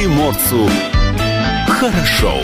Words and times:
приморцу 0.00 0.66
хорошо. 1.68 2.40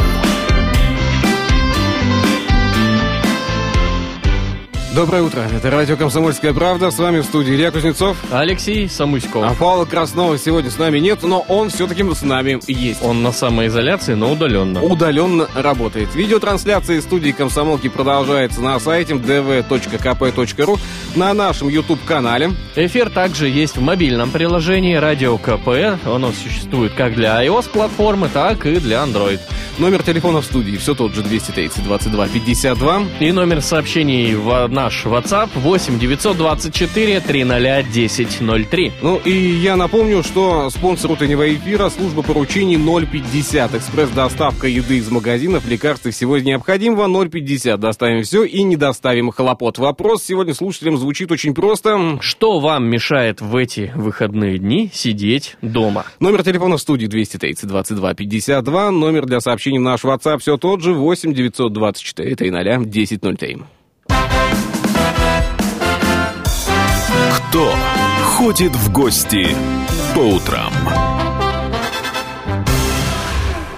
Доброе 4.97 5.25
утро. 5.25 5.43
Это 5.55 5.71
радио 5.71 5.95
«Комсомольская 5.95 6.55
правда». 6.55 6.91
С 6.91 6.99
вами 6.99 7.21
в 7.21 7.25
студии 7.25 7.55
Илья 7.55 7.71
Кузнецов. 7.71 8.17
Алексей 8.31 8.89
Самуськов. 8.89 9.45
А 9.47 9.53
Павла 9.53 9.85
Краснова 9.85 10.39
сегодня 10.39 10.71
с 10.71 10.79
нами 10.79 11.01
нет, 11.01 11.23
но 11.23 11.45
он 11.49 11.69
все-таки 11.69 12.03
с 12.03 12.23
нами 12.23 12.59
есть. 12.67 13.03
Он 13.03 13.23
на 13.23 13.31
самоизоляции, 13.31 14.15
но 14.15 14.33
удаленно. 14.33 14.83
Удаленно 14.83 15.49
работает. 15.55 16.15
Видеотрансляция 16.15 16.97
из 16.97 17.03
студии 17.03 17.33
«Комсомолки» 17.33 17.91
продолжается 17.91 18.63
на 18.63 18.81
сайте 18.81 19.13
dv.kp.ru, 19.13 20.79
на 21.15 21.35
нашем 21.35 21.69
YouTube-канале. 21.69 22.53
Эфир 22.75 23.11
также 23.11 23.51
есть 23.51 23.77
в 23.77 23.83
мобильном 23.83 24.31
приложении 24.31 24.95
«Радио 24.95 25.37
КП». 25.37 25.69
Оно 26.07 26.33
существует 26.33 26.95
как 26.95 27.15
для 27.15 27.45
iOS-платформы, 27.45 28.31
так 28.33 28.65
и 28.65 28.77
для 28.77 29.05
Android. 29.05 29.41
Номер 29.79 30.03
телефона 30.03 30.41
в 30.41 30.47
студии 30.47 30.79
все 30.79 30.95
тот 30.95 31.15
же 31.15 31.23
230 31.23 31.85
22 31.85 32.29
52. 32.29 33.03
И 33.21 33.31
номер 33.31 33.61
сообщений 33.61 34.35
в 34.35 34.69
наш 34.87 35.05
WhatsApp 35.05 35.49
8 35.57 35.99
924 35.99 37.21
300 37.21 37.57
1003. 37.57 38.93
Ну 39.03 39.21
и 39.25 39.33
я 39.33 39.75
напомню, 39.75 40.23
что 40.23 40.71
спонсор 40.71 41.11
утреннего 41.11 41.53
эфира 41.53 41.89
служба 41.89 42.23
поручений 42.23 42.77
050. 42.77 43.75
Экспресс-доставка 43.75 44.69
еды 44.69 44.99
из 44.99 45.11
магазинов, 45.11 45.67
лекарств 45.67 46.07
и 46.07 46.13
всего 46.13 46.39
необходимого 46.39 47.29
050. 47.29 47.81
Доставим 47.81 48.23
все 48.23 48.45
и 48.45 48.63
не 48.63 48.77
доставим 48.77 49.33
хлопот. 49.33 49.79
Вопрос 49.79 50.23
сегодня 50.23 50.55
слушателям 50.55 50.99
звучит 50.99 51.33
очень 51.33 51.53
просто. 51.53 52.19
Что 52.21 52.61
вам 52.61 52.89
мешает 52.89 53.41
в 53.41 53.57
эти 53.57 53.91
выходные 53.97 54.59
дни 54.59 54.89
сидеть 54.95 55.57
дома? 55.63 56.05
Номер 56.21 56.45
телефона 56.45 56.77
в 56.77 56.81
студии 56.81 57.07
230 57.07 57.67
22 57.67 58.15
52. 58.15 58.91
Номер 58.93 59.27
для 59.27 59.41
сообщений 59.41 59.81
в 59.81 59.83
наш 59.83 60.05
WhatsApp 60.05 60.39
все 60.39 60.57
тот 60.57 60.81
же 60.81 60.93
8 60.93 61.35
924 61.35 62.37
300 62.37 62.75
1003. 62.77 63.59
Кто 67.49 67.73
ходит 68.25 68.75
в 68.75 68.91
гости 68.91 69.47
по 70.15 70.19
утрам? 70.19 70.73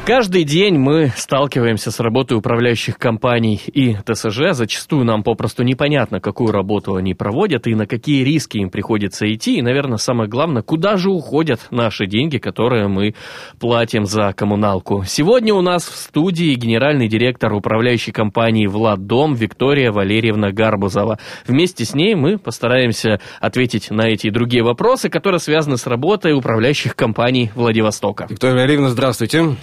Каждый 0.08 0.44
день 0.44 0.78
мы 0.78 1.12
сталкиваемся 1.14 1.90
с 1.90 2.00
работой 2.00 2.38
управляющих 2.38 2.96
компаний 2.96 3.60
и 3.66 3.94
ТСЖ. 3.94 4.52
Зачастую 4.52 5.04
нам 5.04 5.22
попросту 5.22 5.64
непонятно, 5.64 6.18
какую 6.18 6.50
работу 6.50 6.94
они 6.94 7.12
проводят 7.12 7.66
и 7.66 7.74
на 7.74 7.86
какие 7.86 8.24
риски 8.24 8.56
им 8.56 8.70
приходится 8.70 9.30
идти. 9.30 9.58
И, 9.58 9.62
наверное, 9.62 9.98
самое 9.98 10.26
главное, 10.26 10.62
куда 10.62 10.96
же 10.96 11.10
уходят 11.10 11.60
наши 11.70 12.06
деньги, 12.06 12.38
которые 12.38 12.88
мы 12.88 13.16
платим 13.60 14.06
за 14.06 14.32
коммуналку. 14.32 15.04
Сегодня 15.06 15.52
у 15.52 15.60
нас 15.60 15.86
в 15.86 15.94
студии 15.94 16.54
генеральный 16.54 17.08
директор 17.08 17.52
управляющей 17.52 18.10
компании 18.10 18.66
«Владдом» 18.66 19.34
Виктория 19.34 19.92
Валерьевна 19.92 20.52
Гарбузова. 20.52 21.18
Вместе 21.46 21.84
с 21.84 21.94
ней 21.94 22.14
мы 22.14 22.38
постараемся 22.38 23.20
ответить 23.40 23.90
на 23.90 24.08
эти 24.08 24.28
и 24.28 24.30
другие 24.30 24.62
вопросы, 24.62 25.10
которые 25.10 25.38
связаны 25.38 25.76
с 25.76 25.86
работой 25.86 26.32
управляющих 26.32 26.96
компаний 26.96 27.50
Владивостока. 27.54 28.26
Виктория 28.30 28.54
Валерьевна, 28.54 28.88
здравствуйте. 28.88 29.58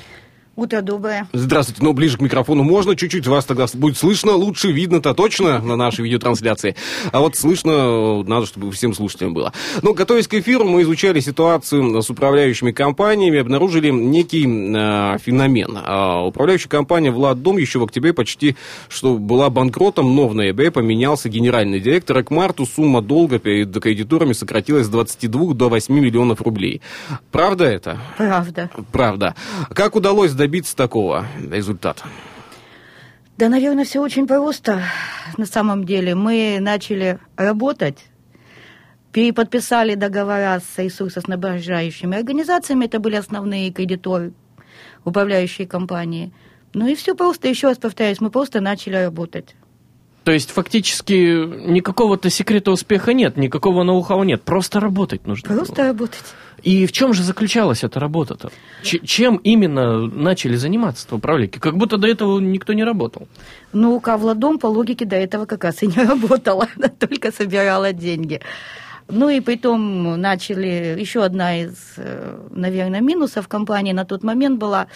Утро 0.55 0.81
доброе. 0.81 1.27
Здравствуйте. 1.33 1.83
Ну, 1.83 1.91
ближе 1.91 2.17
к 2.17 2.21
микрофону 2.21 2.63
можно 2.63 2.95
чуть-чуть. 2.95 3.27
Вас 3.27 3.43
тогда 3.43 3.65
будет 3.73 3.97
слышно 3.97 4.31
лучше, 4.31 4.71
видно-то 4.71 5.13
точно 5.13 5.59
на 5.59 5.75
нашей 5.75 6.05
видеотрансляции. 6.05 6.77
А 7.11 7.19
вот 7.19 7.35
слышно 7.35 8.23
надо, 8.23 8.45
чтобы 8.45 8.71
всем 8.71 8.93
слушателям 8.93 9.33
было. 9.33 9.51
Ну, 9.81 9.93
готовясь 9.93 10.29
к 10.29 10.33
эфиру, 10.33 10.63
мы 10.63 10.83
изучали 10.83 11.19
ситуацию 11.19 12.01
с 12.01 12.09
управляющими 12.09 12.71
компаниями, 12.71 13.39
обнаружили 13.39 13.89
некий 13.89 14.45
э, 14.45 15.17
феномен. 15.19 15.77
Э, 15.77 16.25
управляющая 16.25 16.69
компания 16.69 17.11
«Владдом» 17.11 17.57
еще 17.57 17.79
в 17.79 17.83
октябре 17.83 18.13
почти 18.13 18.55
что 18.87 19.17
была 19.17 19.49
банкротом, 19.49 20.15
но 20.15 20.29
в 20.29 20.35
ноябре 20.35 20.71
поменялся 20.71 21.27
генеральный 21.27 21.81
директор, 21.81 22.19
и 22.19 22.23
к 22.23 22.31
марту 22.31 22.65
сумма 22.65 23.01
долга 23.01 23.39
перед 23.39 23.77
кредиторами 23.77 24.31
сократилась 24.31 24.85
с 24.85 24.89
22 24.89 25.53
до 25.53 25.67
8 25.67 25.93
миллионов 25.93 26.41
рублей. 26.41 26.81
Правда 27.33 27.65
это? 27.65 27.99
Правда. 28.17 28.71
Правда. 28.93 29.35
Как 29.73 29.97
удалось 29.97 30.31
добиться 30.31 30.44
такого 30.75 31.25
результата? 31.51 32.03
Да, 33.37 33.49
наверное, 33.49 33.83
все 33.83 34.01
очень 34.01 34.27
просто. 34.27 34.81
На 35.37 35.45
самом 35.45 35.83
деле 35.83 36.15
мы 36.15 36.57
начали 36.61 37.19
работать, 37.35 38.05
переподписали 39.11 39.95
договора 39.95 40.59
с 40.59 40.77
ресурсоснабжающими 40.77 42.17
организациями, 42.17 42.85
это 42.85 42.99
были 42.99 43.15
основные 43.15 43.71
кредиторы, 43.71 44.33
управляющие 45.03 45.67
компании. 45.67 46.31
Ну 46.73 46.87
и 46.87 46.95
все 46.95 47.15
просто, 47.15 47.47
еще 47.47 47.67
раз 47.67 47.77
повторяюсь, 47.77 48.21
мы 48.21 48.29
просто 48.29 48.61
начали 48.61 48.95
работать. 48.95 49.55
То 50.25 50.31
есть 50.31 50.49
фактически 50.49 51.45
никакого-то 51.69 52.31
секрета 52.31 52.71
успеха 52.71 53.13
нет, 53.13 53.37
никакого 53.37 53.83
ноу-хау 53.83 54.23
нет, 54.23 54.41
просто 54.41 54.79
работать 54.79 55.27
нужно. 55.27 55.55
Просто 55.55 55.75
было. 55.75 55.85
работать. 55.85 56.23
И 56.63 56.87
в 56.87 56.91
чем 56.91 57.13
же 57.13 57.21
заключалась 57.21 57.83
эта 57.83 57.99
работа-то? 57.99 58.49
Ч- 58.81 59.05
чем 59.05 59.35
именно 59.35 60.07
начали 60.07 60.55
заниматься 60.55 61.13
управляйки? 61.13 61.59
Как 61.59 61.77
будто 61.77 61.97
до 61.97 62.07
этого 62.07 62.39
никто 62.39 62.73
не 62.73 62.83
работал. 62.83 63.27
Ну, 63.71 63.99
Кавладом 63.99 64.57
по 64.57 64.65
логике 64.65 65.05
до 65.05 65.15
этого 65.15 65.45
как 65.45 65.63
раз 65.63 65.83
и 65.83 65.87
не 65.87 66.03
работала, 66.03 66.67
она 66.75 66.87
только 66.87 67.31
собирала 67.31 67.93
деньги. 67.93 68.41
Ну 69.07 69.29
и 69.29 69.41
потом 69.41 70.19
начали, 70.19 70.97
еще 70.99 71.23
одна 71.23 71.61
из, 71.61 71.75
наверное, 72.49 73.01
минусов 73.01 73.47
компании 73.47 73.93
на 73.93 74.05
тот 74.05 74.23
момент 74.23 74.57
была, 74.57 74.87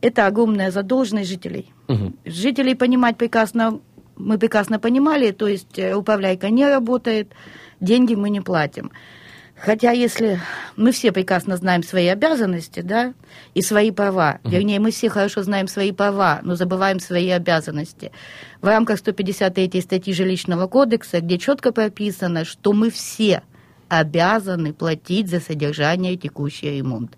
это 0.00 0.26
огромная 0.26 0.70
задолженность 0.70 1.28
жителей. 1.28 1.72
Угу. 1.88 2.12
Жителей 2.24 2.74
понимать 2.74 3.18
прекрасно 3.18 3.80
мы 4.16 4.38
прекрасно 4.38 4.78
понимали, 4.78 5.30
то 5.30 5.46
есть 5.46 5.78
управляйка 5.78 6.50
не 6.50 6.66
работает, 6.66 7.32
деньги 7.80 8.14
мы 8.14 8.30
не 8.30 8.40
платим. 8.40 8.90
Хотя 9.64 9.92
если 9.92 10.40
мы 10.76 10.90
все 10.90 11.12
прекрасно 11.12 11.56
знаем 11.56 11.84
свои 11.84 12.08
обязанности, 12.08 12.80
да, 12.80 13.14
и 13.54 13.62
свои 13.62 13.92
права, 13.92 14.40
uh-huh. 14.42 14.50
вернее, 14.50 14.80
мы 14.80 14.90
все 14.90 15.08
хорошо 15.08 15.44
знаем 15.44 15.68
свои 15.68 15.92
права, 15.92 16.40
но 16.42 16.56
забываем 16.56 16.98
свои 16.98 17.30
обязанности. 17.30 18.10
В 18.60 18.66
рамках 18.66 18.98
153 18.98 19.80
статьи 19.80 20.12
Жилищного 20.12 20.66
кодекса, 20.66 21.20
где 21.20 21.38
четко 21.38 21.70
прописано, 21.70 22.44
что 22.44 22.72
мы 22.72 22.90
все 22.90 23.42
обязаны 23.88 24.72
платить 24.72 25.28
за 25.28 25.38
содержание 25.38 26.14
и 26.14 26.18
текущий 26.18 26.78
ремонт. 26.78 27.16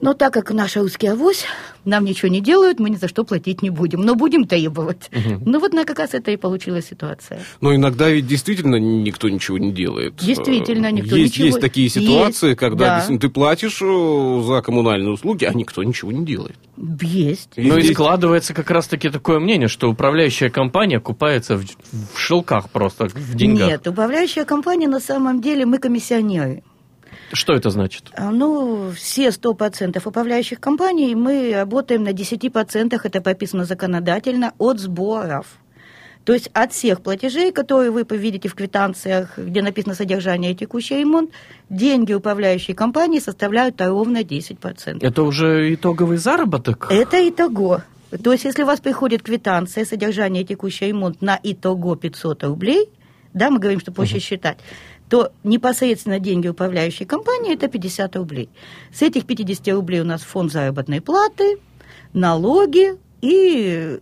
Но 0.00 0.14
так 0.14 0.32
как 0.32 0.50
наша 0.50 0.80
русский 0.80 1.06
авось, 1.08 1.44
нам 1.84 2.04
ничего 2.04 2.28
не 2.28 2.40
делают, 2.40 2.78
мы 2.80 2.90
ни 2.90 2.96
за 2.96 3.08
что 3.08 3.24
платить 3.24 3.62
не 3.62 3.70
будем. 3.70 4.00
Но 4.00 4.14
будем 4.14 4.46
требовать. 4.46 5.10
Угу. 5.12 5.42
Ну 5.46 5.60
вот 5.60 5.72
на 5.72 5.84
как 5.84 5.98
раз 5.98 6.14
это 6.14 6.30
и 6.30 6.36
получилась 6.36 6.86
ситуация. 6.86 7.40
Но 7.60 7.74
иногда 7.74 8.08
ведь 8.08 8.26
действительно 8.26 8.76
никто 8.76 9.28
ничего 9.28 9.58
не 9.58 9.72
делает. 9.72 10.14
Действительно, 10.16 10.90
никто 10.92 11.16
есть, 11.16 11.34
ничего... 11.34 11.46
Есть 11.46 11.60
такие 11.60 11.88
ситуации, 11.88 12.48
есть, 12.48 12.58
когда 12.58 13.04
да. 13.08 13.18
ты 13.18 13.28
платишь 13.28 13.80
э, 13.82 14.42
за 14.46 14.62
коммунальные 14.62 15.12
услуги, 15.12 15.44
а 15.44 15.52
никто 15.54 15.82
ничего 15.82 16.12
не 16.12 16.24
делает. 16.24 16.56
Есть. 17.00 17.50
Ну 17.56 17.76
и 17.76 17.92
складывается 17.92 18.54
как 18.54 18.70
раз-таки 18.70 19.08
такое 19.10 19.40
мнение, 19.40 19.68
что 19.68 19.90
управляющая 19.90 20.50
компания 20.50 21.00
купается 21.00 21.56
в, 21.56 21.64
в 22.14 22.18
шелках 22.18 22.70
просто, 22.70 23.08
в 23.08 23.34
деньгах. 23.34 23.68
Нет, 23.68 23.86
управляющая 23.86 24.44
компания 24.44 24.88
на 24.88 25.00
самом 25.00 25.40
деле 25.40 25.66
мы 25.66 25.78
комиссионеры. 25.78 26.62
Что 27.32 27.52
это 27.54 27.70
значит? 27.70 28.10
Ну, 28.18 28.90
все 28.92 29.28
100% 29.28 30.00
управляющих 30.04 30.60
компаний 30.60 31.14
мы 31.14 31.52
работаем 31.54 32.04
на 32.04 32.12
10%, 32.12 33.00
это 33.02 33.20
прописано 33.20 33.64
законодательно, 33.64 34.52
от 34.58 34.80
сборов. 34.80 35.46
То 36.24 36.34
есть 36.34 36.50
от 36.52 36.72
всех 36.72 37.00
платежей, 37.00 37.52
которые 37.52 37.90
вы 37.90 38.04
видите 38.10 38.50
в 38.50 38.54
квитанциях, 38.54 39.38
где 39.38 39.62
написано 39.62 39.94
содержание 39.94 40.52
и 40.52 40.54
текущий 40.54 40.98
ремонт, 40.98 41.30
деньги 41.70 42.12
управляющей 42.12 42.74
компании 42.74 43.18
составляют 43.18 43.80
ровно 43.80 44.18
10%. 44.18 44.98
Это 45.00 45.22
уже 45.22 45.72
итоговый 45.72 46.18
заработок? 46.18 46.88
Это 46.90 47.26
итого. 47.26 47.80
То 48.22 48.32
есть 48.32 48.44
если 48.44 48.62
у 48.62 48.66
вас 48.66 48.80
приходит 48.80 49.22
квитанция 49.22 49.86
содержание 49.86 50.42
и 50.42 50.46
текущий 50.46 50.88
ремонт 50.88 51.22
на 51.22 51.40
итого 51.42 51.96
500 51.96 52.44
рублей, 52.44 52.90
да, 53.32 53.50
мы 53.50 53.58
говорим, 53.58 53.80
что 53.80 53.92
проще 53.92 54.16
uh-huh. 54.16 54.20
считать, 54.20 54.58
то 55.08 55.32
непосредственно 55.44 56.18
деньги 56.18 56.48
управляющей 56.48 57.06
компании– 57.06 57.54
это 57.54 57.68
50 57.68 58.16
рублей. 58.16 58.48
С 58.92 59.02
этих 59.02 59.26
50 59.26 59.68
рублей 59.68 60.00
у 60.00 60.04
нас 60.04 60.22
фонд 60.22 60.52
заработной 60.52 61.00
платы, 61.00 61.58
налоги 62.12 62.94
и 63.20 64.00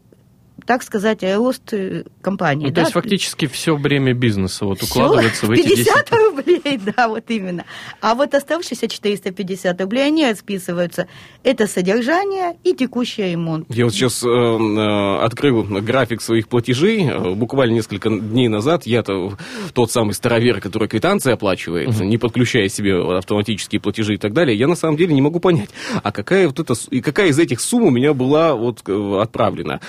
так 0.67 0.83
сказать, 0.83 1.23
рост 1.23 1.73
э, 1.73 2.05
компании. 2.21 2.67
Ну, 2.67 2.71
да? 2.71 2.75
то 2.75 2.81
есть 2.83 2.93
фактически 2.93 3.47
все 3.47 3.77
время 3.77 4.13
бизнеса 4.13 4.65
вот 4.65 4.83
укладывается 4.83 5.47
в 5.47 5.51
эти 5.53 5.69
10 5.69 5.87
50 5.87 6.13
рублей, 6.13 6.81
да, 6.97 7.09
вот 7.09 7.25
именно. 7.29 7.65
А 8.01 8.15
вот 8.15 8.35
оставшиеся 8.35 8.89
450 8.89 9.81
рублей, 9.81 10.07
они 10.07 10.25
отсписываются. 10.25 11.07
Это 11.43 11.67
содержание 11.67 12.57
и 12.65 12.75
текущий 12.75 13.31
ремонт. 13.31 13.67
Я 13.69 13.85
вот 13.85 13.95
сейчас 13.95 14.23
э, 14.25 14.29
э, 14.29 15.19
открыл 15.25 15.63
график 15.63 16.21
своих 16.21 16.49
платежей. 16.49 17.09
Э, 17.09 17.35
Буквально 17.35 17.75
несколько 17.75 18.11
дней 18.11 18.49
назад 18.49 18.87
я-то 18.87 19.37
тот 19.73 19.91
самый 19.91 20.13
старовер, 20.13 20.61
который 20.61 20.89
квитанции 20.89 21.33
оплачивает, 21.33 21.99
не 22.01 22.19
подключая 22.19 22.69
себе 22.69 23.19
автоматические 23.19 23.81
платежи 23.81 24.15
и 24.15 24.19
так 24.19 24.33
далее, 24.33 24.57
я 24.57 24.67
на 24.67 24.77
самом 24.77 24.97
деле 24.97 25.15
не 25.15 25.23
могу 25.23 25.39
понять, 25.41 25.71
а 26.03 26.13
какая 26.13 26.47
вот 26.47 26.59
эта 26.59 26.75
и 26.91 27.01
какая 27.01 27.29
из 27.29 27.39
этих 27.39 27.61
сумм 27.61 27.85
у 27.85 27.91
меня 27.91 28.15
была 28.15 28.55
вот 28.55 28.89
отправлена 28.89 29.81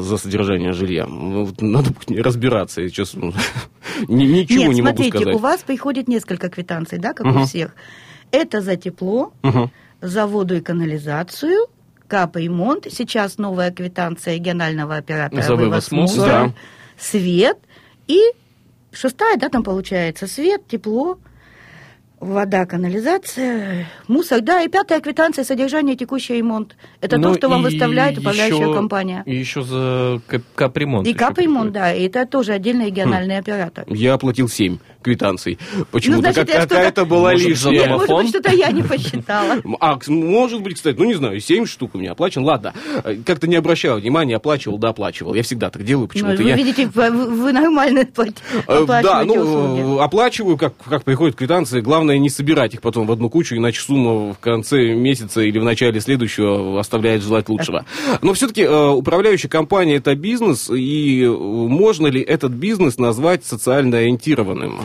за 0.00 0.16
содержание 0.16 0.72
жилья. 0.72 1.06
Ну, 1.06 1.44
вот 1.44 1.60
Надо 1.62 1.90
разбираться. 2.08 2.80
Я 2.82 2.88
сейчас 2.88 3.14
ну, 3.14 3.32
ни- 4.08 4.24
ничего 4.24 4.64
Нет, 4.64 4.74
не 4.74 4.82
могу 4.82 4.96
смотрите, 4.96 5.18
сказать. 5.18 5.34
у 5.34 5.38
вас 5.38 5.60
приходит 5.62 6.08
несколько 6.08 6.48
квитанций, 6.48 6.98
да, 6.98 7.12
как 7.12 7.26
Мгм. 7.26 7.42
у 7.42 7.46
всех. 7.46 7.74
Это 8.30 8.60
за 8.60 8.76
тепло, 8.76 9.32
Мгм. 9.42 9.70
за 10.00 10.26
воду 10.26 10.56
и 10.56 10.60
канализацию, 10.60 11.66
капремонт. 12.08 12.86
Сейчас 12.90 13.38
новая 13.38 13.70
квитанция 13.70 14.34
регионального 14.34 14.96
оператора 14.96 15.42
За 15.42 15.54
вывоз 15.56 15.90
мусора. 15.90 16.26
Да. 16.28 16.52
свет 16.98 17.58
и 18.06 18.20
шестая, 18.92 19.36
да, 19.36 19.48
там 19.48 19.62
получается 19.62 20.26
свет, 20.26 20.66
тепло, 20.68 21.18
вода, 22.24 22.66
канализация, 22.66 23.86
мусор, 24.08 24.40
да, 24.40 24.62
и 24.62 24.68
пятая 24.68 25.00
квитанция 25.00 25.44
содержание 25.44 25.96
текущий 25.96 26.34
ремонт. 26.34 26.76
Это 27.00 27.16
Ну 27.18 27.28
то, 27.30 27.34
что 27.38 27.48
вам 27.48 27.62
выставляет 27.62 28.18
управляющая 28.18 28.58
еще- 28.62 28.74
компания. 28.74 29.22
И 29.26 29.34
еще 29.34 29.62
за 29.62 30.20
кап- 30.26 30.42
капремонт. 30.54 31.06
И 31.06 31.14
капремонт, 31.14 31.72
приходит. 31.72 31.72
да, 31.74 31.92
и 31.94 32.06
это 32.06 32.26
тоже 32.26 32.52
отдельный 32.52 32.84
Хм. 32.86 32.88
региональный 32.88 33.38
оператор. 33.38 33.84
Я 33.88 34.14
оплатил 34.14 34.48
7 34.48 34.78
квитанций. 35.04 35.58
Почему-то 35.90 36.28
Ну, 36.28 36.34
какая-то 36.34 37.04
была 37.04 37.32
Может, 37.32 37.48
лишняя. 37.48 37.80
Нет, 37.80 37.90
может 37.90 38.10
быть, 38.10 38.28
что-то 38.30 38.52
я 38.52 38.70
не 38.72 38.82
посчитала. 38.82 39.56
А, 39.80 39.98
может 40.08 40.62
быть, 40.62 40.74
кстати, 40.76 40.96
ну 40.96 41.04
не 41.04 41.14
знаю, 41.14 41.38
7 41.40 41.66
штук 41.66 41.94
у 41.94 41.98
меня 41.98 42.12
оплачен. 42.12 42.42
Ладно, 42.44 42.72
Э, 43.04 43.16
как-то 43.24 43.46
не 43.46 43.56
обращал 43.56 43.98
внимания, 43.98 44.36
оплачивал, 44.36 44.78
да, 44.78 44.88
оплачивал. 44.90 45.34
Я 45.34 45.42
всегда 45.42 45.70
так 45.70 45.84
делаю, 45.84 46.04
Ну, 46.04 46.08
почему-то. 46.08 46.42
Вы 46.42 46.48
я... 46.48 46.56
видите, 46.56 46.86
вы 46.86 47.52
нормально 47.52 48.00
Э, 48.16 48.84
Да, 48.86 48.98
оплачиваете 48.98 49.40
услуги. 49.40 49.80
ну, 49.80 49.98
э, 49.98 50.02
оплачиваю, 50.02 50.56
как, 50.56 50.74
как 50.88 51.04
приходят 51.04 51.36
квитанции. 51.36 51.80
Главное 51.80 52.18
не 52.18 52.30
собирать 52.30 52.74
их 52.74 52.80
потом 52.80 53.06
в 53.06 53.12
одну 53.12 53.28
кучу, 53.28 53.56
иначе 53.56 53.80
сумма 53.80 54.32
в 54.32 54.38
конце 54.38 54.94
месяца 54.94 55.40
или 55.42 55.58
в 55.58 55.64
начале 55.64 56.00
следующего 56.00 56.80
оставляет 56.80 57.22
желать 57.22 57.48
лучшего. 57.48 57.84
Но 58.22 58.32
все-таки 58.34 58.66
управляющая 58.66 59.50
компания 59.50 59.96
это 59.96 60.14
бизнес, 60.14 60.70
и 60.70 61.22
э, 61.24 61.28
можно 61.28 62.06
ли 62.06 62.20
этот 62.22 62.52
бизнес 62.52 62.98
назвать 62.98 63.44
социально 63.44 63.98
ориентированным? 63.98 64.78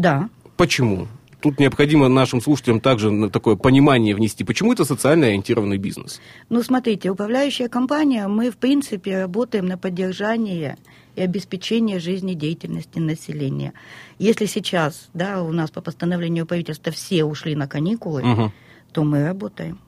Да. 0.00 0.30
Почему? 0.56 1.08
Тут 1.42 1.58
необходимо 1.58 2.08
нашим 2.08 2.40
слушателям 2.40 2.80
также 2.80 3.10
на 3.10 3.28
такое 3.28 3.56
понимание 3.56 4.14
внести. 4.14 4.44
Почему 4.44 4.72
это 4.72 4.84
социально 4.84 5.26
ориентированный 5.26 5.76
бизнес? 5.78 6.20
Ну, 6.48 6.62
смотрите, 6.62 7.10
управляющая 7.10 7.68
компания, 7.68 8.26
мы, 8.28 8.50
в 8.50 8.56
принципе, 8.56 9.20
работаем 9.20 9.66
на 9.66 9.76
поддержание 9.76 10.76
и 11.16 11.20
обеспечение 11.22 11.98
жизнедеятельности 11.98 12.98
населения. 12.98 13.72
Если 14.18 14.46
сейчас, 14.46 15.08
да, 15.12 15.42
у 15.42 15.52
нас 15.52 15.70
по 15.70 15.82
постановлению 15.82 16.46
правительства 16.46 16.92
все 16.92 17.24
ушли 17.24 17.54
на 17.54 17.68
каникулы, 17.68 18.22
Мгм. 18.22 18.52
то 18.92 19.04
мы 19.04 19.26
работаем. 19.26 19.78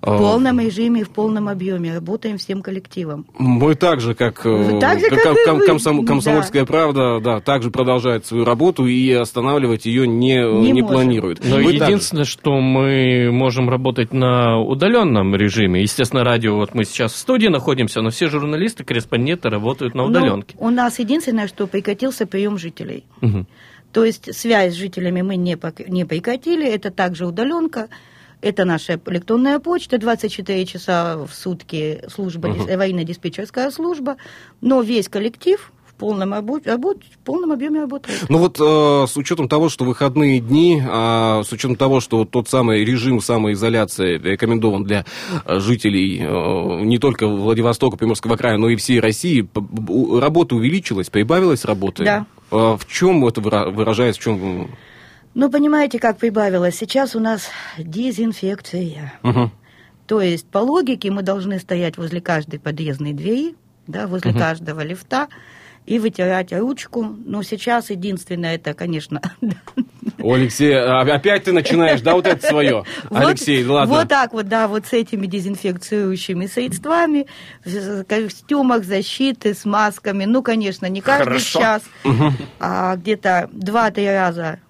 В 0.00 0.08
А, 0.10 0.18
полном 0.18 0.60
режиме 0.60 1.00
и 1.00 1.04
в 1.04 1.10
полном 1.10 1.48
объеме 1.48 1.94
работаем 1.94 2.38
всем 2.38 2.62
коллективом. 2.62 3.26
Мы 3.38 3.74
так 3.74 4.00
же, 4.00 4.14
как, 4.14 4.44
э, 4.46 4.50
Вы 4.50 4.80
так 4.80 5.00
же, 5.00 5.08
как- 5.08 5.22
как 5.22 5.36
ком- 5.44 5.58
вы. 5.58 5.66
комсом- 5.66 6.00
Да. 6.02 6.06
комсомольская 6.06 6.64
правда, 6.64 7.20
да, 7.20 7.40
также 7.40 7.70
продолжает 7.70 8.26
свою 8.26 8.44
работу 8.44 8.86
и 8.86 9.10
останавливать 9.12 9.86
ее 9.86 10.06
не, 10.06 10.36
Не 10.36 10.72
не, 10.72 10.82
можем. 10.82 10.96
планирует. 10.96 11.40
Но 11.44 11.56
Вы 11.56 11.72
также. 11.78 11.84
единственное, 11.84 12.24
что 12.24 12.60
мы 12.60 13.30
можем 13.32 13.68
работать 13.70 14.12
на 14.12 14.58
удаленном 14.60 15.34
режиме. 15.36 15.82
Естественно, 15.82 16.24
радио, 16.24 16.56
вот 16.56 16.74
мы 16.74 16.84
сейчас 16.84 17.12
в 17.12 17.16
студии 17.16 17.48
находимся, 17.48 18.00
но 18.02 18.10
все 18.10 18.28
журналисты, 18.28 18.84
корреспонденты 18.84 19.48
работают 19.48 19.94
на 19.94 20.02
Но 20.02 20.08
удаленке. 20.08 20.56
у 20.58 20.70
нас 20.70 20.98
единственное, 20.98 21.48
что 21.48 21.66
прекратился 21.66 22.26
прием 22.26 22.58
жителей. 22.58 23.04
Мгм. 23.20 23.46
То 23.92 24.04
есть 24.04 24.34
связь 24.34 24.74
с 24.74 24.76
жителями 24.76 25.22
мы 25.22 25.36
не, 25.36 25.56
не 25.88 26.04
прекратили, 26.04 26.66
это 26.68 26.90
также 26.90 27.26
удаленка. 27.26 27.88
Это 28.42 28.64
наша 28.64 29.00
электронная 29.06 29.58
почта, 29.58 29.98
24 29.98 30.66
часа 30.66 31.16
в 31.18 31.32
сутки 31.34 32.02
служба, 32.08 32.50
дис- 32.50 32.68
аварийно-диспетчерская 32.68 33.70
служба, 33.70 34.16
но 34.60 34.82
весь 34.82 35.08
коллектив 35.08 35.72
в 35.86 35.94
полном, 35.98 36.34
обо- 36.34 36.60
обо- 36.66 36.94
в 37.00 37.18
полном 37.24 37.52
объеме 37.52 37.80
работает. 37.80 38.26
Ну 38.28 38.36
вот 38.38 38.60
э, 38.60 39.06
с 39.10 39.16
учетом 39.16 39.48
того, 39.48 39.70
что 39.70 39.86
выходные 39.86 40.40
дни, 40.40 40.82
а 40.86 41.42
с 41.42 41.50
учетом 41.50 41.76
того, 41.76 42.00
что 42.00 42.26
тот 42.26 42.48
самый 42.50 42.84
режим 42.84 43.20
самоизоляции 43.20 44.18
рекомендован 44.18 44.84
для 44.84 45.06
э, 45.46 45.58
жителей 45.58 46.20
э, 46.22 46.80
не 46.84 46.98
только 46.98 47.26
Владивостока, 47.26 47.96
Приморского 47.96 48.36
края, 48.36 48.58
но 48.58 48.68
и 48.68 48.76
всей 48.76 49.00
России, 49.00 49.48
работа 50.20 50.54
увеличилась, 50.56 51.08
прибавилась 51.08 51.64
работы? 51.64 52.04
Да. 52.04 52.26
Э, 52.50 52.76
В 52.78 52.86
чем 52.86 53.24
это 53.26 53.40
выра- 53.40 53.70
выражается, 53.70 54.20
в 54.20 54.24
чем... 54.24 54.68
Ну, 55.38 55.50
понимаете, 55.50 55.98
как 55.98 56.16
прибавилось? 56.16 56.76
Сейчас 56.78 57.14
у 57.14 57.20
нас 57.20 57.50
дезинфекция. 57.76 59.12
Мгм. 59.22 59.52
То 60.06 60.22
есть, 60.22 60.48
по 60.48 60.58
логике, 60.58 61.10
мы 61.10 61.20
должны 61.20 61.58
стоять 61.58 61.98
возле 61.98 62.22
каждой 62.22 62.58
подъездной 62.58 63.12
двери, 63.12 63.54
да, 63.86 64.06
возле 64.06 64.32
каждого 64.32 64.80
лифта 64.80 65.28
и 65.84 65.98
вытирать 65.98 66.54
ручку. 66.54 67.02
Но 67.02 67.42
сейчас 67.42 67.90
единственное, 67.90 68.54
это, 68.54 68.72
конечно, 68.72 69.20
О, 70.18 70.32
Алексей, 70.32 70.74
а 70.74 71.02
опять 71.02 71.44
ты 71.44 71.52
начинаешь, 71.52 72.00
да, 72.00 72.14
вот 72.14 72.26
это 72.26 72.46
свое? 72.46 72.84
Вот- 73.10 73.20
Алексей, 73.26 73.62
ладно. 73.66 73.94
Вот 73.94 74.08
так 74.08 74.32
вот, 74.32 74.48
да, 74.48 74.68
вот 74.68 74.86
с 74.86 74.94
этими 74.94 75.26
дезинфекцирующими 75.26 76.46
средствами, 76.46 77.26
в 77.62 78.04
костюмах 78.04 78.84
защиты, 78.84 79.52
с 79.52 79.66
масками. 79.66 80.24
Ну, 80.24 80.42
конечно, 80.42 80.86
не 80.86 81.02
каждый 81.02 81.24
Хорошо. 81.24 81.60
час, 81.60 81.82
а 82.58 82.96
где-то 82.96 83.50
2-3 83.52 84.14
раза, 84.14 84.60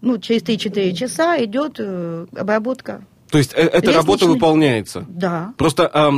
ну, 0.00 0.18
через 0.18 0.42
3-4 0.42 0.92
часа 0.94 1.42
идет 1.44 1.76
э, 1.78 2.26
обработка. 2.36 3.02
То 3.30 3.36
есть 3.36 3.52
э, 3.52 3.56
эта 3.60 3.76
Лестничный- 3.88 3.94
работа 3.94 4.26
выполняется? 4.26 5.04
Да. 5.06 5.52
Просто 5.58 5.86
а, 5.92 6.10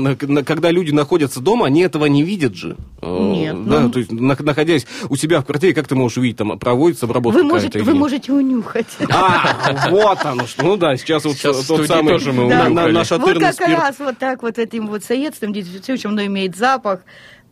когда 0.45 0.71
люди 0.71 0.93
находятся 0.93 1.41
дома, 1.41 1.67
они 1.67 1.81
этого 1.81 2.05
не 2.07 2.23
видят 2.23 2.55
же. 2.55 2.77
Э, 3.03 3.19
Нет, 3.33 3.65
Да, 3.69 3.81
ну- 3.81 3.91
то 3.91 3.99
есть 3.99 4.13
на- 4.13 4.37
находясь 4.39 4.87
у 5.09 5.17
себя 5.17 5.41
в 5.41 5.45
квартире, 5.45 5.75
как 5.75 5.89
ты 5.89 5.97
можешь 5.97 6.19
увидеть, 6.19 6.37
там 6.37 6.57
проводится 6.57 7.07
обработка 7.07 7.39
Вы 7.39 7.45
можете, 7.45 7.83
вы 7.83 7.95
можете 7.95 8.33
унюхать. 8.33 8.87
А, 9.11 9.89
вот 9.91 10.25
оно 10.25 10.47
что. 10.47 10.63
Ну 10.63 10.77
да, 10.77 10.97
сейчас 10.97 11.25
вот 11.25 11.35
Сейчас 11.35 11.67
тот 11.67 11.85
самый 11.89 12.11
тоже 12.11 12.33
мы 12.33 12.45
на- 12.49 12.65
на- 12.65 12.67
унюхали. 12.69 12.93
наш 12.93 13.11
Вот 13.11 13.39
как 13.41 13.55
спирт. 13.55 13.71
раз 13.73 13.99
вот 13.99 14.19
так 14.19 14.43
вот 14.45 14.59
этим 14.59 14.87
вот 14.87 15.03
средством 15.03 15.53
дезинфицирующим, 15.53 16.11
оно 16.11 16.25
имеет 16.27 16.55
запах, 16.57 17.01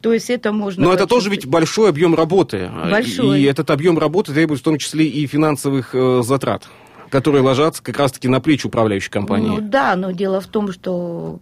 то 0.00 0.12
есть 0.12 0.30
это 0.30 0.52
можно... 0.52 0.84
Но 0.84 0.92
это 0.92 1.06
тоже 1.06 1.30
ведь 1.30 1.46
большой 1.46 1.88
объем 1.88 2.14
работы. 2.14 2.70
Большой. 2.90 3.40
И 3.40 3.44
этот 3.44 3.70
объем 3.70 3.98
работы 3.98 4.32
требует 4.32 4.60
в 4.60 4.62
том 4.62 4.78
числе 4.78 5.06
и 5.06 5.26
финансовых 5.26 5.94
э, 5.94 6.22
затрат, 6.22 6.68
которые 7.10 7.42
ложатся 7.42 7.82
как 7.82 7.98
раз-таки 7.98 8.28
на 8.28 8.40
плечи 8.40 8.66
управляющей 8.66 9.10
компании. 9.10 9.48
Ну 9.48 9.60
да, 9.60 9.96
но 9.96 10.12
дело 10.12 10.40
в 10.40 10.46
том, 10.46 10.72
что 10.72 11.40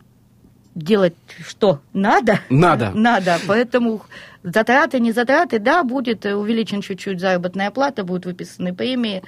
делать 0.74 1.14
что? 1.46 1.80
Надо? 1.92 2.40
Надо. 2.48 2.92
Надо, 2.94 3.38
поэтому 3.46 4.02
затраты, 4.42 5.00
не 5.00 5.12
затраты, 5.12 5.58
да, 5.58 5.82
будет 5.82 6.24
увеличен 6.24 6.80
чуть-чуть 6.80 7.20
заработная 7.20 7.70
плата, 7.70 8.04
будут 8.04 8.26
выписаны 8.26 8.74
премии, 8.74 9.22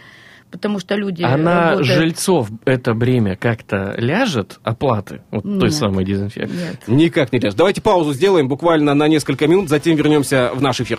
потому 0.51 0.79
что 0.79 0.95
люди 0.95 1.23
А 1.23 1.37
на 1.37 1.71
работают- 1.71 1.87
жильцов 1.87 2.49
это 2.65 2.95
бремя 2.95 3.37
как-то 3.37 3.95
ляжет 3.99 4.59
оплаты 4.63 5.23
вот 5.31 5.43
той 5.45 5.55
Нет. 5.69 5.75
самой 5.75 6.05
дезинфекции? 6.05 6.57
Нет. 6.57 6.83
Никак 6.89 7.33
не 7.33 7.39
ляжет. 7.41 7.57
Давайте 7.59 7.81
паузу 7.83 8.13
сделаем 8.13 8.49
буквально 8.49 8.95
на 8.95 9.09
несколько 9.09 9.47
минут, 9.47 9.69
затем 9.69 9.97
вернемся 9.97 10.51
в 10.55 10.61
наш 10.63 10.81
эфир. 10.81 10.99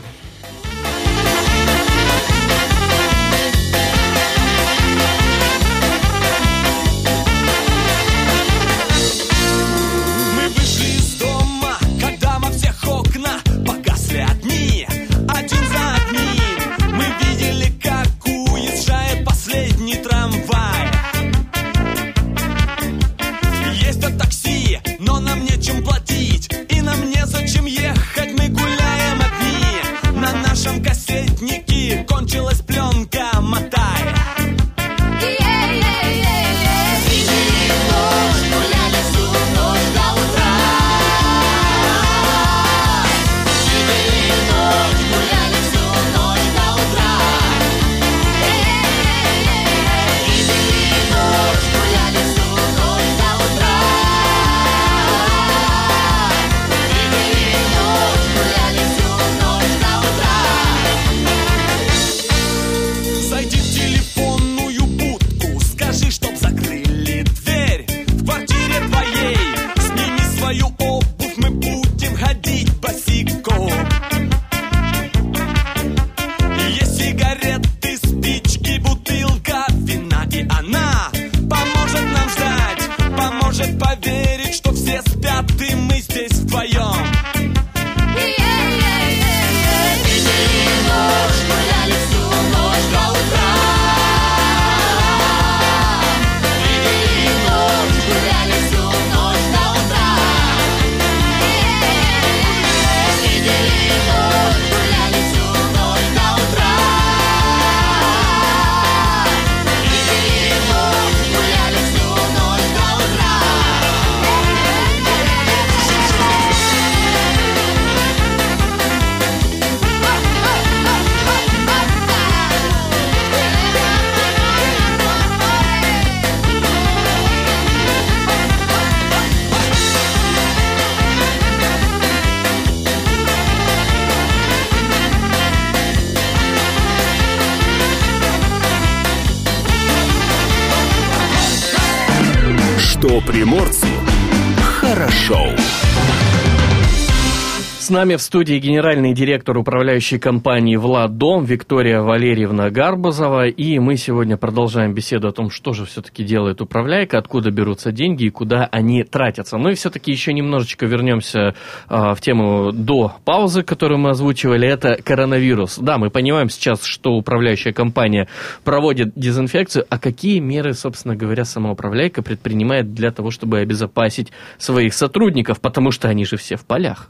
С 147.90 147.92
нами 147.92 148.18
в 148.18 148.22
студии 148.22 148.60
генеральный 148.60 149.16
директор 149.16 149.58
управляющей 149.58 150.20
компании 150.20 150.76
«Владдом» 150.76 151.44
Виктория 151.44 152.02
Валерьевна 152.02 152.70
Гарбузова. 152.70 153.48
И 153.48 153.80
мы 153.80 153.98
сегодня 153.98 154.38
продолжаем 154.38 154.94
беседу 154.94 155.30
о 155.30 155.32
том, 155.32 155.50
что 155.50 155.74
же 155.74 155.86
все-таки 155.86 156.24
делает 156.24 156.62
управляйка, 156.62 157.18
откуда 157.18 157.50
берутся 157.50 157.92
деньги 157.92 158.26
и 158.26 158.30
куда 158.30 158.70
они 158.72 159.04
тратятся. 159.04 159.58
Ну 159.58 159.70
и 159.70 159.74
все-таки 159.74 160.12
еще 160.12 160.34
немножечко 160.34 160.86
вернемся 160.86 161.56
э, 161.90 162.14
в 162.14 162.22
тему 162.22 162.72
до 162.72 163.16
паузы, 163.26 163.64
которую 163.64 163.98
мы 163.98 164.12
озвучивали. 164.12 164.68
Это 164.68 165.02
коронавирус. 165.02 165.80
Да, 165.80 165.98
мы 165.98 166.12
понимаем 166.12 166.52
сейчас, 166.52 166.84
что 166.84 167.14
управляющая 167.14 167.74
компания 167.74 168.28
проводит 168.64 169.14
дезинфекцию. 169.16 169.88
А 169.90 169.98
какие 169.98 170.38
меры, 170.38 170.76
собственно 170.76 171.16
говоря, 171.16 171.44
сама 171.44 171.72
управляйка 171.72 172.22
предпринимает 172.22 172.94
для 172.94 173.10
того, 173.10 173.32
чтобы 173.32 173.58
обезопасить 173.58 174.32
своих 174.60 174.94
сотрудников? 174.94 175.60
Потому 175.60 175.90
что 175.90 176.08
они 176.08 176.24
же 176.24 176.38
все 176.38 176.56
в 176.56 176.68
полях. 176.68 177.10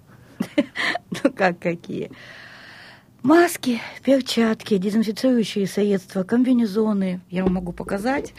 Ну 1.24 1.32
как 1.36 1.60
какие? 1.60 2.12
Маски, 3.24 3.82
перчатки, 4.04 4.78
дезинфицирующие 4.78 5.68
средства, 5.68 6.24
комбинезоны. 6.24 7.20
Я 7.30 7.44
вам 7.44 7.56
могу 7.56 7.74
показать. 7.74 8.34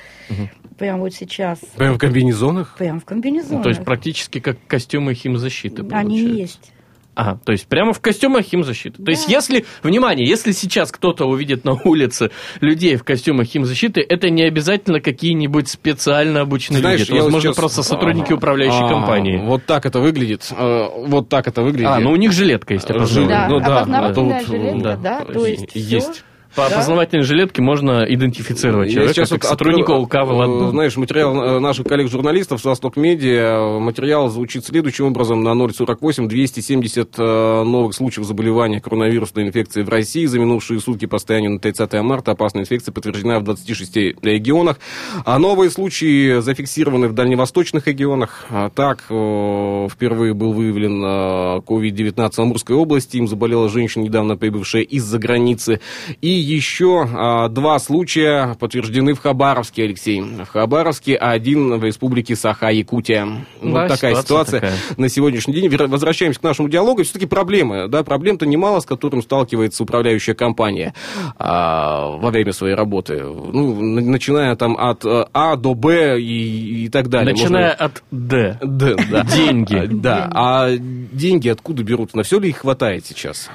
Прямо 0.78 1.00
вот 1.00 1.12
сейчас. 1.12 1.58
Прямо 1.76 1.96
в 1.96 1.98
комбинезонах? 1.98 2.76
Прям 2.78 3.00
в 3.00 3.04
комбинезонах. 3.04 3.58
Ну, 3.58 3.62
то 3.62 3.68
есть 3.68 3.84
практически 3.84 4.40
как 4.40 4.56
костюмы 4.66 5.12
химзащиты. 5.14 5.82
Они 5.82 6.22
получается. 6.22 6.34
есть. 6.34 6.72
Ага, 7.14 7.40
то 7.44 7.52
есть 7.52 7.66
прямо 7.66 7.92
в 7.92 8.00
костюмах 8.00 8.42
химзащиты. 8.44 8.96
То 8.98 9.02
Да. 9.04 9.10
есть 9.12 9.28
если, 9.28 9.64
внимание, 9.82 10.26
если 10.26 10.52
сейчас 10.52 10.90
кто-то 10.92 11.26
увидит 11.26 11.64
на 11.64 11.72
улице 11.72 12.30
людей 12.60 12.96
в 12.96 13.04
костюмах 13.04 13.46
химзащиты, 13.46 14.00
это 14.00 14.30
не 14.30 14.42
обязательно 14.44 15.00
какие-нибудь 15.00 15.68
специально 15.68 16.40
обученные 16.40 16.80
Знаешь, 16.80 17.00
люди. 17.00 17.12
Это, 17.12 17.22
возможно, 17.24 17.48
сейчас- 17.50 17.56
просто 17.56 17.82
сотрудники 17.82 18.32
А, 18.32 18.36
управляющей 18.36 18.84
а, 18.84 18.88
компании. 18.88 19.38
Вот 19.44 19.66
так 19.66 19.86
это 19.86 20.00
выглядит. 20.00 20.46
э, 20.56 20.86
Вот 21.06 21.28
так 21.28 21.48
это 21.48 21.62
выглядит. 21.62 21.88
А, 21.88 21.98
ну 21.98 22.10
у 22.12 22.16
них 22.16 22.32
жилетка 22.32 22.74
есть. 22.74 22.86
Да, 22.88 23.46
ну 23.48 23.60
да, 23.60 23.78
опознавательная 23.80 24.36
а 24.38 24.40
тут, 24.40 24.48
жилетка, 24.48 24.96
да, 25.02 25.24
то 25.24 25.46
есть 25.46 25.66
есть. 25.74 26.24
По 26.54 26.68
Да. 26.68 26.76
опознавательной 26.76 27.24
жилетке 27.24 27.62
можно 27.62 28.04
идентифицировать 28.08 28.88
Я 28.88 28.94
человека 28.94 29.14
сейчас 29.14 29.28
как 29.30 29.42
вот 29.44 29.50
сотрудника 29.50 29.92
открыл, 29.92 30.02
УК 30.02 30.14
э, 30.16 30.24
«Владдом». 30.24 30.70
Знаешь, 30.70 30.96
материал 30.96 31.34
э, 31.36 31.58
наших 31.60 31.86
коллег-журналистов 31.86 32.60
с 32.60 32.64
Восток 32.64 32.96
Медиа, 32.96 33.78
материал 33.78 34.28
звучит 34.28 34.64
следующим 34.64 35.06
образом. 35.06 35.42
На 35.42 35.54
048 35.54 36.28
270 36.28 37.14
э, 37.18 37.62
новых 37.62 37.94
случаев 37.94 38.26
заболевания 38.26 38.80
коронавирусной 38.80 39.44
инфекцией 39.46 39.86
в 39.86 39.88
России. 39.88 40.26
За 40.26 40.38
минувшие 40.40 40.80
сутки 40.80 41.06
по 41.06 41.18
состоянию 41.18 41.52
на 41.52 41.60
30 41.60 41.92
марта 42.02 42.32
опасная 42.32 42.62
инфекция 42.62 42.92
подтверждена 42.92 43.38
в 43.38 43.44
26 43.44 43.96
регионах. 44.22 44.78
А 45.24 45.38
новые 45.38 45.70
случаи 45.70 46.40
зафиксированы 46.40 47.08
в 47.08 47.12
дальневосточных 47.12 47.86
регионах. 47.86 48.46
А 48.50 48.70
Так, 48.70 49.04
впервые 49.04 50.34
был 50.34 50.52
выявлен 50.52 51.02
э, 51.04 51.60
COVID-19 51.60 52.30
в 52.32 52.38
Амурской 52.40 52.74
области. 52.76 53.16
Им 53.18 53.28
заболела 53.28 53.68
женщина, 53.68 54.02
недавно 54.02 54.36
прибывшая 54.36 54.82
из-за 54.82 55.18
границы. 55.18 55.80
И 56.20 56.39
еще 56.40 57.06
а, 57.12 57.48
два 57.48 57.78
случая 57.78 58.54
подтверждены 58.58 59.14
в 59.14 59.20
Хабаровске, 59.20 59.84
Алексей. 59.84 60.20
В 60.20 60.46
Хабаровске, 60.46 61.14
а 61.16 61.30
один 61.30 61.78
в 61.78 61.84
республике 61.84 62.34
Саха-Якутия. 62.36 63.26
Вот 63.60 63.72
Да, 63.74 63.88
такая 63.88 64.14
ситуация 64.14 64.20
ситуация 64.22 64.60
такая. 64.60 64.74
на 64.96 65.08
сегодняшний 65.08 65.54
день. 65.54 65.68
Возвращаемся 65.88 66.40
к 66.40 66.42
нашему 66.42 66.68
диалогу. 66.68 67.02
Все-таки 67.04 67.26
проблемы. 67.26 67.88
Да, 67.88 68.02
проблем-то 68.02 68.46
немало, 68.46 68.80
с 68.80 68.86
которым 68.86 69.22
сталкивается 69.22 69.82
управляющая 69.82 70.34
компания 70.34 70.94
а, 71.38 72.08
во 72.16 72.30
время 72.30 72.52
своей 72.52 72.74
работы. 72.74 73.22
Ну, 73.22 73.80
начиная 73.80 74.54
там 74.56 74.76
от 74.76 75.04
э, 75.04 75.24
А 75.32 75.56
до 75.56 75.74
Б 75.74 76.20
и, 76.20 76.84
и 76.84 76.88
так 76.88 77.08
далее. 77.08 77.32
Начиная 77.34 77.70
Можно- 77.70 77.84
от 77.84 78.02
«Д». 78.10 78.58
Д, 78.62 78.96
да. 79.10 79.24
Деньги. 79.24 79.76
А, 79.76 79.86
Да. 79.88 80.30
А 80.34 80.68
деньги 80.76 81.48
откуда 81.48 81.82
берут? 81.82 82.14
На 82.14 82.22
все 82.22 82.38
ли 82.38 82.48
их 82.50 82.58
хватает 82.58 83.04
сейчас? 83.06 83.48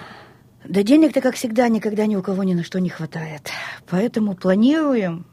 Да 0.67 0.83
денег-то, 0.83 1.21
как 1.21 1.35
всегда, 1.35 1.67
никогда 1.67 2.05
ни 2.05 2.15
у 2.15 2.21
кого 2.21 2.43
ни 2.43 2.53
на 2.53 2.63
что 2.63 2.79
не 2.79 2.89
хватает. 2.89 3.49
Поэтому 3.89 4.35
планируем, 4.35 5.25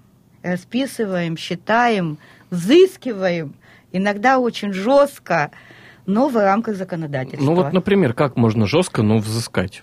расписываем, 0.43 1.37
считаем, 1.37 2.19
взыскиваем. 2.51 3.55
Иногда 3.93 4.39
очень 4.39 4.73
жестко, 4.73 5.51
но 6.07 6.29
в 6.29 6.37
рамках 6.37 6.77
законодательства. 6.77 7.45
Ну 7.45 7.55
вот, 7.55 7.73
например, 7.73 8.15
как 8.15 8.37
можно 8.37 8.67
жестко, 8.67 9.03
но 9.03 9.19
взыскать? 9.19 9.83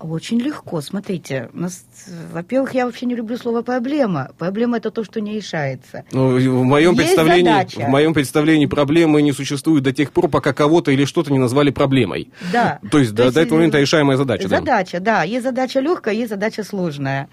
Очень 0.00 0.40
легко. 0.40 0.80
Смотрите, 0.80 1.50
нас, 1.52 1.84
во-первых, 2.32 2.74
я 2.74 2.86
вообще 2.86 3.04
не 3.04 3.14
люблю 3.14 3.36
слово 3.36 3.60
проблема. 3.60 4.30
Проблема 4.38 4.78
это 4.78 4.90
то, 4.90 5.04
что 5.04 5.20
не 5.20 5.34
решается. 5.34 6.04
Ну, 6.10 6.36
в 6.38 6.64
моем 6.64 6.94
Есть 6.94 7.04
представлении, 7.08 7.50
задача. 7.50 7.80
в 7.80 7.88
моем 7.88 8.14
представлении 8.14 8.66
проблемы 8.66 9.20
не 9.20 9.32
существуют 9.32 9.84
до 9.84 9.92
тех 9.92 10.12
пор, 10.12 10.28
пока 10.28 10.54
кого-то 10.54 10.90
или 10.90 11.04
что-то 11.04 11.30
не 11.30 11.38
назвали 11.38 11.70
проблемой. 11.70 12.30
Да. 12.50 12.80
То 12.90 12.98
есть 12.98 13.12
до, 13.14 13.30
до 13.30 13.42
этого 13.42 13.56
момента 13.58 13.78
решаемая 13.78 14.16
задача. 14.16 14.48
да. 14.48 14.56
Задача, 14.58 15.00
да. 15.00 15.22
Есть 15.22 15.44
задача 15.44 15.80
легкая, 15.80 16.14
есть 16.14 16.30
задача 16.30 16.64
сложная. 16.64 17.28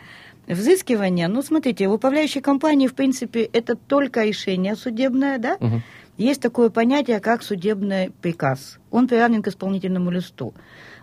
Взыскивание, 0.48 1.28
ну, 1.28 1.42
смотрите, 1.42 1.88
в 1.88 1.94
управляющей 1.94 2.42
компании, 2.42 2.88
в 2.88 2.94
принципе, 2.96 3.44
это 3.44 3.76
только 3.76 4.24
решение 4.24 4.76
судебное, 4.76 5.38
да? 5.40 5.58
Мгм. 5.60 5.84
Есть 6.18 6.42
такое 6.42 6.70
понятие, 6.70 7.20
как 7.20 7.44
судебный 7.44 8.12
приказ. 8.22 8.80
Он 8.90 9.08
приравнен 9.08 9.42
к 9.44 9.48
исполнительному 9.50 10.10
листу. 10.10 10.54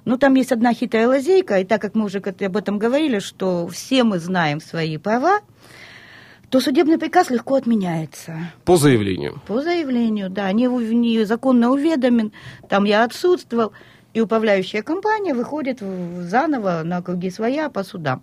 Ну, 0.05 0.19
там 0.19 0.35
есть 0.35 0.53
одна 0.53 0.75
хитрая 0.75 1.09
лазейка, 1.09 1.61
и 1.61 1.65
так 1.65 1.81
как 1.81 1.95
мы 1.95 2.05
уже 2.05 2.19
об 2.19 2.57
этом 2.57 2.79
говорили, 2.79 3.21
что 3.21 3.67
все 3.69 4.05
мы 4.05 4.19
знаем 4.19 4.61
свои 4.61 4.99
права, 4.99 5.41
то 6.51 6.61
судебный 6.61 6.99
приказ 6.99 7.31
легко 7.31 7.57
отменяется. 7.57 8.53
По 8.65 8.77
заявлению. 8.77 9.41
По 9.47 9.63
заявлению, 9.63 10.31
да, 10.31 10.53
не, 10.53 10.67
не 10.67 11.25
законно 11.25 11.71
уведомен, 11.71 12.33
там 12.69 12.85
я 12.85 13.05
отсутствовал, 13.05 13.73
и 14.13 14.21
управляющая 14.21 14.83
компания 14.83 15.35
выходит 15.35 15.81
заново 15.81 16.83
на 16.85 17.03
круги 17.03 17.31
своя 17.31 17.69
по 17.69 17.83
судам. 17.83 18.23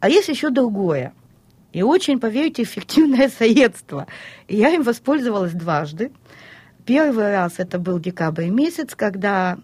А 0.00 0.08
есть 0.08 0.28
еще 0.28 0.50
другое. 0.50 1.12
И 1.72 1.82
очень, 1.82 2.20
поверьте, 2.20 2.62
эффективное 2.62 3.28
средство. 3.38 4.06
И 4.46 4.56
я 4.56 4.70
им 4.70 4.82
воспользовалась 4.82 5.52
дважды. 5.52 6.12
Первый 6.86 7.32
раз 7.32 7.54
это 7.58 7.78
был 7.78 7.98
декабрь 7.98 8.48
месяц, 8.48 8.94
когда 8.94 9.58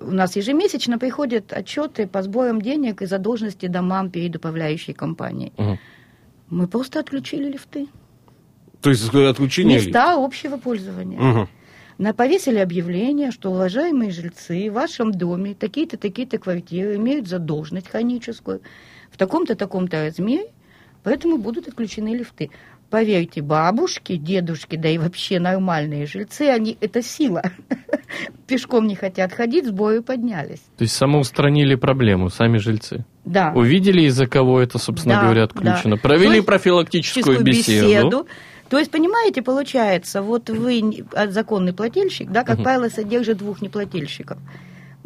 у 0.00 0.10
нас 0.10 0.36
ежемесячно 0.36 0.98
приходят 0.98 1.52
отчеты 1.52 2.06
по 2.06 2.22
сборам 2.22 2.62
денег 2.62 3.02
и 3.02 3.06
задолженности 3.06 3.66
домам 3.66 4.10
перед 4.10 4.36
управляющей 4.36 4.94
компанией. 4.94 5.52
Мгм. 5.56 5.78
Мы 6.50 6.66
просто 6.66 7.00
отключили 7.00 7.50
лифты. 7.50 7.88
То 8.80 8.90
есть 8.90 9.12
отключение... 9.12 9.78
Места 9.78 10.14
общего 10.14 10.56
пользования. 10.56 11.20
Мгм. 11.20 11.48
На 11.98 12.14
повесили 12.14 12.58
объявление, 12.58 13.32
что 13.32 13.50
уважаемые 13.50 14.12
жильцы 14.12 14.70
в 14.70 14.74
вашем 14.74 15.10
доме 15.10 15.54
такие-то, 15.54 15.96
такие-то 15.96 16.38
квартиры 16.38 16.94
имеют 16.94 17.26
задолженность 17.26 17.88
хроническую 17.88 18.60
в 19.10 19.16
таком-то, 19.16 19.56
таком-то 19.56 20.04
размере, 20.06 20.52
поэтому 21.02 21.38
будут 21.38 21.66
отключены 21.66 22.14
лифты. 22.14 22.50
Поверьте, 22.90 23.42
бабушки, 23.42 24.16
дедушки, 24.16 24.76
да 24.76 24.88
и 24.88 24.96
вообще 24.96 25.38
нормальные 25.40 26.06
жильцы, 26.06 26.42
они 26.48 26.78
это 26.80 27.02
сила. 27.02 27.42
Пешком 28.46 28.86
не 28.86 28.94
хотят 28.94 29.32
ходить, 29.34 29.66
сборы 29.66 30.00
поднялись. 30.00 30.60
То 30.78 30.82
есть 30.84 30.94
самоустранили 30.96 31.74
проблему, 31.74 32.30
сами 32.30 32.56
жильцы. 32.56 33.04
Да. 33.26 33.52
Увидели, 33.54 34.02
из-за 34.02 34.26
кого 34.26 34.60
это, 34.60 34.78
собственно 34.78 35.16
Да, 35.16 35.22
говоря, 35.22 35.40
да. 35.40 35.44
отключено. 35.44 35.96
То 35.96 36.02
Провели 36.02 36.36
есть 36.36 36.46
профилактическую 36.46 37.24
Чистую 37.24 37.44
беседу. 37.44 38.26
То 38.70 38.78
есть, 38.78 38.90
понимаете, 38.90 39.42
получается, 39.42 40.22
вот 40.22 40.48
вы 40.50 41.04
а, 41.14 41.28
законный 41.28 41.72
плательщик, 41.74 42.30
да, 42.30 42.42
как 42.44 42.56
Мгм. 42.56 42.64
правило, 42.64 42.88
содержит 42.88 43.38
двух 43.38 43.60
неплательщиков. 43.62 44.38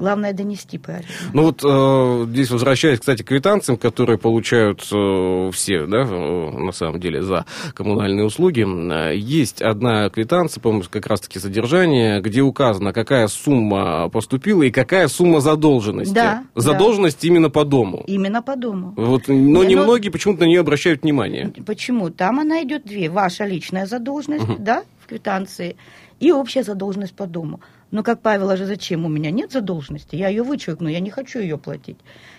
Главное 0.02 0.32
донести 0.32 0.78
правильно. 0.78 1.06
Ну 1.32 1.42
вот 1.44 1.60
э, 1.64 2.26
здесь 2.32 2.50
возвращаясь, 2.50 2.98
кстати, 2.98 3.22
к 3.22 3.28
квитанциям, 3.28 3.78
которые 3.78 4.18
получают 4.18 4.80
э, 4.92 5.50
все, 5.52 5.86
да, 5.86 5.98
э, 6.02 6.50
на 6.58 6.72
самом 6.72 6.98
деле, 6.98 7.22
за 7.22 7.46
коммунальные 7.72 8.26
услуги, 8.26 8.66
э, 8.66 9.16
есть 9.16 9.62
одна 9.62 10.10
квитанция, 10.10 10.60
по-моему, 10.60 10.82
как 10.90 11.06
раз-таки 11.06 11.38
содержание, 11.38 12.20
где 12.20 12.40
указано, 12.40 12.92
какая 12.92 13.28
сумма 13.28 14.08
поступила 14.08 14.64
и 14.64 14.72
какая 14.72 15.06
сумма 15.06 15.38
задолженности. 15.38 16.12
Да, 16.12 16.42
Задолженность 16.56 17.22
именно 17.24 17.48
по 17.48 17.64
дому. 17.64 18.02
Именно 18.08 18.42
по 18.42 18.56
дому. 18.56 18.94
Вот, 18.96 19.28
но 19.28 19.34
Не, 19.34 19.52
ну- 19.52 19.62
немногие 19.62 20.10
почему-то 20.10 20.40
на 20.40 20.46
нее 20.46 20.62
обращают 20.62 21.04
внимание. 21.04 21.52
Почему? 21.64 22.10
Там 22.10 22.40
она 22.40 22.64
идет 22.64 22.84
две. 22.84 23.08
Ваша 23.08 23.44
личная 23.44 23.86
задолженность, 23.86 24.46
да, 24.58 24.82
в 24.98 25.06
квитанции, 25.06 25.76
и 26.18 26.32
общая 26.32 26.64
задолженность 26.64 27.14
по 27.14 27.26
дому. 27.26 27.60
Но, 27.92 28.02
как 28.02 28.22
правило 28.22 28.56
же, 28.56 28.64
зачем? 28.64 29.04
У 29.04 29.08
меня 29.08 29.30
нет 29.30 29.52
задолженности, 29.52 30.16
я 30.16 30.28
ее 30.28 30.42
вычеркну, 30.42 30.88
я 30.88 30.98
не 30.98 31.10
хочу 31.10 31.40
ее 31.40 31.58
платить. 31.58 31.98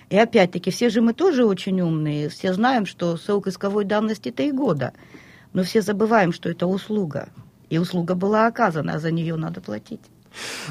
И 0.10 0.17
опять-таки, 0.17 0.72
все 0.72 0.89
же 0.89 1.01
мы 1.01 1.13
тоже 1.13 1.45
очень 1.45 1.79
умные, 1.79 2.27
все 2.29 2.53
знаем, 2.53 2.88
что 2.88 3.15
срок 3.17 3.45
исковой 3.45 3.86
давности 3.86 4.31
три 4.31 4.51
года. 4.51 4.93
Но 5.53 5.62
все 5.62 5.83
забываем, 5.83 6.33
что 6.33 6.50
это 6.50 6.65
услуга. 6.65 7.29
И 7.69 7.77
услуга 7.77 8.15
была 8.15 8.48
оказана, 8.48 8.95
а 8.95 9.00
за 9.00 9.12
нее 9.12 9.36
надо 9.36 9.62
платить. 9.62 10.01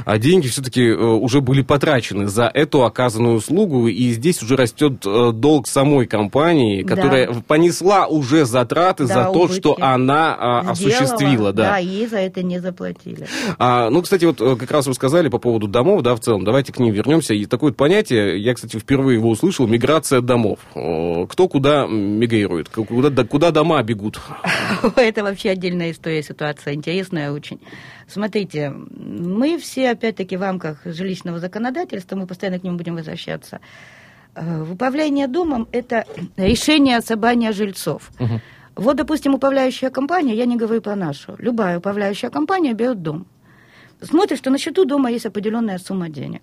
А 0.05 0.19
деньги 0.19 0.49
все-таки 0.49 0.83
э, 0.87 0.95
уже 0.95 1.41
были 1.41 1.63
потрачены 1.63 2.27
за 2.29 2.51
эту 2.53 2.85
оказанную 2.85 3.37
услугу, 3.37 3.89
и 3.89 4.11
здесь 4.13 4.43
уже 4.43 4.57
растет 4.57 5.05
э, 5.07 5.31
долг 5.33 5.67
самой 5.67 6.07
компании, 6.07 6.83
Да. 6.83 6.95
которая 6.97 7.33
понесла 7.47 8.07
уже 8.07 8.45
затраты 8.45 9.07
Да, 9.07 9.15
за 9.15 9.25
то, 9.33 9.41
убытки. 9.41 9.59
что 9.61 9.77
она 9.81 10.37
а, 10.39 10.75
Сделала, 10.75 10.97
осуществила. 10.99 11.53
Да. 11.53 11.63
Да, 11.71 11.77
ей 11.79 12.07
за 12.07 12.19
это 12.19 12.43
не 12.43 12.59
заплатили. 12.61 13.27
А, 13.59 13.91
ну, 13.91 14.03
кстати, 14.03 14.25
вот 14.25 14.41
э, 14.41 14.57
как 14.57 14.71
раз 14.71 14.87
вы 14.87 14.95
сказали 14.95 15.29
по 15.29 15.39
поводу 15.39 15.69
домов, 15.69 16.03
да, 16.03 16.15
в 16.15 16.21
целом, 16.21 16.45
давайте 16.45 16.73
к 16.73 16.79
ним 16.79 16.93
вернемся. 16.93 17.35
И 17.35 17.45
такое 17.47 17.71
вот 17.71 17.77
понятие, 17.77 18.39
я, 18.43 18.55
кстати, 18.55 18.79
впервые 18.79 19.19
его 19.19 19.31
услышал, 19.31 19.67
миграция 19.67 20.21
домов. 20.21 20.59
Кто 20.73 21.49
куда 21.49 21.87
мигрирует, 21.87 22.69
куда, 22.69 23.11
да- 23.11 23.25
куда 23.25 23.51
дома 23.51 23.83
бегут. 23.83 24.21
Это 24.97 25.23
вообще 25.23 25.51
отдельная 25.51 25.91
история, 25.93 26.23
ситуация 26.23 26.75
интересная 26.75 27.33
очень. 27.33 27.61
Смотрите, 28.13 28.71
мы 28.71 29.57
все, 29.59 29.91
опять-таки, 29.91 30.37
в 30.37 30.43
рамках 30.43 30.85
жилищного 30.85 31.39
законодательства, 31.39 32.17
мы 32.17 32.27
постоянно 32.27 32.59
к 32.59 32.65
нему 32.65 32.77
будем 32.77 32.97
возвращаться. 32.97 33.61
Э, 34.35 34.65
Управление 34.71 35.29
домом– 35.29 35.67
это 35.73 36.05
решение 36.37 37.01
собрания 37.01 37.53
жильцов. 37.53 38.11
Вот, 38.77 38.97
допустим, 38.97 39.35
управляющая 39.35 39.91
компания, 39.91 40.35
я 40.35 40.47
не 40.47 40.57
говорю 40.57 40.81
про 40.83 40.97
нашу, 40.97 41.37
любая 41.39 41.79
управляющая 41.79 42.31
компания 42.31 42.75
берет 42.75 43.03
дом. 43.03 43.27
Смотрит, 44.03 44.39
что 44.39 44.51
на 44.51 44.59
счету 44.59 44.85
дома 44.85 45.11
есть 45.11 45.27
определенная 45.27 45.79
сумма 45.79 46.09
денег. 46.09 46.43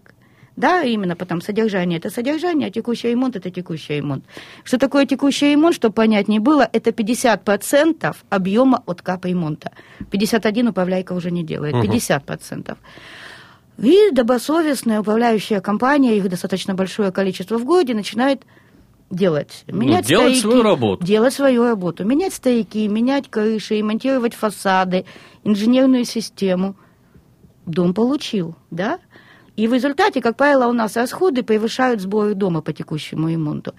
Да, 0.60 0.84
именно 0.84 1.16
потом 1.16 1.42
содержание 1.42 2.00
это 2.00 2.10
содержание, 2.10 2.68
а 2.68 2.70
текущий 2.70 3.08
ремонт 3.08 3.38
это 3.38 3.50
текущий 3.50 3.96
ремонт. 3.96 4.25
Что 4.66 4.78
такое 4.78 5.06
текущий 5.06 5.51
ремонт, 5.51 5.74
чтобы 5.74 5.94
понять 5.94 6.28
не 6.28 6.39
было, 6.39 6.68
это 6.74 6.89
50% 6.89 8.13
объема 8.30 8.84
от 8.86 9.01
капремонта. 9.01 9.72
51 10.12 10.68
управляйка 10.68 11.14
уже 11.14 11.31
не 11.31 11.46
делает, 11.46 11.75
50%. 11.75 12.75
И 13.77 14.12
добросовестная 14.12 15.00
управляющая 15.00 15.62
компания, 15.62 16.18
их 16.18 16.27
достаточно 16.27 16.74
большое 16.74 17.14
количество 17.14 17.57
в 17.57 17.64
городе, 17.64 17.94
начинает 17.94 18.42
делать. 19.10 19.64
Менять 19.68 20.03
Ну, 20.03 20.10
делать 20.10 20.38
стояки, 20.38 20.42
свою 20.42 20.64
работу. 20.64 21.05
Делать 21.05 21.33
свою 21.33 21.64
работу. 21.64 22.03
Менять 22.03 22.33
стояки, 22.33 22.86
менять 22.88 23.29
крыши, 23.29 23.75
ремонтировать 23.75 24.33
фасады, 24.33 25.05
инженерную 25.46 26.03
систему. 26.03 26.75
Дом 27.66 27.94
получил, 27.94 28.55
да? 28.72 29.00
И 29.59 29.67
в 29.67 29.74
результате, 29.74 30.22
как 30.22 30.37
правило, 30.37 30.67
у 30.67 30.72
нас 30.72 30.95
расходы 30.95 31.43
превышают 31.43 32.00
сборы 32.00 32.33
дома 32.33 32.61
по 32.61 32.72
текущему 32.72 33.27
ремонту. 33.27 33.74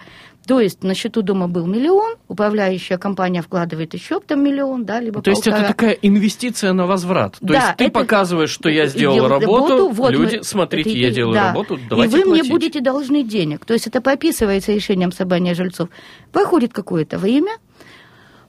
То 0.47 0.61
есть 0.61 0.83
на 0.83 0.95
счету 0.95 1.23
дома 1.23 1.49
был 1.49 1.67
миллион, 1.67 2.17
управляющая 2.29 2.99
компания 2.99 3.41
вкладывает 3.41 3.95
еще 3.95 4.21
там 4.21 4.45
миллион, 4.45 4.85
да, 4.85 5.01
либо 5.01 5.23
То 5.23 5.31
есть 5.31 5.41
это 5.47 5.53
полтора. 5.53 5.69
такая 5.69 5.93
инвестиция 6.03 6.75
на 6.75 6.87
возврат. 6.87 7.39
То 7.41 7.47
Да, 7.47 7.55
есть 7.55 7.77
ты 7.79 7.91
показываешь, 7.91 8.51
что 8.51 8.69
я 8.69 8.89
сделал 8.89 9.15
Делал 9.15 9.29
работу, 9.29 9.89
вот 9.89 10.11
люди, 10.13 10.37
мы- 10.37 10.45
смотрите, 10.45 10.91
это- 10.91 10.99
я 10.99 11.11
делаю 11.13 11.35
да. 11.35 11.47
работу, 11.49 11.77
И 11.77 11.81
давайте 11.89 12.15
вы 12.19 12.23
платить. 12.25 12.43
мне 12.45 12.53
будете 12.53 12.81
должны 12.83 13.23
денег. 13.23 13.65
То 13.65 13.73
есть 13.73 13.87
это 13.87 14.03
прописывается 14.03 14.73
решением 14.73 15.13
собрания 15.13 15.55
жильцов. 15.55 15.89
Проходит 16.31 16.75
какое-то 16.75 17.17
время, 17.17 17.53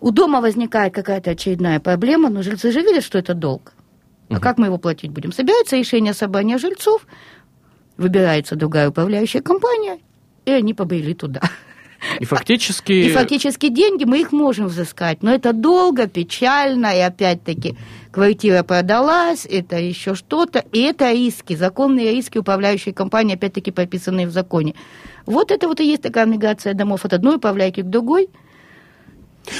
у 0.01 0.11
дома 0.11 0.41
возникает 0.41 0.93
какая-то 0.93 1.31
очередная 1.31 1.79
проблема, 1.79 2.29
но 2.29 2.41
жильцы 2.41 2.73
же 2.73 2.81
видят, 2.81 3.05
что 3.05 3.17
это 3.17 3.33
долг. 3.33 3.71
А 4.31 4.39
как 4.39 4.57
мы 4.57 4.67
его 4.67 4.77
платить 4.77 5.11
будем? 5.11 5.31
Собирается 5.31 5.75
решение 5.75 6.13
собрания 6.13 6.57
жильцов, 6.57 7.05
выбирается 7.97 8.55
другая 8.55 8.89
управляющая 8.89 9.41
компания, 9.41 9.99
и 10.45 10.51
они 10.51 10.73
побрели 10.73 11.13
туда. 11.13 11.41
И 12.19 12.25
фактически... 12.25 12.93
И 12.93 13.09
фактически 13.09 13.69
деньги 13.69 14.05
мы 14.05 14.21
их 14.21 14.31
можем 14.31 14.67
взыскать, 14.67 15.21
но 15.21 15.31
это 15.31 15.53
долго, 15.53 16.07
печально, 16.07 16.97
и 16.97 16.99
опять-таки 16.99 17.77
квартира 18.11 18.63
продалась, 18.63 19.45
это 19.45 19.77
еще 19.77 20.15
что-то, 20.15 20.65
и 20.71 20.79
это 20.79 21.11
риски, 21.11 21.55
законные 21.55 22.11
риски 22.11 22.39
управляющей 22.39 22.91
компании, 22.91 23.35
опять-таки 23.35 23.71
прописанные 23.71 24.27
в 24.27 24.31
законе. 24.31 24.73
Вот 25.25 25.51
это 25.51 25.67
вот 25.67 25.79
и 25.79 25.85
есть 25.85 26.01
такая 26.01 26.25
миграция 26.25 26.73
домов 26.73 27.05
от 27.05 27.13
одной 27.13 27.35
управляйки 27.35 27.81
к 27.81 27.89
другой. 27.89 28.29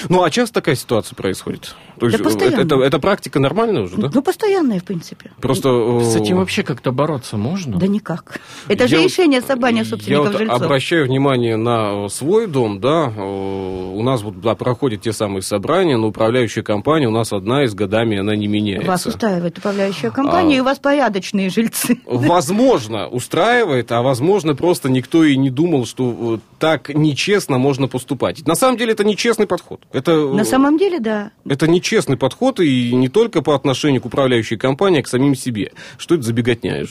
Ну, 0.10 0.24
а 0.24 0.30
часто 0.30 0.56
такая 0.56 0.76
ситуация 0.76 1.16
происходит? 1.16 1.76
То 2.00 2.06
есть 2.08 2.18
Да 2.18 2.22
э, 2.24 2.26
постоянно. 2.26 2.62
это, 2.62 2.76
это 2.82 3.00
практика 3.00 3.40
нормальная 3.40 3.84
уже, 3.84 3.96
да? 3.98 4.10
Ну, 4.14 4.22
постоянная, 4.22 4.80
в 4.80 4.84
принципе. 4.84 5.32
Просто... 5.42 5.70
э, 6.02 6.04
С 6.04 6.16
этим 6.16 6.38
вообще 6.38 6.64
как-то 6.64 6.92
бороться 6.92 7.38
можно? 7.38 7.78
Да 7.78 7.88
никак. 7.88 8.40
Это 8.68 8.88
же 8.88 8.96
Я 8.96 9.02
вот- 9.02 9.10
решение 9.10 9.42
собрания 9.42 9.80
Я 9.80 9.86
собственников 9.86 10.28
вот 10.28 10.38
жильцов. 10.38 10.62
обращаю 10.62 11.06
внимание 11.06 11.58
на 11.58 12.06
э, 12.06 12.10
свой 12.10 12.48
дом, 12.48 12.80
да, 12.80 13.12
э, 13.16 13.22
у 13.22 14.02
нас 14.04 14.22
вот 14.22 14.40
да, 14.42 14.56
проходят 14.56 15.02
те 15.02 15.14
самые 15.14 15.42
собрания, 15.42 15.98
но 15.98 16.08
управляющая 16.08 16.64
компания 16.64 17.08
у 17.08 17.12
нас 17.12 17.34
одна, 17.34 17.64
и 17.64 17.68
с 17.68 17.74
годами 17.74 18.18
она 18.20 18.36
не 18.36 18.48
меняется. 18.48 18.88
Вас 18.88 19.06
устраивает 19.06 19.58
управляющая 19.58 20.12
компания, 20.12 20.56
А. 20.56 20.58
и 20.58 20.60
у 20.62 20.64
вас 20.64 20.80
порядочные 20.80 21.50
жильцы. 21.50 22.00
Возможно, 22.06 23.08
устраивает, 23.08 23.92
а 23.92 24.02
возможно, 24.02 24.56
просто 24.56 24.90
никто 24.90 25.24
и 25.24 25.36
не 25.38 25.50
думал, 25.50 25.86
что 25.86 26.36
э, 26.36 26.40
так 26.60 26.90
нечестно 26.90 27.58
можно 27.58 27.88
поступать. 27.88 28.46
На 28.48 28.56
самом 28.56 28.78
деле 28.78 28.94
это 28.94 29.04
нечестный 29.04 29.48
подход. 29.48 29.71
Это, 29.94 30.12
э, 30.12 30.34
На 30.34 30.46
самом 30.46 30.78
деле, 30.78 31.00
да. 31.00 31.32
это 31.48 31.68
нечестный 31.68 32.18
подход, 32.18 32.60
и 32.60 32.94
не 32.94 33.08
только 33.10 33.42
по 33.42 33.56
отношению 33.56 34.02
к 34.02 34.06
управляющей 34.06 34.58
компании, 34.58 35.00
а 35.00 35.04
к 35.04 35.08
самим 35.08 35.36
себе. 35.36 35.72
Что 35.98 36.16
это 36.16 36.24
за 36.24 36.34
беготня? 36.34 36.84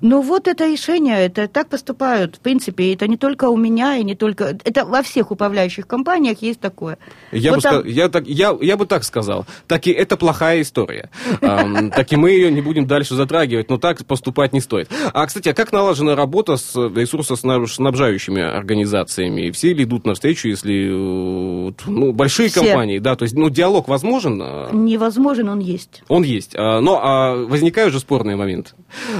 Ну 0.00 0.22
вот 0.22 0.48
это 0.48 0.66
решение, 0.70 1.26
это 1.26 1.48
так 1.48 1.68
поступают, 1.68 2.36
в 2.36 2.40
принципе, 2.40 2.92
это 2.94 3.06
не 3.08 3.16
только 3.16 3.48
у 3.48 3.56
меня, 3.56 3.96
и 3.96 4.04
не 4.04 4.14
только... 4.14 4.58
Это 4.64 4.84
во 4.84 5.02
всех 5.02 5.30
управляющих 5.30 5.86
компаниях 5.86 6.42
есть 6.42 6.60
такое. 6.60 6.98
Я, 7.32 7.50
Вот 7.50 7.56
бы, 7.58 7.62
там- 7.62 7.80
ска- 7.82 7.88
я, 7.90 8.08
так, 8.08 8.26
я, 8.26 8.56
я 8.60 8.76
бы 8.76 8.86
так 8.86 9.04
сказал. 9.04 9.46
Так 9.66 9.86
и 9.86 9.90
это 9.90 10.16
плохая 10.16 10.62
история. 10.62 11.10
Так 11.40 12.12
и 12.12 12.16
мы 12.16 12.30
ее 12.30 12.50
не 12.50 12.60
будем 12.60 12.86
дальше 12.86 13.14
затрагивать, 13.14 13.68
но 13.70 13.78
так 13.78 14.04
поступать 14.06 14.52
не 14.52 14.60
стоит. 14.60 14.88
А, 15.12 15.26
кстати, 15.26 15.48
а 15.48 15.54
как 15.54 15.72
налажена 15.72 16.14
работа 16.14 16.56
с 16.56 16.74
ресурсоснабжающими 16.76 18.42
организациями? 18.42 19.50
Все 19.50 19.72
ли 19.74 19.84
идут 19.84 20.06
навстречу, 20.06 20.48
если 20.48 20.88
э, 20.88 21.64
вот, 21.66 21.86
ну, 22.06 22.12
большие 22.12 22.48
Все. 22.48 22.60
компании, 22.60 22.98
да, 22.98 23.16
то 23.16 23.24
есть 23.24 23.34
ну, 23.34 23.50
диалог 23.50 23.88
возможен? 23.88 24.40
а, 24.42 24.70
Невозможен 24.72 25.48
он 25.48 25.58
есть. 25.60 26.02
Он 26.08 26.22
есть. 26.22 26.54
А, 26.56 26.80
Но 26.80 27.00
а, 27.02 27.34
возникают 27.46 27.92
же 27.92 28.00
спорные 28.00 28.36
моменты. 28.36 28.72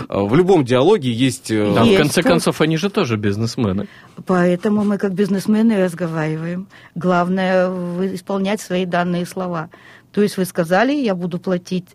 А, 0.09 0.25
В 0.25 0.35
любом 0.35 0.65
диалоге 0.65 1.13
есть... 1.13 1.51
э, 1.51 1.73
Да, 1.75 1.83
в 1.83 1.87
Есть. 1.87 1.99
конце 1.99 2.23
концов, 2.23 2.61
они 2.61 2.77
же 2.77 2.91
тоже 2.91 3.17
бизнесмены. 3.17 3.87
Поэтому 4.27 4.85
мы 4.85 4.99
как 4.99 5.13
бизнесмены 5.15 5.83
разговариваем. 5.85 6.69
Главное 6.95 7.69
в- 7.69 8.15
исполнять 8.15 8.61
свои 8.61 8.85
данные 8.87 9.27
слова. 9.27 9.69
То 10.13 10.23
есть 10.23 10.37
вы 10.39 10.45
сказали, 10.45 10.93
я 10.93 11.15
буду 11.15 11.39
платить, 11.39 11.87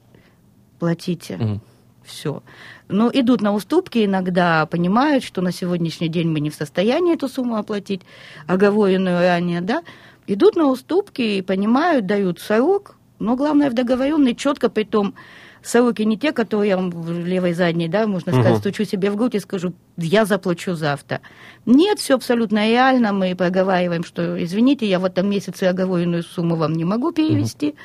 платите. 0.80 1.38
Мгм. 1.38 1.62
Все. 2.04 2.42
Но 2.90 3.10
идут 3.14 3.42
на 3.42 3.54
уступки 3.54 4.04
иногда, 4.04 4.66
понимают, 4.66 5.24
что 5.24 5.42
на 5.42 5.52
сегодняшний 5.52 6.10
день 6.10 6.28
мы 6.30 6.40
не 6.40 6.50
в 6.50 6.56
состоянии 6.56 7.14
эту 7.14 7.30
сумму 7.30 7.56
оплатить, 7.56 8.02
оговоренную 8.48 9.20
ранее, 9.20 9.62
да. 9.62 9.82
Идут 10.28 10.56
на 10.56 10.68
уступки 10.68 11.22
и 11.22 11.42
понимают, 11.42 12.06
дают 12.06 12.40
срок, 12.40 12.96
но 13.20 13.36
главное 13.36 13.70
в 13.70 13.74
договоренный 13.74 14.36
четко, 14.36 14.70
при 14.70 14.84
том 14.84 15.16
сроки 15.64 16.02
не 16.04 16.18
те, 16.18 16.32
которые 16.32 16.70
я 16.70 16.78
в 16.78 17.26
левой 17.26 17.54
задней, 17.54 17.88
да, 17.88 18.08
можно 18.08 18.32
сказать, 18.32 18.54
Мгм. 18.54 18.60
стучу 18.60 18.84
себе 18.84 19.12
в 19.12 19.16
грудь 19.16 19.36
и 19.36 19.40
скажу, 19.40 19.74
я 19.98 20.26
заплачу 20.26 20.74
завтра. 20.74 21.22
Нет, 21.66 22.00
все 22.00 22.16
абсолютно 22.16 22.68
реально, 22.68 23.14
мы 23.14 23.36
проговариваем, 23.36 24.04
что, 24.04 24.44
извините, 24.44 24.88
я 24.88 25.00
в 25.00 25.06
этом 25.06 25.30
месяце 25.30 25.66
оговоренную 25.66 26.24
сумму 26.24 26.56
вам 26.56 26.74
не 26.74 26.86
могу 26.86 27.12
перевести, 27.12 27.76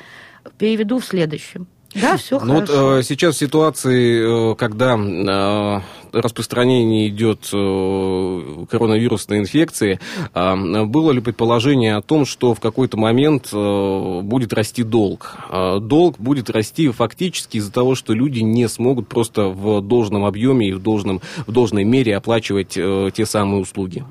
переведу 0.57 0.99
в 0.99 1.05
следующем. 1.05 1.67
Да, 2.01 2.17
все 2.17 2.39
Ну 2.39 2.55
вот 2.55 2.67
хорошо. 2.69 2.99
э, 2.99 3.03
сейчас 3.03 3.35
в 3.35 3.39
ситуации, 3.39 4.51
э, 4.51 4.55
когда 4.55 4.95
э, 4.97 5.81
распространение 6.11 7.07
идет 7.07 7.49
э, 7.53 8.65
коронавирусной 8.69 9.39
инфекции, 9.39 9.99
э, 10.33 10.83
было 10.85 11.11
ли 11.11 11.21
предположение 11.21 11.95
о 11.95 12.01
том, 12.01 12.25
что 12.25 12.53
в 12.53 12.59
какой-то 12.59 12.97
момент 12.97 13.49
э, 13.53 14.19
будет 14.21 14.53
расти 14.53 14.83
долг? 14.83 15.35
Э, 15.49 15.79
Долг 15.79 16.19
будет 16.19 16.49
расти 16.49 16.89
фактически 16.89 17.57
из-за 17.57 17.71
того, 17.71 17.95
что 17.95 18.13
люди 18.13 18.39
не 18.39 18.67
смогут 18.67 19.07
просто 19.07 19.47
в 19.47 19.81
должном 19.81 20.25
объеме 20.25 20.69
и 20.69 20.73
в, 20.73 20.81
должном, 20.81 21.21
в 21.45 21.51
должной 21.51 21.83
мере 21.83 22.15
оплачивать 22.15 22.73
э, 22.77 23.09
те 23.15 23.25
самые 23.25 23.61
услуги. 23.61 24.03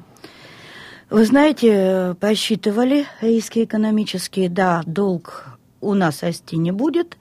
Вы 1.08 1.24
знаете, 1.24 2.16
посчитывали 2.20 3.06
риски 3.20 3.62
экономические, 3.64 4.48
да, 4.48 4.82
долг 4.86 5.44
у 5.80 5.94
нас 5.94 6.22
расти 6.22 6.56
не 6.56 6.72
будет, 6.72 7.16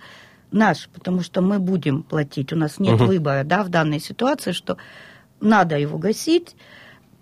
наш, 0.51 0.89
потому 0.89 1.21
что 1.21 1.41
мы 1.41 1.59
будем 1.59 2.03
платить, 2.03 2.53
у 2.53 2.55
нас 2.55 2.79
нет 2.79 2.95
Мгм. 2.95 3.07
выбора, 3.07 3.43
да, 3.43 3.63
в 3.63 3.69
данной 3.69 3.99
ситуации, 3.99 4.51
что 4.51 4.77
надо 5.41 5.77
его 5.77 5.97
гасить, 5.97 6.55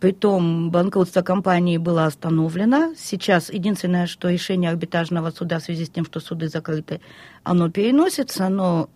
Притом 0.03 0.69
банкротство 0.69 1.21
компании 1.21 1.77
было 1.77 2.05
остановлено. 2.05 2.93
Сейчас 2.97 3.49
единственное, 3.49 4.05
что 4.05 4.29
решение 4.29 4.69
арбитражного 4.69 5.31
суда 5.31 5.59
в 5.59 5.63
связи 5.63 5.85
с 5.85 5.89
тем, 5.89 6.03
что 6.03 6.19
суды 6.19 6.49
закрыты, 6.49 6.99
оно 7.43 7.71
переносится, 7.71 8.49
но 8.49 8.89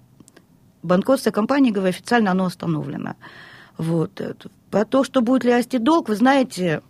банкротство 0.84 1.32
компании, 1.32 1.72
говорю, 1.72 1.92
официально 1.92 2.32
оно 2.32 2.44
остановлено. 2.44 3.16
Вот. 3.78 4.22
Про 4.70 4.84
то, 4.84 5.06
что 5.06 5.22
будет 5.22 5.46
ли 5.46 5.54
расти 5.54 5.78
долг, 5.78 6.10
вы 6.10 6.18
знаете, 6.18 6.82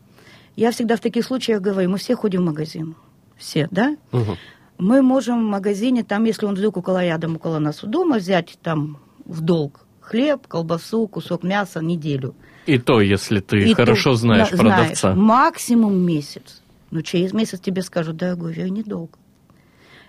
я 0.56 0.72
всегда 0.72 0.96
в 0.96 1.02
таких 1.02 1.24
случаях 1.24 1.62
говорю, 1.62 1.92
мы 1.92 2.00
все 2.00 2.16
ходим 2.16 2.42
в 2.42 2.46
магазин. 2.46 2.96
Все, 3.38 3.68
да? 3.70 3.96
Мгм. 4.12 4.36
Мы 4.78 5.02
можем 5.02 5.46
в 5.46 5.50
магазине, 5.50 6.04
там, 6.04 6.26
если 6.26 6.46
он 6.46 6.56
вдруг 6.56 6.78
около 6.78 7.04
рядом, 7.04 7.36
около 7.36 7.60
нас 7.60 7.84
у 7.84 7.88
дома, 7.88 8.18
взять 8.18 8.58
там 8.62 9.00
в 9.26 9.42
долг 9.42 9.88
хлеб, 10.08 10.48
колбасу, 10.48 11.08
кусок 11.08 11.44
мяса 11.44 11.82
неделю. 11.82 12.34
И 12.66 12.78
то, 12.78 13.02
если 13.02 13.40
ты 13.40 13.70
И 13.70 13.74
хорошо 13.74 14.12
то, 14.12 14.16
знаешь 14.16 14.50
да, 14.50 14.58
продавца. 14.58 15.14
максимум 15.14 15.98
месяц. 15.98 16.62
Но 16.92 17.02
через 17.02 17.34
месяц 17.34 17.60
тебе 17.60 17.82
скажут, 17.82 18.16
дорогой, 18.16 18.56
я 18.56 18.70
недолго. 18.70 19.18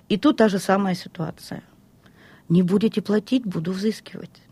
И 0.09 0.16
тут 0.16 0.37
та 0.37 0.48
же 0.48 0.59
самая 0.59 0.94
ситуация. 0.94 1.62
Не 2.48 2.62
будете 2.62 3.02
платить, 3.02 3.44
буду 3.44 3.72
взыскивать. 3.72 4.42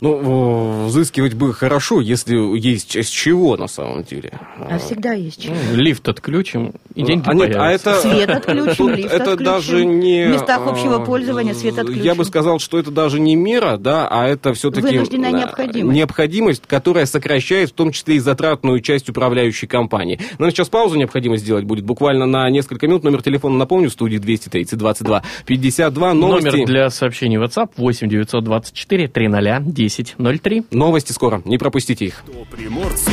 Ну, 0.00 0.84
э, 0.84 0.86
взыскивать 0.86 1.34
бы 1.34 1.52
хорошо, 1.52 2.00
если 2.00 2.36
есть 2.58 2.96
с 2.96 3.08
чего 3.08 3.56
на 3.56 3.66
самом 3.66 4.02
деле. 4.04 4.32
А 4.58 4.78
всегда 4.78 5.12
есть 5.12 5.42
чем. 5.42 5.54
Ну, 5.70 5.76
Лифт 5.76 6.08
отключим, 6.08 6.72
и 6.94 7.02
деньги 7.02 7.24
А 7.26 7.34
нет, 7.34 7.56
а 7.56 7.70
это, 7.70 8.00
Свет 8.00 8.30
отключим, 8.30 8.74
тут 8.76 8.96
лифт 8.96 9.12
это 9.12 9.32
отключим. 9.32 9.44
даже 9.44 9.84
не... 9.84 10.26
В 10.26 10.32
местах 10.32 10.60
э, 10.66 10.70
общего 10.70 10.98
пользования 11.04 11.54
свет 11.54 11.76
Я 11.76 11.82
отключим. 11.82 12.16
бы 12.16 12.24
сказал, 12.24 12.58
что 12.58 12.78
это 12.78 12.90
даже 12.90 13.20
не 13.20 13.36
мера, 13.36 13.76
да, 13.76 14.08
а 14.10 14.26
это 14.26 14.54
все-таки... 14.54 14.86
Вынужденная 14.86 15.32
необходимость. 15.32 15.96
Необходимость, 15.96 16.62
которая 16.66 17.06
сокращает 17.06 17.70
в 17.70 17.72
том 17.74 17.92
числе 17.92 18.16
и 18.16 18.18
затратную 18.18 18.80
часть 18.80 19.08
управляющей 19.08 19.68
компании. 19.68 20.18
Нам 20.38 20.50
сейчас 20.50 20.68
паузу 20.68 20.96
необходимо 20.96 21.36
сделать 21.36 21.64
будет 21.64 21.84
буквально 21.84 22.26
на 22.26 22.48
несколько 22.50 22.86
минут. 22.86 23.04
Номер 23.04 23.22
телефона, 23.22 23.56
напомню, 23.56 23.90
в 23.90 23.92
студии 23.92 24.18
230 24.18 24.78
22 24.78 25.22
52. 25.46 26.14
Новости, 26.14 26.46
Номер 26.46 26.66
для 26.66 26.90
сообщений 26.90 27.36
WhatsApp 27.36 27.70
8 27.76 28.08
924 28.08 29.08
300 29.08 29.49
1003. 29.56 30.64
Новости 30.70 31.12
скоро, 31.12 31.42
не 31.44 31.58
пропустите 31.58 32.06
их. 32.06 32.22
Приморцу 32.50 33.10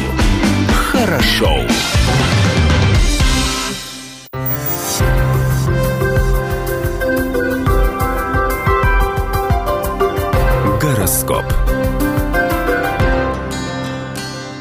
хорошо. 0.92 1.50
Гороскоп. 10.82 11.67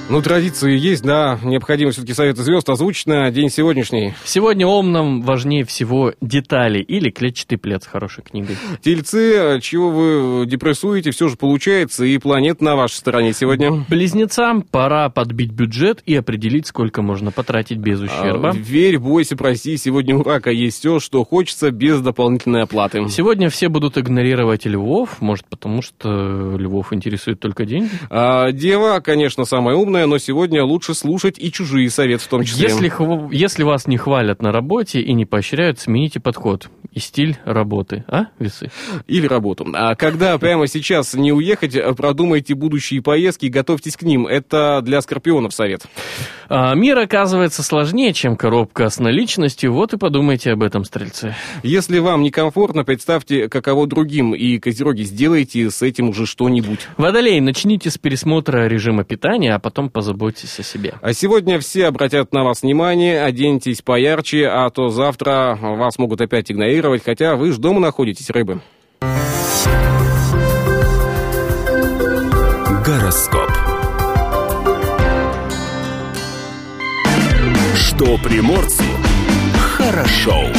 Ну, 0.09 0.23
традиции 0.23 0.79
есть, 0.79 1.03
да, 1.03 1.37
необходимо 1.43 1.91
все-таки 1.91 2.15
Совета 2.15 2.45
звезд 2.45 2.69
озвучить 2.71 3.09
на 3.09 3.29
день 3.33 3.51
сегодняшний. 3.51 4.15
Сегодня 4.25 4.65
умным 4.65 5.23
важнее 5.23 5.65
всего 5.65 6.13
детали 6.21 6.79
или 6.79 7.11
клетчатый 7.11 7.59
плед 7.59 7.83
с 7.83 7.87
хорошей 7.89 8.23
книгой. 8.23 8.57
Тельцы, 8.83 9.59
чего 9.61 9.91
вы 9.91 10.47
депрессуете, 10.47 11.11
все 11.11 11.27
же 11.27 11.37
получается, 11.37 12.05
и 12.05 12.19
планета 12.19 12.63
на 12.63 12.77
вашей 12.77 12.95
стороне 12.95 13.33
сегодня. 13.33 13.85
Близнецам 13.89 14.63
пора 14.63 15.09
подбить 15.09 15.51
бюджет 15.51 16.03
и 16.07 16.15
определить, 16.15 16.69
сколько 16.69 17.03
можно 17.03 17.33
потратить 17.33 17.79
без 17.79 18.01
ущерба. 18.01 18.51
А, 18.51 18.53
Верь, 18.55 19.01
бойся, 19.01 19.37
проси, 19.37 19.77
сегодня 19.77 20.17
у 20.17 20.23
рака 20.23 20.53
есть 20.53 20.79
все, 20.79 21.01
что 21.01 21.25
хочется, 21.25 21.73
без 21.73 22.01
дополнительной 22.01 22.63
оплаты. 22.63 23.09
Сегодня 23.09 23.51
все 23.51 23.69
будут 23.69 23.99
игнорировать 23.99 24.67
львов, 24.67 25.21
может, 25.21 25.47
потому 25.47 25.83
что 25.83 26.57
львов 26.57 26.93
интересует 26.93 27.41
только 27.41 27.65
деньги. 27.65 27.91
А, 28.09 28.53
дева, 28.53 29.01
конечно, 29.01 29.45
самая 29.45 29.75
умная, 29.75 29.96
но 30.05 30.19
сегодня 30.19 30.63
лучше 30.63 30.93
слушать 30.93 31.39
и 31.39 31.51
чужие 31.51 31.89
советы 31.89 32.25
в 32.25 32.29
том 32.29 32.45
числе. 32.45 32.69
Если, 32.69 32.91
хв- 32.91 33.33
если 33.33 33.63
вас 33.63 33.87
не 33.87 33.97
хвалят 33.97 34.43
на 34.43 34.53
работе 34.53 35.01
и 35.01 35.15
не 35.15 35.25
поощряют, 35.25 35.79
смените 35.81 36.21
подход 36.21 36.69
и 36.93 36.99
стиль 36.99 37.37
работы. 37.45 38.05
А, 38.09 38.27
весы? 38.39 38.71
Или 39.07 39.27
работу. 39.27 39.67
А 39.75 39.95
когда 39.95 40.37
прямо 40.39 40.67
сейчас 40.67 41.15
не 41.15 41.33
уехать, 41.33 41.77
продумайте 41.97 42.55
будущие 42.55 43.03
поездки 43.03 43.47
и 43.47 43.51
готовьтесь 43.51 43.97
к 43.97 44.03
ним. 44.03 44.27
Это 44.27 44.81
для 44.83 45.01
скорпионов 45.01 45.55
совет. 45.55 45.83
А, 46.49 46.75
мир 46.75 46.99
оказывается 46.99 47.63
сложнее, 47.63 48.13
чем 48.13 48.37
коробка 48.37 48.89
с 48.89 48.99
наличностью. 48.99 49.73
Вот 49.73 49.93
и 49.93 49.99
подумайте 49.99 50.53
об 50.53 50.63
этом, 50.63 50.85
стрельцы. 50.85 51.35
Если 51.63 51.99
вам 51.99 52.23
некомфортно, 52.23 52.85
представьте, 52.85 53.49
каково 53.49 53.87
другим, 53.87 54.35
и, 54.35 54.59
козероги, 54.59 55.03
сделайте 55.03 55.71
с 55.71 55.83
этим 55.83 56.09
уже 56.09 56.27
что-нибудь. 56.27 56.81
Водолей, 56.97 57.41
начните 57.41 57.91
с 57.91 57.99
пересмотра 57.99 58.67
режима 58.69 59.05
питания, 59.05 59.55
а 59.55 59.59
потом 59.59 59.86
позаботьтесь 59.89 60.59
о 60.59 60.63
себе. 60.63 60.95
А 61.01 61.13
сегодня 61.13 61.59
все 61.59 61.87
обратят 61.87 62.33
на 62.33 62.45
вас 62.45 62.63
внимание, 62.63 63.23
оденьтесь 63.23 63.83
поярче, 63.83 64.49
а 64.49 64.69
то 64.71 64.89
завтра 64.89 65.59
вас 65.61 65.99
могут 65.99 66.21
опять 66.21 66.51
игнорировать, 66.51 67.05
хотя 67.05 67.37
вы 67.37 67.53
ж 67.53 67.59
дома 67.59 67.81
находитесь, 67.81 68.31
рыбы. 68.31 68.61
Гороскоп. 72.85 73.51
Что 77.75 78.19
приморцу 78.19 78.85
хорошо. 79.57 80.53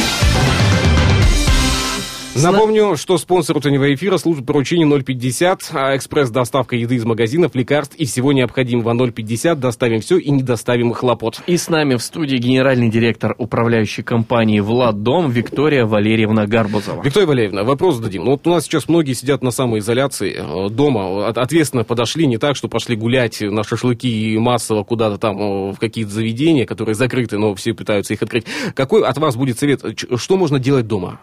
Напомню, 2.42 2.96
что 2.96 3.18
спонсор 3.18 3.56
утреннего 3.56 3.92
эфира 3.94 4.18
служба 4.18 4.44
поручения 4.44 4.86
050, 5.02 5.70
а 5.72 5.96
экспресс-доставка 5.96 6.76
еды 6.76 6.96
из 6.96 7.04
магазинов, 7.04 7.54
лекарств 7.54 7.94
и 7.96 8.04
всего 8.04 8.32
необходимого 8.32 9.10
050. 9.10 9.58
Доставим 9.58 10.00
все 10.00 10.18
и 10.18 10.30
не 10.30 10.42
доставим 10.42 10.92
хлопот. 10.92 11.40
И 11.46 11.56
с 11.56 11.68
нами 11.68 11.96
в 11.96 12.02
студии 12.02 12.36
генеральный 12.36 12.90
директор 12.90 13.34
управляющей 13.38 14.02
компании 14.02 14.60
«Влад 14.60 15.02
Дом» 15.02 15.30
Виктория 15.30 15.86
Валерьевна 15.86 16.46
Гарбузова. 16.46 17.02
Виктория 17.02 17.26
Валерьевна, 17.26 17.64
вопрос 17.64 17.96
зададим. 17.96 18.24
Ну, 18.24 18.32
вот 18.32 18.46
у 18.46 18.50
нас 18.50 18.64
сейчас 18.64 18.88
многие 18.88 19.12
сидят 19.14 19.42
на 19.42 19.50
самоизоляции 19.50 20.34
э, 20.38 20.68
дома, 20.70 21.28
от- 21.28 21.38
ответственно 21.38 21.84
подошли, 21.84 22.26
не 22.26 22.38
так, 22.38 22.56
что 22.56 22.68
пошли 22.68 22.96
гулять 22.96 23.40
на 23.40 23.62
шашлыки 23.64 24.08
и 24.34 24.38
массово 24.38 24.84
куда-то 24.84 25.18
там 25.18 25.38
э, 25.38 25.72
в 25.72 25.78
какие-то 25.78 26.10
заведения, 26.10 26.66
которые 26.66 26.94
закрыты, 26.94 27.38
но 27.38 27.54
все 27.54 27.74
пытаются 27.74 28.14
их 28.14 28.22
открыть. 28.22 28.44
Какой 28.74 29.02
от 29.04 29.16
вас 29.18 29.36
будет 29.36 29.58
совет? 29.58 29.82
Что 30.16 30.36
можно 30.36 30.58
делать 30.58 30.86
дома? 30.86 31.20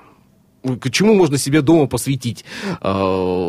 К 0.79 0.89
чему 0.89 1.13
можно 1.13 1.37
себе 1.37 1.61
дома 1.61 1.87
посвятить? 1.87 2.43
Э, 2.81 2.91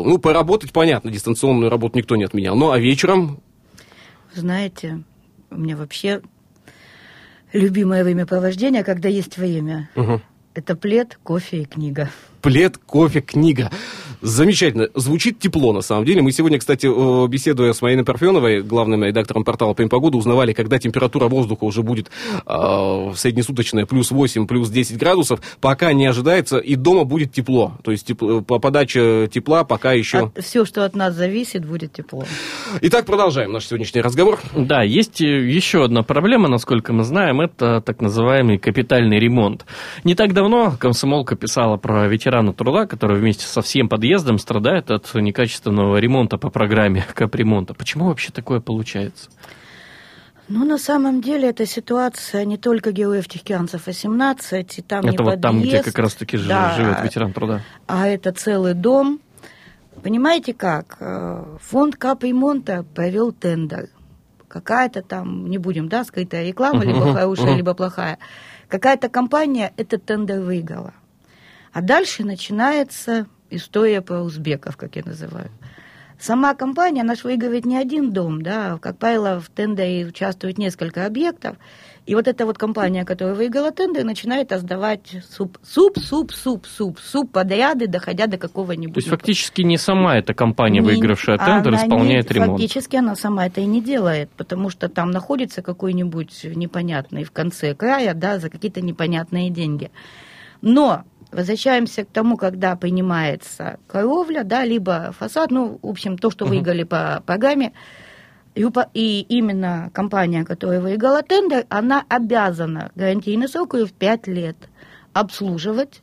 Ну, 0.05 0.17
поработать, 0.19 0.71
понятно, 0.71 1.11
дистанционную 1.11 1.69
работу 1.69 1.97
никто 1.97 2.15
не 2.15 2.23
отменял. 2.23 2.55
Ну, 2.55 2.71
а 2.71 2.79
вечером 2.79 3.39
Знаете, 4.33 5.03
у 5.49 5.57
меня 5.57 5.75
вообще 5.75 6.21
любимое 7.53 8.03
времяпровождение, 8.03 8.83
когда 8.83 9.09
есть 9.09 9.37
время. 9.37 9.89
Мгм. 9.95 10.21
Это 10.53 10.75
плед, 10.75 11.19
кофе 11.23 11.61
и 11.61 11.65
книга. 11.65 12.09
Плед, 12.47 12.77
кофе, 12.77 13.19
книга. 13.19 13.69
Замечательно. 14.21 14.87
Звучит 14.95 15.39
тепло, 15.39 15.73
на 15.73 15.81
самом 15.81 16.05
деле. 16.05 16.21
Мы 16.21 16.31
сегодня, 16.31 16.57
кстати, 16.57 16.87
э, 16.87 17.27
беседуя 17.27 17.73
с 17.73 17.81
Мариной 17.81 18.03
Парфеновой, 18.03 18.63
главным 18.63 19.03
редактором 19.03 19.43
портала 19.43 19.73
«Прям 19.73 19.89
погода», 19.89 20.17
узнавали, 20.17 20.53
когда 20.53 20.79
температура 20.79 21.27
воздуха 21.27 21.65
уже 21.65 21.83
будет 21.83 22.09
э, 22.45 23.11
среднесуточная 23.15 23.85
плюс 23.85 24.09
8, 24.09 24.47
плюс 24.47 24.69
10 24.69 24.97
градусов. 24.97 25.39
Пока 25.61 25.93
не 25.93 26.07
ожидается, 26.07 26.57
и 26.57 26.75
дома 26.75 27.03
будет 27.03 27.31
тепло. 27.31 27.77
То 27.83 27.91
есть 27.91 28.09
тепло- 28.09 28.41
по 28.41 28.59
подаче 28.59 29.29
тепла 29.31 29.63
пока 29.63 29.93
еще... 29.93 30.31
все, 30.41 30.65
что 30.65 30.83
от 30.83 30.95
нас 30.95 31.13
зависит, 31.13 31.65
будет 31.65 31.93
тепло. 31.93 32.23
Итак, 32.81 33.05
продолжаем 33.05 33.51
наш 33.51 33.67
сегодняшний 33.67 34.01
разговор. 34.01 34.39
Да, 34.55 34.81
есть 34.81 35.21
э, 35.21 35.25
еще 35.25 35.83
одна 35.83 36.01
проблема, 36.01 36.47
насколько 36.47 36.91
мы 36.91 37.03
знаем, 37.03 37.39
это 37.39 37.81
так 37.81 38.01
называемый 38.01 38.57
капитальный 38.57 39.19
ремонт. 39.19 39.65
Не 40.03 40.15
так 40.15 40.33
давно 40.33 40.73
комсомолка 40.79 41.35
писала 41.35 41.77
про 41.77 42.07
ветерана 42.37 42.53
труда, 42.53 42.85
который 42.85 43.19
вместе 43.19 43.45
со 43.45 43.61
всем 43.61 43.89
подъездом 43.89 44.37
страдает 44.37 44.91
от 44.91 45.13
некачественного 45.13 45.97
ремонта 45.97 46.37
по 46.37 46.49
программе 46.49 47.03
капремонта. 47.13 47.73
Почему 47.73 48.07
вообще 48.07 48.31
такое 48.31 48.59
получается? 48.59 49.29
Ну, 50.49 50.63
на 50.63 50.77
самом 50.77 51.21
деле, 51.21 51.49
эта 51.49 51.65
ситуация 51.65 52.45
не 52.45 52.57
только 52.57 52.91
героев 52.91 53.27
Тихоокеанцев 53.27 53.85
18, 53.85 54.79
и 54.79 54.81
там 54.81 55.03
не 55.03 55.09
это 55.09 55.23
вот 55.23 55.41
там, 55.41 55.57
где 55.59 55.65
подъезд, 55.65 55.85
как 55.85 55.99
раз-таки 55.99 56.37
да, 56.37 56.73
живет 56.77 57.03
ветеран 57.03 57.33
труда. 57.33 57.61
а 57.87 58.07
это 58.07 58.31
целый 58.31 58.73
дом. 58.73 59.19
Понимаете 60.03 60.53
как? 60.53 60.97
Э, 61.01 61.57
Фонд 61.59 61.97
капремонта 61.97 62.85
провел 62.95 63.33
тендер. 63.33 63.89
Какая-то 64.47 65.01
там, 65.01 65.49
не 65.49 65.57
будем, 65.57 65.89
да, 65.89 66.05
скрытая 66.05 66.47
реклама, 66.47 66.85
либо 66.85 67.13
хорошая, 67.13 67.55
либо 67.55 67.73
плохая. 67.73 68.17
Какая-то 68.69 69.09
компания 69.09 69.73
этот 69.75 70.05
тендер 70.05 70.39
выиграла. 70.39 70.93
А 71.73 71.81
дальше 71.81 72.23
начинается 72.23 73.27
история 73.49 74.01
про 74.01 74.21
узбеков, 74.21 74.77
как 74.77 74.95
я 74.95 75.03
называю. 75.05 75.49
Сама 76.19 76.55
компания, 76.55 77.01
она 77.01 77.13
же 77.13 77.21
выигрывает 77.25 77.65
не 77.65 77.77
один 77.77 78.11
дом, 78.11 78.41
да, 78.41 78.79
как 78.81 78.97
правило, 78.97 79.39
в 79.39 79.49
тендере 79.49 80.07
участвует 80.07 80.57
несколько 80.57 81.05
объектов, 81.05 81.57
и 82.07 82.15
вот 82.15 82.27
эта 82.27 82.45
вот 82.45 82.57
компания, 82.57 83.03
которая 83.03 83.35
выиграла 83.35 83.71
тендер, 83.71 84.03
начинает 84.03 84.49
сдавать 84.51 85.17
суп, 85.29 85.59
суп, 85.61 85.99
суп, 85.99 86.31
суп, 86.31 86.65
суп, 86.65 86.99
суп 86.99 87.31
подряды, 87.31 87.87
доходя 87.87 88.27
до 88.27 88.37
какого-нибудь... 88.37 88.93
То 88.95 88.99
есть 88.99 89.09
фактически 89.09 89.61
не 89.61 89.77
сама 89.77 90.17
эта 90.17 90.33
компания, 90.33 90.79
Не- 90.79 90.85
выигравшая 90.85 91.37
тендер, 91.37 91.75
исполняет 91.75 92.29
не- 92.29 92.35
ремонт. 92.35 92.51
Фактически 92.53 92.95
она 92.95 93.15
сама 93.15 93.45
это 93.45 93.61
и 93.61 93.65
не 93.65 93.81
делает, 93.81 94.29
потому 94.37 94.69
что 94.69 94.87
там 94.87 95.11
находится 95.11 95.61
какой-нибудь 95.61 96.45
непонятный 96.55 97.25
в 97.25 97.31
конце 97.31 97.75
края, 97.75 98.13
да, 98.13 98.39
за 98.39 98.49
какие-то 98.49 98.79
непонятные 98.79 99.49
деньги. 99.49 99.91
Но 100.61 101.03
возвращаемся 101.31 102.05
к 102.05 102.07
тому, 102.07 102.37
когда 102.37 102.75
принимается 102.75 103.79
кровля, 103.87 104.43
да, 104.43 104.65
либо 104.65 105.13
фасад, 105.17 105.51
ну, 105.51 105.79
в 105.81 105.87
общем, 105.87 106.17
то, 106.17 106.31
что 106.31 106.45
выиграли 106.45 106.83
по 106.83 107.21
программе, 107.25 107.73
и 108.55 108.63
упа- 108.63 108.89
и 108.93 109.21
именно 109.29 109.91
компания, 109.93 110.43
которая 110.43 110.79
выиграла 110.79 111.21
тендер, 111.21 111.65
она 111.69 112.03
обязана 112.09 112.91
гарантийный 112.95 113.47
срок 113.47 113.75
ее 113.75 113.85
в 113.85 113.93
5 113.93 114.27
лет 114.27 114.57
обслуживать 115.13 116.01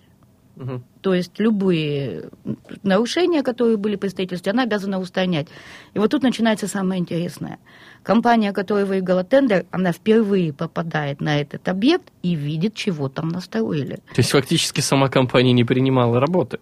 То 1.03 1.15
есть 1.15 1.33
любые 1.39 2.31
нарушения, 2.83 3.43
которые 3.43 3.77
были 3.77 3.97
при 3.97 4.09
строительстве, 4.09 4.53
она 4.53 4.63
обязана 4.63 5.01
устранять. 5.01 5.49
И 5.95 5.99
вот 5.99 6.11
тут 6.11 6.23
начинается 6.23 6.69
самое 6.69 7.01
интересное. 7.01 7.59
Компания, 8.05 8.53
которая 8.53 8.85
выиграла 8.85 9.25
тендер, 9.25 9.65
она 9.71 9.91
впервые 9.93 10.53
попадает 10.53 11.23
на 11.23 11.41
этот 11.41 11.67
объект 11.69 12.13
и 12.23 12.35
видит, 12.35 12.75
чего 12.75 13.09
там 13.09 13.31
настроили. 13.31 13.97
То 13.97 14.19
есть 14.19 14.31
фактически 14.31 14.83
сама 14.83 15.09
компания 15.09 15.55
не 15.55 15.65
принимала 15.65 16.21
работы? 16.21 16.61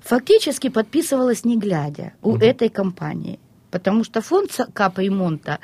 Фактически 0.00 0.70
подписывалась 0.70 1.44
не 1.44 1.58
глядя 1.58 2.14
у 2.22 2.30
угу. 2.30 2.38
этой 2.38 2.70
компании. 2.70 3.38
Потому 3.70 4.02
что 4.02 4.22
фонд 4.22 4.50
капремонта, 4.72 5.58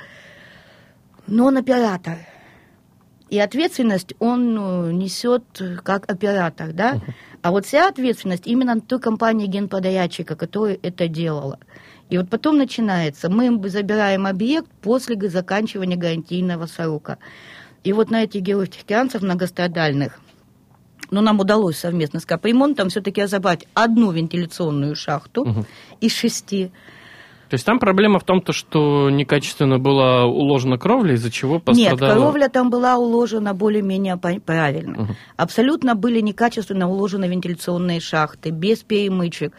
но 1.26 1.46
он 1.46 1.56
оператор. 1.56 2.18
И 3.30 3.38
ответственность 3.38 4.12
он 4.18 4.54
ну, 4.54 4.90
несет 4.90 5.44
как 5.82 6.10
оператор, 6.10 6.74
да? 6.74 6.96
Uh-huh. 6.96 7.12
А 7.40 7.50
вот 7.50 7.64
вся 7.64 7.88
ответственность 7.88 8.46
именно 8.46 8.78
той 8.78 9.00
компании 9.00 9.46
генподрядчика, 9.46 10.36
которая 10.36 10.78
это 10.82 11.08
делала. 11.08 11.58
И 12.12 12.18
вот 12.18 12.28
потом 12.28 12.58
начинается, 12.58 13.30
мы 13.30 13.58
забираем 13.70 14.26
объект 14.26 14.70
после 14.82 15.16
заканчивания 15.30 15.96
гарантийного 15.96 16.66
срока. 16.66 17.16
И 17.84 17.94
вот 17.94 18.10
на 18.10 18.24
этих 18.24 18.42
героев 18.42 18.68
многострадальных, 19.22 20.20
но 21.10 21.22
нам 21.22 21.40
удалось 21.40 21.78
совместно 21.78 22.20
с 22.20 22.26
капремонтом 22.26 22.90
все-таки 22.90 23.22
разобрать 23.22 23.66
одну 23.72 24.10
вентиляционную 24.10 24.94
шахту 24.94 25.40
угу. 25.40 25.64
из 26.02 26.12
шести, 26.14 26.70
то 27.52 27.56
есть 27.56 27.66
там 27.66 27.78
проблема 27.78 28.18
в 28.18 28.24
том, 28.24 28.40
то, 28.40 28.54
что 28.54 29.10
некачественно 29.10 29.78
была 29.78 30.24
уложена 30.24 30.78
кровля, 30.78 31.12
из-за 31.16 31.30
чего 31.30 31.58
пострадала... 31.58 32.14
Нет, 32.14 32.18
кровля 32.18 32.48
там 32.48 32.70
была 32.70 32.96
уложена 32.96 33.52
более-менее 33.52 34.16
правильно. 34.16 35.02
Угу. 35.02 35.12
Абсолютно 35.36 35.94
были 35.94 36.20
некачественно 36.20 36.88
уложены 36.88 37.28
вентиляционные 37.28 38.00
шахты, 38.00 38.48
без 38.48 38.78
перемычек, 38.78 39.52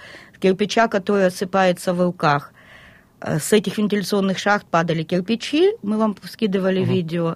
кирпича, 0.43 0.88
который 0.88 1.27
осыпается 1.27 1.93
в 1.93 2.01
руках. 2.01 2.53
Э, 3.21 3.39
с 3.39 3.53
этих 3.53 3.77
вентиляционных 3.77 4.38
шахт 4.38 4.65
падали 4.67 5.03
кирпичи, 5.03 5.71
мы 5.82 5.97
вам 5.97 6.15
скидывали 6.23 6.82
угу. 6.82 6.91
видео. 6.91 7.36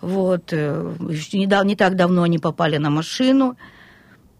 Вот. 0.00 0.52
Э, 0.52 0.94
не, 1.32 1.46
не 1.64 1.76
так 1.76 1.94
давно 1.94 2.22
они 2.22 2.38
попали 2.38 2.78
на 2.78 2.90
машину. 2.90 3.56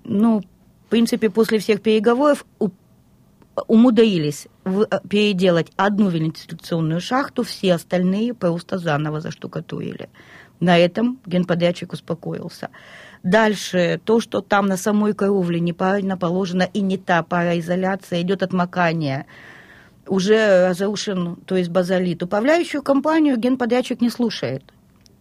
Ну, 0.04 0.40
в 0.40 0.90
принципе, 0.90 1.30
после 1.30 1.58
всех 1.58 1.80
переговоров 1.80 2.44
умудрились 3.66 4.48
э, 4.64 4.70
переделать 5.08 5.72
одну 5.76 6.08
вентиляционную 6.08 7.00
шахту, 7.00 7.42
все 7.42 7.74
остальные 7.74 8.34
просто 8.34 8.78
заново 8.78 9.20
заштукатурили. 9.20 10.08
На 10.60 10.76
этом 10.76 11.18
генподрядчик 11.26 11.92
успокоился. 11.92 12.68
Дальше, 13.22 14.00
то, 14.04 14.20
что 14.20 14.40
там 14.40 14.66
на 14.66 14.76
самой 14.76 15.12
кровле 15.12 15.60
неправильно 15.60 16.16
положена 16.16 16.62
и 16.62 16.80
не 16.80 16.96
та 16.96 17.22
пароизоляция, 17.22 18.22
идет 18.22 18.42
отмокание, 18.42 19.26
уже 20.06 20.68
разрушен, 20.68 21.36
то 21.46 21.56
есть 21.56 21.70
базалит. 21.70 22.22
Управляющую 22.22 22.82
компанию 22.82 23.36
генподрядчик 23.36 24.00
не 24.00 24.10
слушает. 24.10 24.62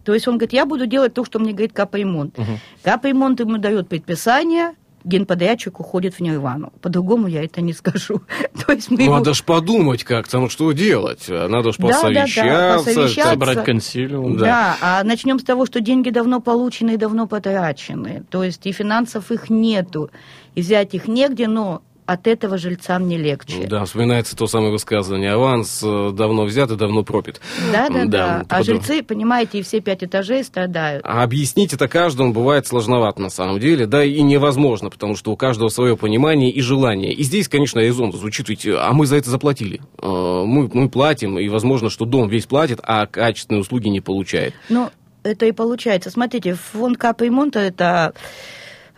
То 0.04 0.14
есть 0.14 0.26
он 0.26 0.38
говорит, 0.38 0.54
я 0.54 0.64
буду 0.64 0.86
делать 0.86 1.12
то, 1.12 1.24
что 1.24 1.38
мне 1.38 1.52
говорит 1.52 1.72
капремонт. 1.74 2.38
Угу. 2.38 2.58
Капремонт 2.82 3.40
ему 3.40 3.58
дает 3.58 3.88
предписание, 3.88 4.74
генподрядчик 5.04 5.80
уходит 5.80 6.14
в 6.14 6.20
нирвану. 6.20 6.72
По-другому 6.80 7.26
я 7.26 7.44
это 7.44 7.60
не 7.60 7.72
скажу. 7.72 8.22
То 8.66 8.72
есть 8.72 8.90
мы 8.90 8.98
Надо 8.98 9.30
его... 9.30 9.34
ж 9.34 9.42
подумать 9.44 10.04
как-то, 10.04 10.38
ну 10.38 10.48
что 10.48 10.72
делать? 10.72 11.28
Надо 11.28 11.72
ж 11.72 11.76
посовещаться. 11.76 12.42
Да, 12.42 12.72
да, 12.72 12.78
посовещаться. 12.78 13.30
Собрать 13.30 13.64
консилиум. 13.64 14.36
Да. 14.36 14.44
да, 14.44 14.76
а 14.80 15.04
начнем 15.04 15.38
с 15.38 15.44
того, 15.44 15.66
что 15.66 15.80
деньги 15.80 16.10
давно 16.10 16.40
получены 16.40 16.94
и 16.94 16.96
давно 16.96 17.26
потрачены. 17.26 18.24
То 18.30 18.44
есть 18.44 18.66
и 18.66 18.72
финансов 18.72 19.30
их 19.30 19.50
нету. 19.50 20.10
И 20.54 20.60
взять 20.60 20.94
их 20.94 21.06
негде, 21.06 21.46
но 21.46 21.82
от 22.08 22.26
этого 22.26 22.56
жильцам 22.56 23.06
не 23.06 23.18
легче. 23.18 23.66
Да, 23.66 23.84
вспоминается 23.84 24.34
то 24.34 24.46
самое 24.46 24.72
высказывание. 24.72 25.32
Аванс 25.32 25.82
э, 25.84 26.10
давно 26.14 26.44
взят 26.44 26.70
и 26.70 26.76
давно 26.76 27.02
пропит. 27.02 27.38
Да, 27.70 27.90
да, 27.90 28.04
да. 28.06 28.46
А 28.48 28.62
жильцы, 28.62 29.02
понимаете, 29.02 29.58
и 29.58 29.62
все 29.62 29.82
пять 29.82 30.02
этажей 30.02 30.42
страдают. 30.42 31.04
А 31.04 31.22
объяснить 31.22 31.74
это 31.74 31.86
каждому 31.86 32.32
бывает 32.32 32.66
сложновато 32.66 33.20
на 33.20 33.28
самом 33.28 33.60
деле, 33.60 33.84
да, 33.84 34.02
и 34.02 34.22
невозможно, 34.22 34.88
потому 34.88 35.16
что 35.16 35.32
у 35.32 35.36
каждого 35.36 35.68
свое 35.68 35.98
понимание 35.98 36.50
и 36.50 36.62
желание. 36.62 37.12
И 37.12 37.22
здесь, 37.24 37.46
конечно, 37.46 37.78
резон 37.78 38.10
звучит, 38.14 38.48
ведь, 38.48 38.66
а 38.66 38.90
мы 38.94 39.04
за 39.04 39.16
это 39.16 39.28
заплатили. 39.28 39.82
Э, 40.00 40.44
мы, 40.46 40.70
мы 40.72 40.88
платим, 40.88 41.38
и 41.38 41.46
возможно, 41.50 41.90
что 41.90 42.06
дом 42.06 42.30
весь 42.30 42.46
платит, 42.46 42.80
а 42.84 43.04
качественные 43.04 43.60
услуги 43.60 43.88
не 43.88 44.00
получает. 44.00 44.54
Ну, 44.70 44.88
это 45.24 45.44
и 45.44 45.52
получается. 45.52 46.08
Смотрите, 46.08 46.54
фонд 46.54 46.96
капремонта– 46.96 47.58
это 47.60 48.14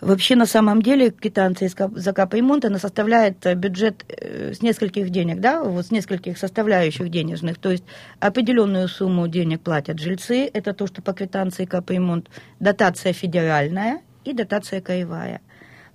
Вообще, 0.00 0.34
на 0.34 0.46
самом 0.46 0.80
деле, 0.80 1.10
квитанция 1.10 1.70
за 1.94 2.12
капремонт, 2.12 2.64
она 2.64 2.78
составляет 2.78 3.44
э, 3.44 3.54
бюджет 3.54 4.04
э, 4.08 4.54
с 4.54 4.62
нескольких 4.62 5.10
денег, 5.10 5.40
да, 5.40 5.62
вот 5.62 5.86
с 5.86 5.90
нескольких 5.90 6.38
составляющих 6.38 7.10
денежных. 7.10 7.58
То 7.58 7.70
есть 7.70 7.84
определенную 8.18 8.88
сумму 8.88 9.28
денег 9.28 9.60
платят 9.60 9.98
жильцы, 9.98 10.50
это 10.52 10.72
то, 10.72 10.86
что 10.86 11.02
по 11.02 11.12
квитанции 11.12 11.66
капремонт, 11.66 12.28
дотация 12.60 13.12
федеральная 13.12 14.00
и 14.24 14.32
дотация 14.32 14.80
краевая. 14.80 15.42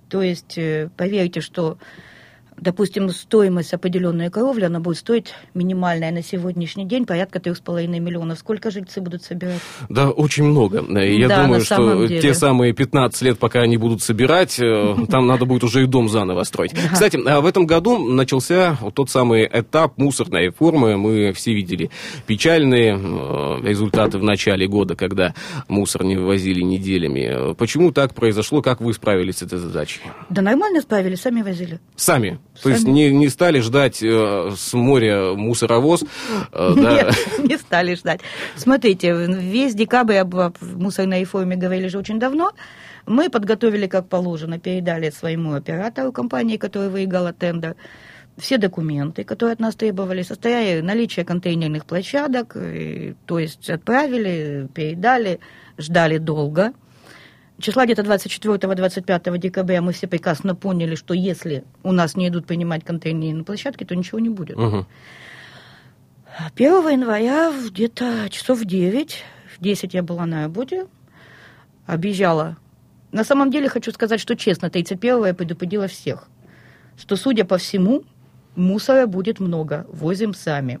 То 0.08 0.22
есть, 0.22 0.56
э, 0.56 0.88
поверьте, 0.96 1.40
что 1.40 1.78
допустим, 2.58 3.10
стоимость 3.10 3.74
определенной 3.74 4.30
кровли, 4.30 4.64
она 4.64 4.80
будет 4.80 4.98
стоить 4.98 5.34
минимальная 5.54 6.10
на 6.10 6.22
сегодняшний 6.22 6.84
день 6.84 7.06
порядка 7.06 7.38
3,5 7.38 7.86
миллионов. 7.86 8.38
Сколько 8.38 8.70
жильцы 8.70 9.00
будут 9.00 9.22
собирать? 9.22 9.60
Да, 9.88 10.10
очень 10.10 10.44
много. 10.44 10.84
Я 11.02 11.28
да, 11.28 11.42
думаю, 11.42 11.60
что 11.60 12.06
деле. 12.06 12.20
те 12.20 12.34
самые 12.34 12.72
15 12.72 13.22
лет, 13.22 13.38
пока 13.38 13.60
они 13.60 13.76
будут 13.76 14.02
собирать, 14.02 14.58
э, 14.58 14.96
там 15.10 15.26
надо 15.26 15.44
будет 15.44 15.64
уже 15.64 15.84
и 15.84 15.86
дом 15.86 16.08
заново 16.08 16.42
строить. 16.44 16.72
Кстати, 16.92 17.18
а 17.26 17.40
в 17.40 17.46
этом 17.46 17.66
году 17.66 17.98
начался 17.98 18.78
тот 18.94 19.10
самый 19.10 19.48
этап 19.50 19.98
мусорной 19.98 20.46
реформы. 20.46 20.96
Мы 20.96 21.32
все 21.32 21.54
видели 21.54 21.90
печальные 22.26 22.98
э, 22.98 23.66
результаты 23.66 24.18
в 24.18 24.22
начале 24.22 24.66
года, 24.66 24.96
когда 24.96 25.34
мусор 25.68 26.04
не 26.04 26.16
вывозили 26.16 26.62
неделями. 26.62 27.54
Почему 27.54 27.92
так 27.92 28.14
произошло? 28.14 28.62
Как 28.62 28.80
вы 28.80 28.92
справились 28.94 29.38
с 29.38 29.42
этой 29.42 29.58
задачей? 29.58 30.00
Да 30.30 30.42
нормально 30.42 30.80
справились, 30.80 31.20
сами 31.20 31.42
возили. 31.42 31.80
Сами? 31.96 32.38
То 32.62 32.70
есть 32.70 32.86
не, 32.86 33.10
не 33.10 33.28
стали 33.28 33.60
ждать 33.60 34.02
э, 34.02 34.52
с 34.56 34.72
моря 34.72 35.34
мусоровоз? 35.34 36.04
Э, 36.52 36.72
Нет, 36.76 37.14
да? 37.36 37.42
не 37.42 37.56
стали 37.58 37.94
ждать. 37.94 38.20
Смотрите, 38.56 39.12
весь 39.14 39.74
декабрь 39.74 40.16
об, 40.16 40.36
об 40.36 40.56
мусорной 40.60 41.20
реформе 41.20 41.56
говорили 41.56 41.88
же 41.88 41.98
очень 41.98 42.18
давно. 42.18 42.52
Мы 43.06 43.30
подготовили 43.30 43.86
как 43.86 44.08
положено, 44.08 44.58
передали 44.58 45.10
своему 45.10 45.54
оператору 45.54 46.12
компании, 46.12 46.56
которая 46.56 46.90
выиграла 46.90 47.32
тендер, 47.32 47.76
все 48.36 48.58
документы, 48.58 49.24
которые 49.24 49.54
от 49.54 49.60
нас 49.60 49.74
требовали, 49.76 50.22
состояли 50.22 50.80
наличие 50.80 51.24
контейнерных 51.24 51.86
площадок, 51.86 52.56
и, 52.56 53.14
то 53.24 53.38
есть 53.38 53.70
отправили, 53.70 54.68
передали, 54.74 55.40
ждали 55.78 56.18
долго– 56.18 56.72
числа 57.58 57.84
где-то 57.84 58.02
24-25 58.02 59.38
декабря 59.38 59.82
мы 59.82 59.92
все 59.92 60.06
прекрасно 60.06 60.54
поняли, 60.54 60.94
что 60.94 61.14
если 61.14 61.64
у 61.82 61.92
нас 61.92 62.16
не 62.16 62.28
идут 62.28 62.46
принимать 62.46 62.84
контейнеры 62.84 63.38
на 63.38 63.44
площадке, 63.44 63.84
то 63.84 63.94
ничего 63.94 64.18
не 64.18 64.28
будет. 64.28 64.56
Угу. 64.56 64.86
1 66.54 66.88
января 66.88 67.50
где-то 67.50 68.28
часов 68.30 68.60
в 68.60 68.64
9, 68.64 69.24
в 69.56 69.62
10 69.62 69.94
я 69.94 70.02
была 70.02 70.26
на 70.26 70.42
работе, 70.42 70.86
объезжала. 71.86 72.56
На 73.12 73.24
самом 73.24 73.50
деле 73.50 73.68
хочу 73.68 73.90
сказать, 73.92 74.20
что 74.20 74.36
честно, 74.36 74.68
31 74.68 75.26
я 75.26 75.34
предупредила 75.34 75.88
всех, 75.88 76.28
что, 76.98 77.16
судя 77.16 77.44
по 77.44 77.56
всему, 77.56 78.04
мусора 78.54 79.06
будет 79.06 79.40
много, 79.40 79.86
возим 79.90 80.34
сами. 80.34 80.80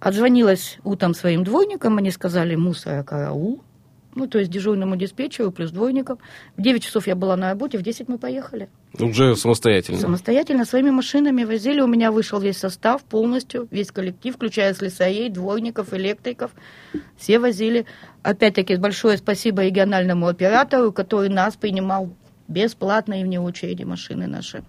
Отзвонилась 0.00 0.78
утром 0.82 1.14
своим 1.14 1.44
двойникам, 1.44 1.98
они 1.98 2.10
сказали, 2.10 2.56
мусора 2.56 3.02
караул, 3.04 3.62
ну, 4.14 4.26
то 4.26 4.38
есть 4.38 4.50
дежурному 4.50 4.96
диспетчеру 4.96 5.52
плюс 5.52 5.70
двойникам. 5.70 6.18
В 6.56 6.62
9 6.62 6.82
часов 6.82 7.06
я 7.06 7.14
была 7.14 7.36
на 7.36 7.50
работе, 7.50 7.78
в 7.78 7.82
10 7.82 8.08
мы 8.08 8.18
поехали. 8.18 8.68
Уже 8.98 9.36
самостоятельно? 9.36 9.98
Самостоятельно, 9.98 10.64
своими 10.64 10.90
машинами 10.90 11.44
возили. 11.44 11.80
У 11.80 11.86
меня 11.86 12.10
вышел 12.10 12.40
весь 12.40 12.58
состав 12.58 13.04
полностью, 13.04 13.68
весь 13.70 13.92
коллектив, 13.92 14.34
включая 14.34 14.74
слесарей, 14.74 15.28
двойников, 15.28 15.92
электриков. 15.94 16.50
Все 17.16 17.38
возили. 17.38 17.86
Опять-таки, 18.22 18.76
большое 18.76 19.18
спасибо 19.18 19.64
региональному 19.64 20.26
оператору, 20.26 20.92
который 20.92 21.28
нас 21.28 21.56
принимал 21.56 22.10
бесплатно 22.48 23.20
и 23.20 23.24
вне 23.24 23.40
очереди 23.40 23.84
машины 23.84 24.26
наши. 24.26 24.64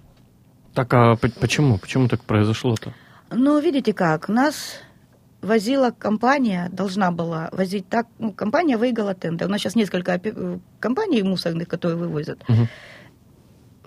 Так, 0.74 0.94
а 0.94 1.16
почему? 1.16 1.78
Почему 1.78 2.08
так 2.08 2.24
произошло-то? 2.24 2.94
Ну, 3.32 3.60
видите 3.60 3.94
как, 3.94 4.28
нас 4.28 4.80
возила 5.42 5.92
компания, 5.92 6.70
должна 6.72 7.12
была 7.12 7.50
возить 7.52 7.88
так, 7.88 8.08
ну, 8.20 8.34
компания 8.34 8.78
выиграла 8.78 9.14
тендер. 9.14 9.48
У 9.48 9.52
нас 9.52 9.62
сейчас 9.62 9.76
несколько 9.76 10.20
компаний 10.80 11.24
мусорных, 11.24 11.68
которые 11.68 11.98
вывозят. 11.98 12.44
Угу. 12.50 12.68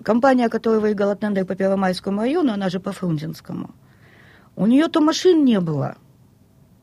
Компания, 0.03 0.49
которая 0.49 0.79
выиграла 0.79 1.15
тендер 1.15 1.45
по 1.45 1.55
Первомайскому 1.55 2.21
району, 2.21 2.53
она 2.53 2.69
же 2.69 2.79
по 2.79 2.91
Фрунзенскому, 2.91 3.69
у 4.55 4.65
нее 4.65 4.87
то 4.87 5.01
машин 5.01 5.45
не 5.45 5.59
было, 5.59 5.95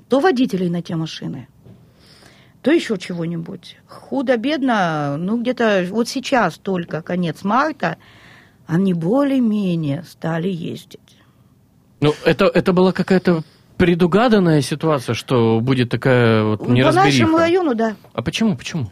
то 0.09 0.21
водителей 0.21 0.71
на 0.71 0.83
те 0.83 0.97
машины. 0.97 1.49
то 2.63 2.71
еще 2.71 2.99
чего-нибудь. 2.99 3.79
Худо-бедно, 3.87 5.17
ну 5.19 5.41
где-то 5.41 5.87
вот 5.91 6.09
сейчас 6.09 6.59
только 6.59 7.03
конец 7.03 7.43
марта, 7.43 7.97
они 8.67 8.95
более-менее 8.95 10.05
стали 10.05 10.49
ездить. 10.49 11.17
Ну, 12.01 12.15
это, 12.25 12.47
это 12.47 12.73
была 12.73 12.93
какая-то 12.93 13.43
предугаданная 13.81 14.61
ситуация, 14.61 15.15
что 15.15 15.61
будет 15.61 15.89
такая 15.89 16.45
вот 16.45 16.59
По 16.59 16.65
нашему 16.69 16.77
неразбериха? 16.77 17.39
району, 17.39 17.75
да. 17.75 17.97
А 18.13 18.23
почему, 18.23 18.57
почему? 18.57 18.91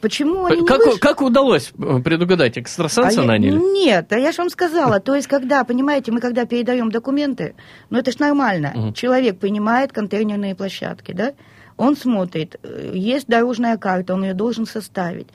Почему 0.00 0.44
они 0.46 0.60
не 0.60 0.66
Как, 0.66 0.78
вышли? 0.78 0.98
как 0.98 1.20
удалось 1.22 1.72
э, 1.78 2.00
предугадать? 2.02 2.56
Экстрасенса 2.58 3.20
А 3.20 3.22
я- 3.22 3.26
наняли? 3.28 3.58
Нет, 3.58 4.12
а 4.12 4.18
я 4.18 4.32
же 4.32 4.38
вам 4.38 4.50
сказала, 4.50 5.00
то 5.00 5.14
есть, 5.14 5.26
когда, 5.26 5.64
понимаете, 5.64 6.12
мы 6.12 6.20
когда 6.20 6.44
передаем 6.46 6.90
документы, 6.90 7.54
ну 7.90 7.98
это 7.98 8.12
ж 8.12 8.18
нормально. 8.18 8.72
Мгм. 8.74 8.92
Человек 8.94 9.38
принимает 9.38 9.92
контейнерные 9.92 10.54
площадки, 10.54 11.12
да? 11.12 11.32
Он 11.76 11.96
смотрит, 11.96 12.56
э, 12.62 12.92
есть 12.94 13.26
дорожная 13.26 13.76
карта, 13.78 14.14
он 14.14 14.24
ее 14.24 14.34
должен 14.34 14.66
составить. 14.66 15.28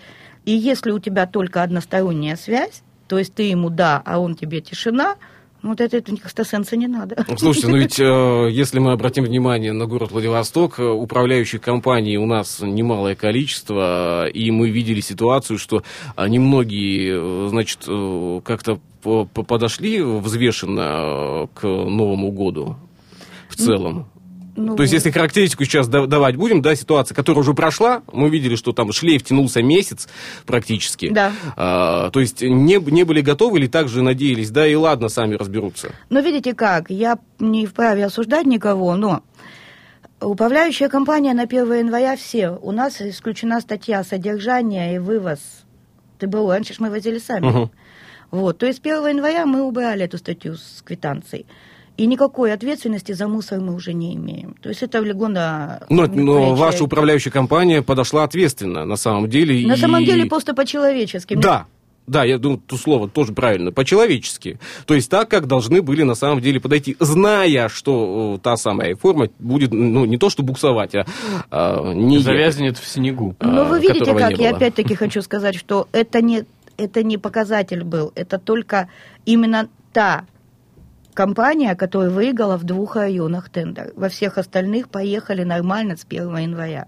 И 0.45 0.51
если 0.51 0.91
у 0.91 0.99
тебя 0.99 1.25
только 1.27 1.63
односторонняя 1.63 2.35
связь, 2.35 2.81
то 3.07 3.17
есть 3.19 3.33
ты 3.35 3.43
ему 3.43 3.69
да, 3.69 4.01
а 4.05 4.19
он 4.19 4.35
тебе 4.35 4.61
тишина, 4.61 5.15
вот 5.69 5.81
это, 5.81 5.97
это 5.97 6.13
экстрасенса 6.13 6.77
не 6.77 6.87
надо. 6.87 7.25
Слушайте, 7.37 7.67
ну 7.67 7.77
ведь 7.77 7.99
э, 7.99 8.49
если 8.51 8.79
мы 8.79 8.91
обратим 8.91 9.23
внимание 9.23 9.73
на 9.73 9.85
город 9.85 10.11
Владивосток, 10.11 10.79
э, 10.79 10.83
управляющих 10.83 11.61
компаний 11.61 12.17
у 12.17 12.25
нас 12.25 12.59
немалое 12.61 13.15
количество, 13.15 14.27
э, 14.27 14.31
и 14.31 14.51
мы 14.51 14.69
видели 14.69 15.01
ситуацию, 15.01 15.57
что 15.59 15.83
немногие, 16.17 17.15
э, 17.17 17.47
значит, 17.49 17.79
как-то 18.43 18.79
по- 19.01 19.25
по- 19.25 19.43
подошли 19.43 20.01
взвешенно 20.01 21.47
к 21.53 21.63
Новому 21.63 22.31
году 22.31 22.75
в 23.49 23.55
целом. 23.55 24.07
Ну, 24.55 24.75
То 24.75 24.83
есть, 24.83 24.93
если 24.93 25.11
характеристику 25.11 25.65
сейчас 25.65 25.87
да- 25.87 26.05
давать 26.05 26.37
будем, 26.37 26.61
да, 26.61 26.75
ситуация, 26.75 27.13
которая 27.13 27.41
уже 27.41 27.53
прошла, 27.53 28.03
мы 28.13 28.29
видели, 28.29 28.55
что 28.55 28.71
там 28.71 28.93
шлейф 28.93 29.23
тянулся 29.23 29.61
месяц 29.61 30.07
практически. 30.45 31.09
Да. 31.09 31.33
А, 31.57 32.09
то 32.11 32.21
есть, 32.21 32.41
не, 32.41 32.75
не 32.75 33.03
были 33.03 33.21
готовы 33.21 33.59
или 33.59 33.67
также 33.67 34.01
надеялись, 34.01 34.51
да, 34.51 34.65
и 34.65 34.75
ладно, 34.75 35.09
сами 35.09 35.35
разберутся. 35.35 35.91
Но 36.09 36.21
видите 36.21 36.53
как, 36.53 36.89
я 36.89 37.19
не 37.39 37.65
вправе 37.65 38.05
осуждать 38.05 38.45
никого, 38.45 38.95
но 38.95 39.23
управляющая 40.21 40.87
компания 40.87 41.33
на 41.33 41.43
1 41.43 41.73
января 41.73 42.15
все. 42.15 42.51
У 42.51 42.71
нас 42.71 43.01
исключена 43.01 43.59
статья 43.59 44.03
содержания 44.03 44.95
и 44.95 44.99
вывоз 44.99 45.39
ТБО. 46.19 46.53
Раньше 46.53 46.75
мы 46.79 46.89
возили 46.89 47.19
сами. 47.19 47.45
Мгм. 47.45 47.71
Вот, 48.31 48.57
то 48.57 48.65
есть 48.65 48.79
1 48.79 49.07
января 49.07 49.45
мы 49.45 49.63
убрали 49.63 50.05
эту 50.05 50.17
статью 50.17 50.55
с 50.55 50.81
квитанцией. 50.83 51.45
И 51.97 52.07
никакой 52.07 52.51
ответственности 52.51 53.13
за 53.13 53.27
мусор 53.27 53.61
мы 53.61 53.73
уже 53.73 53.93
не 53.93 54.15
имеем. 54.15 54.55
То 54.61 54.69
есть 54.69 54.83
это 54.83 54.99
легло 54.99 55.29
на... 55.29 55.79
Но, 55.89 56.07
но 56.07 56.53
ваша 56.55 56.83
управляющая 56.83 57.31
компания 57.31 57.81
подошла 57.81 58.23
ответственно, 58.23 58.85
на 58.85 58.97
самом 58.97 59.29
деле. 59.29 59.65
На 59.65 59.73
и- 59.73 59.77
самом 59.77 60.03
деле 60.03 60.25
просто 60.25 60.53
по-человечески. 60.53 61.35
Да, 61.35 61.67
да, 62.07 62.23
я 62.23 62.37
думаю, 62.37 62.61
то 62.65 62.77
слово 62.77 63.09
тоже 63.09 63.33
правильно, 63.33 63.71
по-человечески. 63.71 64.59
То 64.85 64.93
есть 64.93 65.09
так, 65.09 65.29
как 65.29 65.47
должны 65.47 65.81
были 65.81 66.03
на 66.03 66.15
самом 66.15 66.39
деле 66.39 66.59
подойти, 66.59 66.95
зная, 66.99 67.67
что 67.67 68.35
э, 68.35 68.43
та 68.43 68.57
самая 68.57 68.95
форма 68.95 69.29
будет, 69.39 69.71
ну, 69.73 70.05
не 70.05 70.17
то 70.17 70.29
что 70.29 70.43
буксовать, 70.43 70.93
а, 70.93 71.05
а, 71.49 71.93
не. 71.93 72.19
Завязнет 72.19 72.77
в 72.77 72.87
снегу. 72.87 73.35
Но 73.39 73.61
а, 73.61 73.65
вы 73.65 73.79
видите, 73.79 73.99
которого 73.99 74.19
как 74.19 74.37
я 74.37 74.55
опять-таки 74.55 74.93
хочу 74.95 75.21
сказать, 75.21 75.55
что 75.55 75.87
это 75.93 76.21
не, 76.21 76.45
это 76.77 77.01
не 77.01 77.17
показатель 77.17 77.83
был, 77.83 78.11
это 78.15 78.37
только 78.37 78.87
именно 79.25 79.67
та 79.91 80.25
компания, 81.15 81.73
которая 81.73 82.11
выиграла 82.11 82.57
в 82.57 82.63
двух 82.63 82.95
районах 82.95 83.49
тендер. 83.49 83.91
Во 83.95 84.09
всех 84.09 84.37
остальных 84.37 84.89
поехали 84.89 85.43
нормально 85.43 85.97
с 85.97 86.05
1 86.07 86.37
января. 86.37 86.87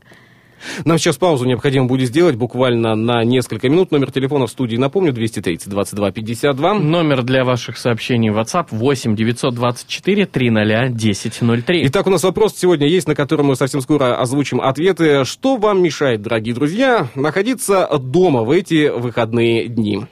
Нам 0.85 0.97
сейчас 0.97 1.17
паузу 1.17 1.45
необходимо 1.45 1.85
будет 1.85 2.07
сделать 2.07 2.35
буквально 2.35 2.95
на 2.95 3.23
несколько 3.23 3.69
минут. 3.69 3.91
Номер 3.91 4.11
телефона 4.11 4.47
в 4.47 4.51
студии, 4.51 4.75
напомню, 4.75 5.13
230 5.13 5.69
22 5.69 6.11
52. 6.11 6.73
Номер 6.75 7.23
для 7.23 7.43
ваших 7.43 7.77
сообщений 7.77 8.29
в 8.29 8.37
WhatsApp 8.37 8.67
8 8.71 9.15
924 9.15 10.25
300 10.25 10.61
1003. 10.85 11.87
Итак, 11.87 12.07
у 12.07 12.09
нас 12.09 12.23
вопрос 12.23 12.55
сегодня 12.55 12.87
есть, 12.87 13.07
на 13.07 13.15
который 13.15 13.45
мы 13.45 13.55
совсем 13.55 13.81
скоро 13.81 14.19
озвучим 14.19 14.61
ответы. 14.61 15.25
Что 15.25 15.57
вам 15.57 15.81
мешает, 15.81 16.21
дорогие 16.21 16.55
друзья, 16.55 17.07
находиться 17.15 17.87
дома 17.99 18.43
в 18.43 18.51
эти 18.51 18.89
выходные 18.89 19.67
дни? 19.67 20.05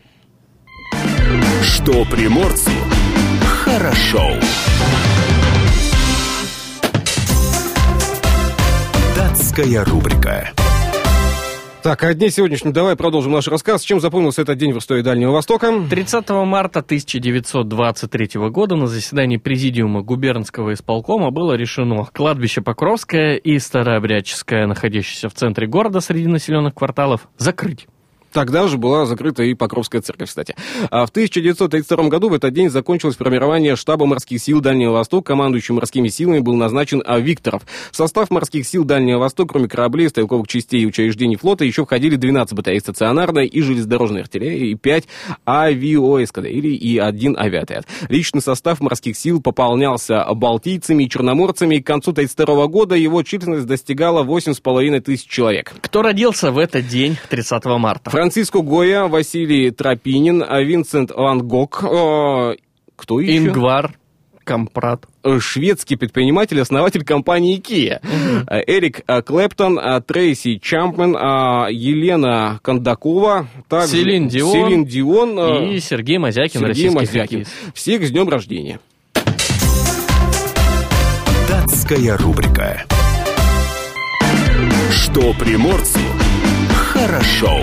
Что 1.63 2.05
приморцу 2.05 2.71
хорошо. 3.77 4.23
Датская 9.15 9.83
рубрика. 9.83 10.51
Так, 11.83 12.03
о 12.03 12.13
дне 12.13 12.31
сегодняшнем 12.31 12.71
давай 12.71 12.95
продолжим 12.95 13.33
наш 13.33 13.47
рассказ. 13.47 13.83
Чем 13.83 13.99
запомнился 13.99 14.41
этот 14.41 14.57
день 14.57 14.71
в 14.71 14.77
истории 14.79 15.01
Дальнего 15.01 15.31
Востока? 15.31 15.71
30 15.87 16.29
марта 16.29 16.79
1923 16.79 18.29
года 18.49 18.75
на 18.75 18.87
заседании 18.87 19.37
Президиума 19.37 20.01
губернского 20.01 20.73
исполкома 20.73 21.29
было 21.31 21.53
решено 21.53 22.05
кладбище 22.05 22.61
Покровское 22.61 23.35
и 23.35 23.59
Старообрядческое, 23.59 24.67
находящееся 24.67 25.27
в 25.27 25.33
центре 25.33 25.67
города 25.67 25.99
среди 25.99 26.27
населенных 26.27 26.73
кварталов, 26.73 27.27
закрыть. 27.37 27.87
Тогда 28.35 28.67
же 28.67 28.77
была 28.77 29.05
закрыта 29.05 29.43
и 29.43 29.53
Покровская 29.53 30.01
церковь, 30.01 30.27
кстати. 30.27 30.57
А 30.91 31.05
в 31.05 31.09
1932 31.09 32.09
году 32.09 32.27
в 32.27 32.33
этот 32.33 32.53
день 32.53 32.69
закончилось 32.69 33.15
формирование 33.15 33.77
штаба 33.77 34.05
морских 34.05 34.41
сил 34.41 34.59
Дальнего 34.59 34.91
Востока. 34.91 35.27
Командующим 35.27 35.75
морскими 35.75 36.09
силами 36.09 36.39
был 36.39 36.55
назначен 36.55 37.01
А. 37.05 37.17
Викторов. 37.19 37.61
В 37.91 37.95
состав 37.95 38.29
морских 38.31 38.67
сил 38.67 38.83
Дальнего 38.83 39.19
Востока, 39.19 39.53
кроме 39.53 39.69
кораблей, 39.69 40.09
стрелковых 40.09 40.49
частей 40.49 40.81
и 40.81 40.85
учреждений 40.85 41.37
флота, 41.37 41.63
еще 41.63 41.85
входили 41.85 42.17
12 42.17 42.53
батарей 42.55 42.81
стационарной 42.81 43.47
и 43.47 43.61
железнодорожной 43.61 44.23
артиллерии 44.23 44.71
и 44.71 44.75
5 44.75 45.05
авиаэскадрилий 45.47 46.75
и 46.75 46.97
один 46.97 47.37
авиаотряд. 47.37 47.85
Личный 48.09 48.41
состав 48.41 48.81
морских 48.81 49.15
сил 49.15 49.41
пополнялся 49.41 50.25
балтийцами 50.33 51.05
и 51.05 51.09
черноморцами. 51.09 51.77
К 51.77 51.87
концу 51.87 52.11
1932 52.11 52.67
года 52.67 52.95
его 52.95 53.23
численность 53.23 53.65
достигала 53.65 54.25
8,5 54.25 54.99
тысяч 54.99 55.25
человек. 55.25 55.73
Кто 55.79 56.01
родился 56.01 56.51
в 56.51 56.57
этот 56.57 56.85
день, 56.85 57.15
30 57.29 57.63
марта? 57.63 58.11
Франциско 58.25 58.63
Гоя, 58.63 59.05
Василий 59.05 59.69
Тропинин, 59.69 60.43
а 60.43 60.59
Винсент 60.59 61.11
Ван 61.11 61.47
Гог, 61.47 61.83
э, 61.83 62.55
кто 62.95 63.19
еще? 63.19 63.37
Ингвар 63.37 63.93
Компрат. 64.43 65.05
Э, 65.23 65.37
Шведский 65.39 65.95
предприниматель, 65.95 66.59
основатель 66.59 67.03
компании 67.05 67.59
IKEA. 67.59 67.99
Э, 68.49 68.61
Эрик 68.65 69.03
Клэптон, 69.25 69.79
Трейси 70.07 70.57
Чампмен, 70.57 71.11
Елена 71.71 72.59
Кондакова, 72.63 73.47
также 73.69 73.97
Селин 73.97 74.27
Дион 74.27 74.51
Селин 74.51 74.85
Дион, 74.85 75.73
И 75.75 75.79
Сергей 75.79 76.17
Мазякин, 76.17 76.61
Сергей 76.61 76.67
российский 76.67 76.95
Мазякин. 76.95 77.39
хоккеист. 77.43 77.51
Всех 77.75 78.07
с 78.07 78.09
днем 78.09 78.27
рождения. 78.27 78.79
Датская 81.47 82.17
рубрика. 82.17 82.85
Что 84.89 85.31
приморцу 85.35 85.99
хорошо. 86.95 87.61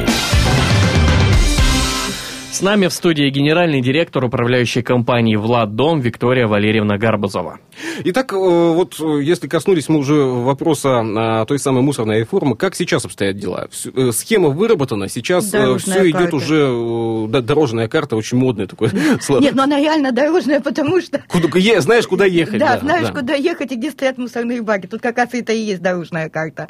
С 2.53 2.61
нами 2.61 2.87
в 2.87 2.93
студии 2.93 3.29
генеральный 3.31 3.81
директор 3.81 4.23
управляющей 4.25 4.83
компании 4.83 5.37
«Влад 5.37 5.75
Дом» 5.75 6.01
Виктория 6.01 6.47
Валерьевна 6.47 6.97
Гарбузова. 6.99 7.59
Итак, 8.05 8.33
э, 8.35 8.37
вот 8.37 9.01
э, 9.01 9.23
если 9.23 9.49
коснулись 9.49 9.89
мы 9.89 9.99
уже 9.99 10.15
вопроса 10.15 11.01
а, 11.03 11.45
той 11.47 11.59
самой 11.59 11.83
мусорной 11.83 12.21
реформы, 12.21 12.55
как 12.55 12.77
сейчас 12.77 13.05
обстоят 13.07 13.37
дела? 13.39 13.69
Э, 13.97 14.11
Схема 14.13 14.51
выработана, 14.51 15.09
сейчас 15.09 15.47
Дорожная 15.51 16.01
все 16.01 16.11
идет 16.11 16.21
карта. 16.21 16.37
уже, 16.37 17.27
да, 17.31 17.41
дорожная 17.41 17.89
карта, 17.89 18.17
очень 18.17 18.37
модное 18.37 18.67
такое 18.67 18.91
слово. 19.23 19.41
Нет, 19.41 19.55
но 19.55 19.63
она 19.65 19.79
реально 19.81 20.13
дорожная, 20.13 20.61
потому 20.61 21.01
что... 21.01 21.21
Куда- 21.29 21.59
е- 21.59 21.81
знаешь, 21.81 22.07
куда 22.07 22.27
ехать. 22.27 22.61
Да, 22.61 22.79
знаешь, 22.79 23.09
да. 23.09 23.13
куда 23.21 23.35
ехать 23.35 23.73
и 23.73 23.77
где 23.77 23.91
стоят 23.91 24.19
мусорные 24.19 24.61
баки. 24.63 24.87
Тут 24.87 25.01
как 25.01 25.17
раз 25.17 25.31
это 25.33 25.53
и 25.55 25.59
есть 25.59 25.81
дорожная 25.83 26.29
карта. 26.29 26.69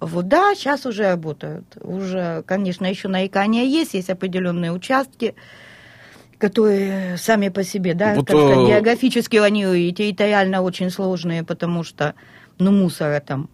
Вот, 0.00 0.28
да, 0.28 0.54
сейчас 0.54 0.86
уже 0.86 1.04
работают. 1.04 1.76
Уже, 1.80 2.42
конечно, 2.46 2.86
еще 2.86 3.08
нарекания 3.08 3.64
есть, 3.64 3.94
есть 3.94 4.10
определенные 4.10 4.72
участки, 4.72 5.34
которые 6.38 7.16
сами 7.16 7.48
по 7.48 7.64
себе, 7.64 7.94
да, 7.94 8.14
Вот, 8.14 8.26
как 8.28 8.36
сказать, 8.36 8.58
э, 8.58 8.66
географически 8.68 9.36
они 9.38 9.88
и 9.88 9.92
территориально 9.92 10.62
очень 10.62 10.90
сложные, 10.90 11.42
потому 11.42 11.82
что, 11.82 12.14
ну, 12.58 12.70
мусора 12.70 13.20
там 13.20 13.50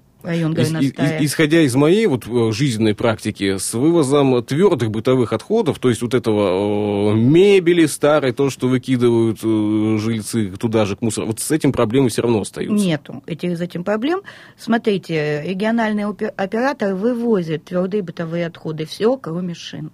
Ис- 0.62 0.72
и- 1.20 1.24
исходя 1.26 1.60
из 1.60 1.74
моей 1.74 2.06
вот 2.06 2.26
э, 2.26 2.50
жизненной 2.52 2.94
практики, 2.94 3.58
с 3.58 3.74
вывозом 3.74 4.42
твердых 4.42 4.90
бытовых 4.90 5.32
отходов, 5.32 5.78
то 5.78 5.88
есть 5.90 6.02
вот 6.02 6.14
этого 6.14 7.12
э, 7.12 7.14
мебели 7.16 7.86
старой, 7.86 8.32
то, 8.32 8.50
что 8.50 8.68
выкидывают 8.68 9.38
э, 9.42 9.98
жильцы 10.00 10.50
туда 10.58 10.86
же 10.86 10.96
к 10.96 11.02
мусору, 11.02 11.26
вот 11.28 11.40
с 11.40 11.50
этим 11.50 11.72
проблемы 11.72 12.08
все 12.08 12.22
равно 12.22 12.40
остаются. 12.40 12.84
Нету 12.86 13.22
этих, 13.26 13.56
с 13.56 13.60
этим 13.60 13.84
проблем. 13.84 14.22
Смотрите, 14.58 15.42
региональный 15.46 16.04
опе- 16.04 16.32
оператор 16.36 16.94
вывозит 16.94 17.64
твердые 17.66 18.02
бытовые 18.02 18.46
отходы, 18.46 18.86
все, 18.86 19.16
кроме 19.16 19.54
шин. 19.54 19.90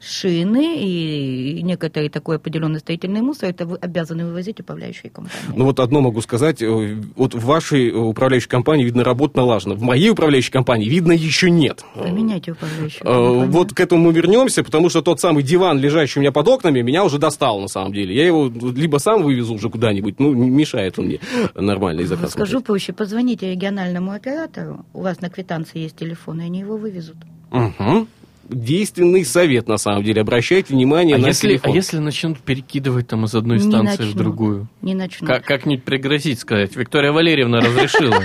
Шины 0.00 0.76
и 0.78 1.62
некоторый 1.62 2.08
такой 2.08 2.36
определенный 2.36 2.80
строительный 2.80 3.20
мусор, 3.20 3.50
это 3.50 3.66
вы 3.66 3.76
обязаны 3.76 4.26
вывозить 4.26 4.60
управляющие 4.60 5.10
компании. 5.10 5.56
Ну 5.56 5.64
вот 5.64 5.80
одно 5.80 6.00
могу 6.00 6.20
сказать, 6.20 6.62
э, 6.62 6.96
вот 7.16 7.34
в 7.34 7.44
вашей 7.44 7.90
управляющей 7.90 8.48
компании, 8.48 8.84
видно, 8.84 9.04
работа 9.04 9.38
налажена. 9.38 9.74
В 9.74 9.82
моей 9.82 10.10
управляющей 10.10 10.52
компании, 10.52 10.88
видно, 10.88 11.12
еще 11.12 11.50
нет. 11.50 11.84
Поменяйте 11.94 12.52
управляющую 12.52 13.02
Э, 13.02 13.04
компанию. 13.04 13.50
Вот 13.50 13.72
к 13.72 13.80
этому 13.80 14.04
мы 14.04 14.12
вернемся, 14.12 14.62
потому 14.62 14.88
что 14.88 15.02
тот 15.02 15.20
самый 15.20 15.42
диван, 15.42 15.78
лежащий 15.78 16.18
у 16.18 16.22
меня 16.22 16.32
под 16.32 16.48
окнами, 16.48 16.82
меня 16.82 17.04
уже 17.04 17.18
достал 17.18 17.60
на 17.60 17.68
самом 17.68 17.92
деле. 17.92 18.14
Я 18.14 18.26
его 18.26 18.48
либо 18.48 18.98
сам 18.98 19.22
вывезу 19.22 19.54
уже 19.54 19.70
куда-нибудь, 19.70 20.20
ну, 20.20 20.32
мешает 20.32 20.98
он 20.98 21.06
мне 21.06 21.20
нормальный 21.54 22.04
заказ. 22.04 22.32
Скажу 22.32 22.60
проще, 22.60 22.92
позвоните 22.92 23.50
региональному 23.50 24.12
оператору, 24.12 24.84
у 24.92 25.02
вас 25.02 25.20
на 25.20 25.30
квитанции 25.30 25.80
есть 25.80 25.96
телефон, 25.96 26.40
и 26.40 26.44
они 26.44 26.60
его 26.60 26.76
вывезут. 26.76 27.16
Мгм. 27.50 28.08
Действенный 28.48 29.24
совет, 29.24 29.68
на 29.68 29.78
самом 29.78 30.02
деле. 30.04 30.20
Обращайте 30.22 30.74
внимание 30.74 31.16
А 31.16 31.18
на 31.18 31.28
если, 31.28 31.46
а 31.48 31.50
телефон. 31.50 31.74
если 31.74 31.98
начнут 31.98 32.38
перекидывать 32.38 33.08
там 33.08 33.24
из 33.24 33.34
одной 33.34 33.58
Не 33.58 33.68
станции 33.68 33.96
в 33.96 34.00
начнут. 34.00 34.16
другую? 34.16 34.68
Не 34.82 34.94
начнут. 34.94 35.28
Как, 35.28 35.44
как-нибудь 35.44 35.84
пригрозить, 35.84 36.40
сказать? 36.40 36.76
Виктория 36.76 37.12
Валерьевна 37.12 37.60
разрешила. 37.60 38.22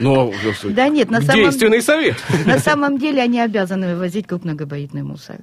Но, 0.00 0.32
Да 0.64 0.88
нет, 0.88 1.10
на 1.10 1.20
самом, 1.20 1.44
действенный 1.44 1.80
совет. 1.80 2.16
на 2.46 2.58
самом 2.58 2.98
деле 2.98 3.22
они 3.22 3.38
обязаны 3.40 3.94
вывозить 3.94 4.26
крупногабаритный 4.26 5.02
мусор. 5.02 5.36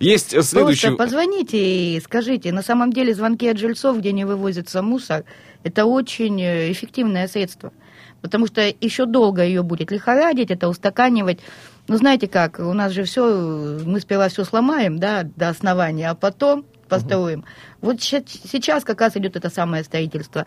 Есть 0.00 0.30
следующий... 0.44 0.88
Просто 0.88 1.04
позвоните 1.04 1.58
и 1.96 2.00
скажите, 2.00 2.52
на 2.52 2.62
самом 2.62 2.92
деле 2.92 3.14
звонки 3.14 3.46
от 3.48 3.56
жильцов, 3.58 3.98
где 3.98 4.10
не 4.12 4.24
вывозится 4.24 4.82
мусор, 4.82 5.24
это 5.62 5.84
очень 5.84 6.40
э, 6.42 6.72
эффективное 6.72 7.28
средство. 7.28 7.72
Потому 8.20 8.46
что 8.46 8.62
еще 8.80 9.06
долго 9.06 9.44
ее 9.44 9.62
будет 9.62 9.92
лихорадить, 9.92 10.50
это 10.50 10.68
устаканивать. 10.68 11.38
Ну, 11.86 11.96
знаете 11.98 12.28
как, 12.28 12.58
у 12.58 12.72
нас 12.72 12.92
же 12.92 13.04
все, 13.04 13.78
мы 13.84 14.00
сперва 14.00 14.28
все 14.28 14.44
сломаем, 14.44 14.98
да, 14.98 15.24
до 15.36 15.48
основания, 15.50 16.08
а 16.10 16.14
потом 16.14 16.64
построим. 16.88 17.44
Вот 17.82 18.00
ща- 18.02 18.22
сейчас 18.26 18.84
как 18.84 19.00
раз 19.00 19.16
идет 19.16 19.36
это 19.36 19.50
самое 19.50 19.84
строительство. 19.84 20.46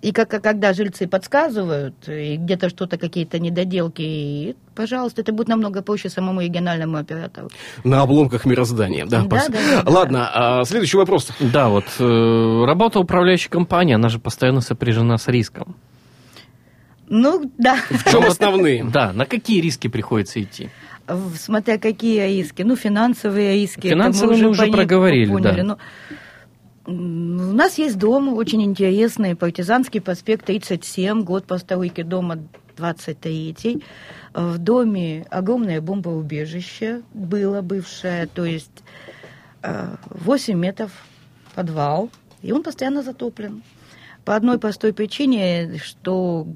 И 0.00 0.12
как, 0.12 0.28
когда 0.30 0.72
жильцы 0.72 1.08
подсказывают, 1.08 1.94
и 2.08 2.36
где-то 2.36 2.68
что-то, 2.70 2.98
какие-то 2.98 3.38
недоделки, 3.40 4.00
и, 4.02 4.56
пожалуйста, 4.76 5.22
это 5.22 5.32
будет 5.32 5.48
намного 5.48 5.82
проще 5.82 6.08
самому 6.08 6.40
региональному 6.40 6.98
оператору. 6.98 7.50
На 7.84 8.02
обломках 8.02 8.44
мироздания. 8.46 9.06
Да, 9.06 9.22
Да, 9.22 9.36
пос- 9.36 9.50
да, 9.50 9.58
да, 9.58 9.82
да. 9.82 9.90
Ладно, 9.90 10.30
а, 10.32 10.64
следующий 10.64 10.96
вопрос. 10.96 11.28
Да, 11.40 11.68
вот 11.68 11.84
э, 11.98 12.64
работа 12.64 13.00
управляющей 13.00 13.50
компании, 13.50 13.94
она 13.94 14.08
же 14.08 14.20
постоянно 14.20 14.60
сопряжена 14.60 15.18
с 15.18 15.26
риском. 15.26 15.74
Ну, 17.08 17.50
да, 17.58 17.76
В 17.90 18.10
чем 18.10 18.24
основные? 18.26 18.84
Да, 18.84 19.12
на 19.12 19.24
какие 19.26 19.60
риски 19.60 19.88
приходится 19.88 20.42
идти? 20.42 20.68
Смотря 21.36 21.78
какие 21.78 22.26
риски. 22.38 22.62
Ну, 22.62 22.76
финансовые 22.76 23.54
риски. 23.54 23.86
это 23.86 23.88
Финансовые 23.96 24.42
мы 24.42 24.48
уже 24.50 24.62
пони- 24.62 24.72
проговорили, 24.72 25.30
поняли. 25.32 25.56
да. 25.56 25.62
Но, 25.64 25.78
м, 26.86 27.50
у 27.50 27.52
нас 27.54 27.78
есть 27.78 27.96
дом 27.98 28.34
очень 28.34 28.62
интересный, 28.62 29.34
Партизанский 29.34 30.00
проспект 30.00 30.44
37, 30.46 31.22
год 31.22 31.46
постройки 31.46 32.02
дома 32.02 32.38
23 32.76 33.82
В 34.34 34.58
доме 34.58 35.26
огромное 35.30 35.80
бомбоубежище 35.80 37.00
было 37.14 37.62
бывшее, 37.62 38.26
то 38.26 38.44
есть 38.44 38.82
э, 39.62 39.96
8 40.10 40.58
метров 40.58 40.92
подвал, 41.54 42.10
и 42.42 42.52
он 42.52 42.62
постоянно 42.62 43.02
затоплен. 43.02 43.62
По 44.24 44.36
одной 44.36 44.58
простой 44.58 44.92
причине, 44.92 45.78
что 45.82 46.46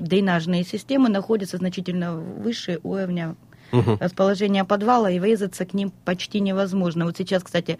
дренажные 0.00 0.64
системы 0.64 1.08
находятся 1.08 1.58
значительно 1.58 2.14
выше 2.16 2.80
уровня 2.82 3.36
расположения 3.72 4.64
подвала, 4.64 5.10
и 5.10 5.20
врезаться 5.20 5.64
к 5.64 5.74
ним 5.74 5.92
почти 6.04 6.40
невозможно. 6.40 7.04
Вот 7.04 7.16
сейчас, 7.16 7.42
кстати, 7.44 7.78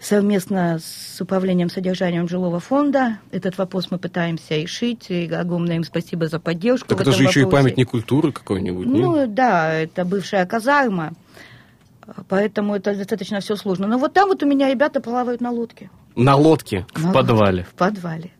совместно 0.00 0.78
с 0.80 1.20
управлением 1.20 1.70
содержанием 1.70 2.28
жилого 2.28 2.60
фонда 2.60 3.18
этот 3.30 3.56
вопрос 3.56 3.90
мы 3.90 3.98
пытаемся 3.98 4.56
решить. 4.56 5.06
И 5.10 5.32
огромное 5.32 5.76
им 5.76 5.84
спасибо 5.84 6.26
за 6.26 6.40
поддержку. 6.40 6.88
Так 6.88 7.02
это 7.02 7.12
же 7.12 7.22
еще 7.22 7.40
и 7.40 7.44
вопросе. 7.44 7.62
памятник 7.62 7.90
культуры 7.90 8.32
какой-нибудь. 8.32 8.86
Ну 8.86 9.26
да, 9.26 9.72
это 9.72 10.04
бывшая 10.04 10.44
казарма, 10.46 11.12
поэтому 12.28 12.74
это 12.74 12.94
достаточно 12.94 13.40
все 13.40 13.56
сложно. 13.56 13.86
Но 13.86 13.98
вот 13.98 14.12
там 14.12 14.28
вот 14.28 14.42
у 14.42 14.46
меня 14.46 14.68
ребята 14.68 15.00
плавают 15.00 15.40
на 15.40 15.50
лодке. 15.50 15.90
На 16.16 16.34
лодке. 16.34 16.86
В 16.94 17.12
подвале. 17.12 17.64
В 17.64 17.74
подвале. 17.74 18.32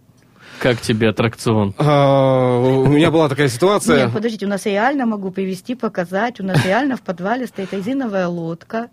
Как 0.61 0.81
тебе 0.81 1.11
аттракцион? 1.11 1.75
А, 1.79 2.59
у 2.59 2.87
меня 2.87 3.11
была 3.11 3.29
такая 3.29 3.49
ситуация. 3.49 4.05
Нет, 4.05 4.15
подождите, 4.15 4.47
у 4.47 4.49
нас 4.49 4.65
реально 4.67 5.07
могу 5.07 5.31
привести, 5.31 5.75
показать. 5.75 6.41
У 6.41 6.45
нас 6.45 6.65
реально 6.65 6.97
в 6.97 7.03
подвале 7.03 7.47
стоит 7.47 7.73
резиновая 7.73 8.29
лодка. 8.29 8.89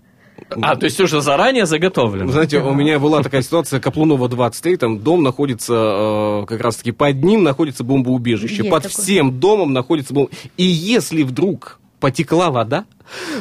А, 0.62 0.76
то 0.76 0.86
есть 0.86 1.00
уже 1.00 1.22
заранее 1.22 1.66
заготовлено? 1.66 2.32
Знаете, 2.32 2.60
у 2.60 2.74
меня 2.74 3.00
была 3.00 3.22
такая 3.22 3.42
ситуация, 3.42 3.80
Каплунова 3.80 4.28
23, 4.28 4.78
там 4.78 5.00
дом 5.00 5.24
находится, 5.24 5.74
э, 5.74 6.46
как 6.48 6.60
раз-таки 6.62 6.92
под 6.92 7.24
ним 7.24 7.44
находится 7.44 7.84
бомбоубежище, 7.84 8.58
Есть 8.58 8.70
под 8.70 8.84
такое. 8.84 9.04
всем 9.04 9.40
домом 9.40 9.74
находится 9.74 10.14
бомб... 10.14 10.32
И 10.58 10.64
если 10.64 11.24
вдруг 11.24 11.80
потекла 12.00 12.50
вода, 12.52 12.86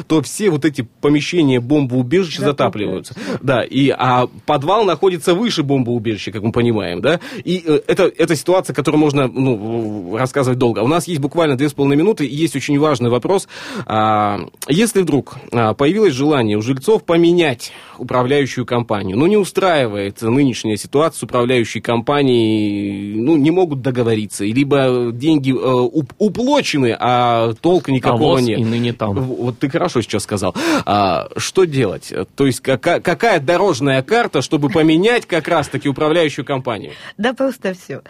то 0.07 0.21
все 0.21 0.49
вот 0.49 0.65
эти 0.65 0.87
помещения 1.01 1.59
бомбоубежища 1.59 2.41
Затапливаются. 2.43 3.15
Да, 3.41 3.63
и, 3.63 3.89
а 3.89 4.27
подвал 4.45 4.83
находится 4.83 5.33
выше 5.33 5.63
бомбоубежища, 5.63 6.31
как 6.31 6.43
мы 6.43 6.51
понимаем, 6.51 7.01
да. 7.01 7.19
И 7.43 7.63
э, 7.65 7.81
это, 7.87 8.11
это 8.17 8.35
ситуация, 8.35 8.73
которую 8.73 8.99
можно 8.99 9.27
ну, 9.27 10.17
рассказывать 10.17 10.59
долго. 10.59 10.79
У 10.79 10.87
нас 10.87 11.07
есть 11.07 11.21
буквально 11.21 11.57
две 11.57 11.69
с 11.69 11.73
половиной 11.73 11.97
минуты, 11.97 12.25
и 12.25 12.35
есть 12.35 12.55
очень 12.55 12.77
важный 12.79 13.09
вопрос. 13.09 13.47
А, 13.85 14.39
если 14.67 15.01
вдруг 15.01 15.35
а, 15.51 15.73
появилось 15.73 16.13
желание 16.13 16.57
у 16.57 16.61
жильцов 16.61 17.03
поменять 17.03 17.71
управляющую 17.97 18.65
компанию, 18.65 19.17
ну, 19.17 19.25
не 19.27 19.37
устраивает 19.37 20.21
нынешняя 20.21 20.77
ситуация 20.77 21.19
с 21.19 21.23
управляющей 21.23 21.81
компанией, 21.81 23.15
ну, 23.15 23.37
не 23.37 23.51
могут 23.51 23.81
договориться, 23.81 24.43
либо 24.45 25.11
деньги 25.13 25.51
э, 25.51 25.53
уп- 25.53 26.13
уплочены, 26.17 26.95
а 26.99 27.53
толка 27.61 27.91
никакого 27.91 28.37
а 28.37 28.41
нет. 28.41 28.59
и 28.59 28.63
ныне 28.63 28.93
там. 28.93 29.15
В- 29.15 29.52
Вот 29.53 29.59
ты 29.59 29.69
хорошо 29.69 30.01
сейчас 30.01 30.23
сказал. 30.23 30.55
А, 30.85 31.29
что 31.37 31.65
делать? 31.65 32.11
То 32.35 32.47
есть 32.47 32.59
какая, 32.61 32.99
какая 32.99 33.39
дорожная 33.39 34.01
карта, 34.01 34.41
чтобы 34.41 34.69
поменять 34.69 35.27
как 35.27 35.47
раз-таки 35.47 35.87
управляющую 35.87 36.43
компанию? 36.43 36.93
Да 37.17 37.33
просто 37.33 37.75
все. 37.75 38.01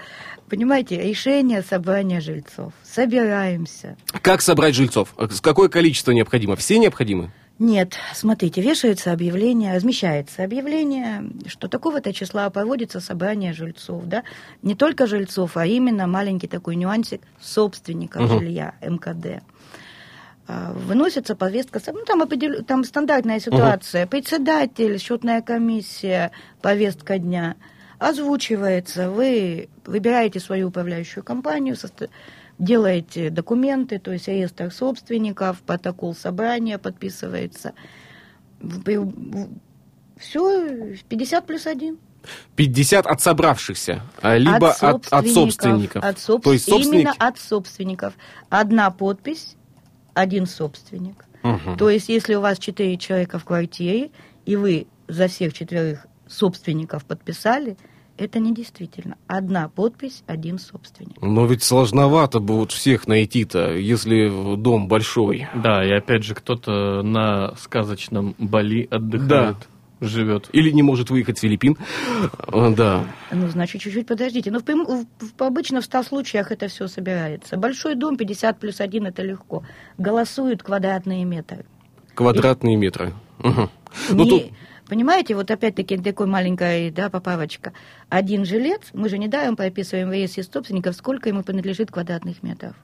Понимаете, 0.50 1.02
решение 1.02 1.62
собрания 1.62 2.22
жильцов. 2.22 2.72
Собираемся. 2.84 3.98
Как 4.22 4.42
собрать 4.42 4.74
жильцов? 4.76 5.14
Какое 5.42 5.68
количество 5.68 6.12
необходимо? 6.12 6.56
Все 6.56 6.80
необходимы? 6.80 7.32
Нет, 7.60 7.96
смотрите, 8.16 8.62
вешается 8.62 9.12
объявление, 9.12 9.76
размещается 9.76 10.44
объявление, 10.44 11.24
что 11.48 11.68
такого-то 11.68 12.12
числа 12.14 12.50
проводится 12.50 13.00
собрание 13.00 13.54
жильцов, 13.54 14.04
да, 14.06 14.24
не 14.64 14.76
только 14.76 15.06
жильцов, 15.08 15.56
а 15.56 15.66
именно 15.66 16.08
маленький 16.08 16.48
такой 16.48 16.76
нюансик 16.76 17.22
собственников 17.42 18.24
Мгм. 18.24 18.40
жилья, 18.40 18.74
МКД. 18.82 19.44
А, 20.46 20.74
Выносится 20.74 21.36
повестка, 21.36 21.82
ну, 21.88 22.04
там, 22.06 22.22
определ- 22.22 22.64
там 22.64 22.84
стандартная 22.84 23.40
ситуация, 23.40 24.06
председатель, 24.08 25.00
счетная 25.00 25.42
комиссия, 25.42 26.32
повестка 26.62 27.18
дня, 27.18 27.56
озвучивается, 27.98 29.10
вы 29.10 29.70
выбираете 29.86 30.42
свою 30.42 30.68
управляющую 30.68 31.24
компанию, 31.24 31.76
состо- 31.76 32.10
делаете 32.60 33.30
документы, 33.30 34.00
то 34.00 34.12
есть 34.12 34.28
реестр 34.28 34.72
собственников, 34.72 35.62
протокол 35.62 36.14
собрания 36.14 36.78
подписывается. 36.78 37.72
Все, 40.18 40.96
50 41.10 41.46
плюс 41.46 41.66
1. 41.68 41.98
50 42.56 43.06
от 43.06 43.22
собравшихся, 43.22 44.02
а, 44.22 44.38
либо 44.38 44.72
от, 44.72 45.08
от 45.12 45.28
собственников. 45.28 46.04
От 46.04 46.18
собс- 46.18 46.42
То 46.42 46.54
есть 46.54 46.66
собственники... 46.70 46.96
Именно 47.02 47.14
от 47.18 47.38
собственников. 47.38 48.14
Одна 48.50 48.92
подпись, 48.92 49.56
один 50.14 50.46
собственник. 50.46 51.26
Мгм. 51.44 51.78
То 51.78 51.90
есть, 51.90 52.10
если 52.10 52.36
у 52.36 52.42
вас 52.42 52.58
четыре 52.60 52.98
человека 52.98 53.40
в 53.40 53.46
квартире, 53.46 54.12
и 54.46 54.56
вы 54.56 54.88
за 55.08 55.28
всех 55.28 55.54
четверых 55.54 56.08
собственников 56.28 57.06
подписали, 57.06 57.78
это 58.18 58.40
не 58.40 58.54
действительно. 58.54 59.18
Одна 59.28 59.70
подпись, 59.70 60.24
один 60.28 60.60
собственник. 60.60 61.20
Но 61.22 61.46
ведь 61.46 61.64
сложновато 61.64 62.40
будет 62.40 62.72
всех 62.72 63.08
найти-то, 63.08 63.74
если 63.74 64.56
дом 64.56 64.88
большой. 64.88 65.48
Да, 65.56 65.84
и 65.84 65.92
опять 65.92 66.24
же, 66.24 66.36
кто-то 66.36 67.02
на 67.02 67.56
сказочном 67.56 68.36
Бали 68.38 68.88
отдыхает, 68.90 69.58
живет. 70.08 70.50
Или 70.52 70.72
не 70.72 70.84
может 70.84 71.10
выехать 71.10 71.38
с 71.38 71.42
Филиппин. 71.42 71.78
А, 72.48 72.70
Да. 72.72 73.06
Ну, 73.32 73.48
значит, 73.48 73.82
чуть-чуть 73.82 74.08
подождите. 74.08 74.52
Но 74.52 74.60
в, 74.60 74.64
прям- 74.64 74.86
в- 74.86 75.06
в- 75.20 75.42
обычно 75.44 75.82
в 75.82 75.86
100 75.86 76.04
случаях 76.04 76.52
это 76.52 76.68
все 76.68 76.88
собирается. 76.88 77.58
Большой 77.58 77.96
дом 77.96 78.18
50 78.18 78.60
плюс 78.60 78.80
1 78.82 79.06
это 79.08 79.22
легко. 79.24 79.64
Голосуют 79.98 80.64
квадратные 80.64 81.26
метры. 81.26 81.66
Квадратные 82.16 82.76
метры. 82.76 83.14
Мгм. 83.40 83.70
Ну, 84.10 84.24
Не- 84.24 84.30
тут 84.30 84.44
Понимаете, 84.90 85.34
вот 85.34 85.50
опять-таки 85.50 85.98
такой 85.98 86.28
маленькая 86.28 86.92
да, 86.92 87.10
поправочка. 87.10 87.72
Один 88.10 88.46
жилец, 88.46 88.82
мы 88.94 89.08
же 89.10 89.18
недаром 89.18 89.56
прописываем 89.56 90.10
в 90.10 90.12
реестре 90.12 90.44
собственников, 90.44 90.96
сколько 90.96 91.30
ему 91.30 91.42
принадлежит 91.42 91.90
квадратных 91.90 92.44
метров. 92.44 92.76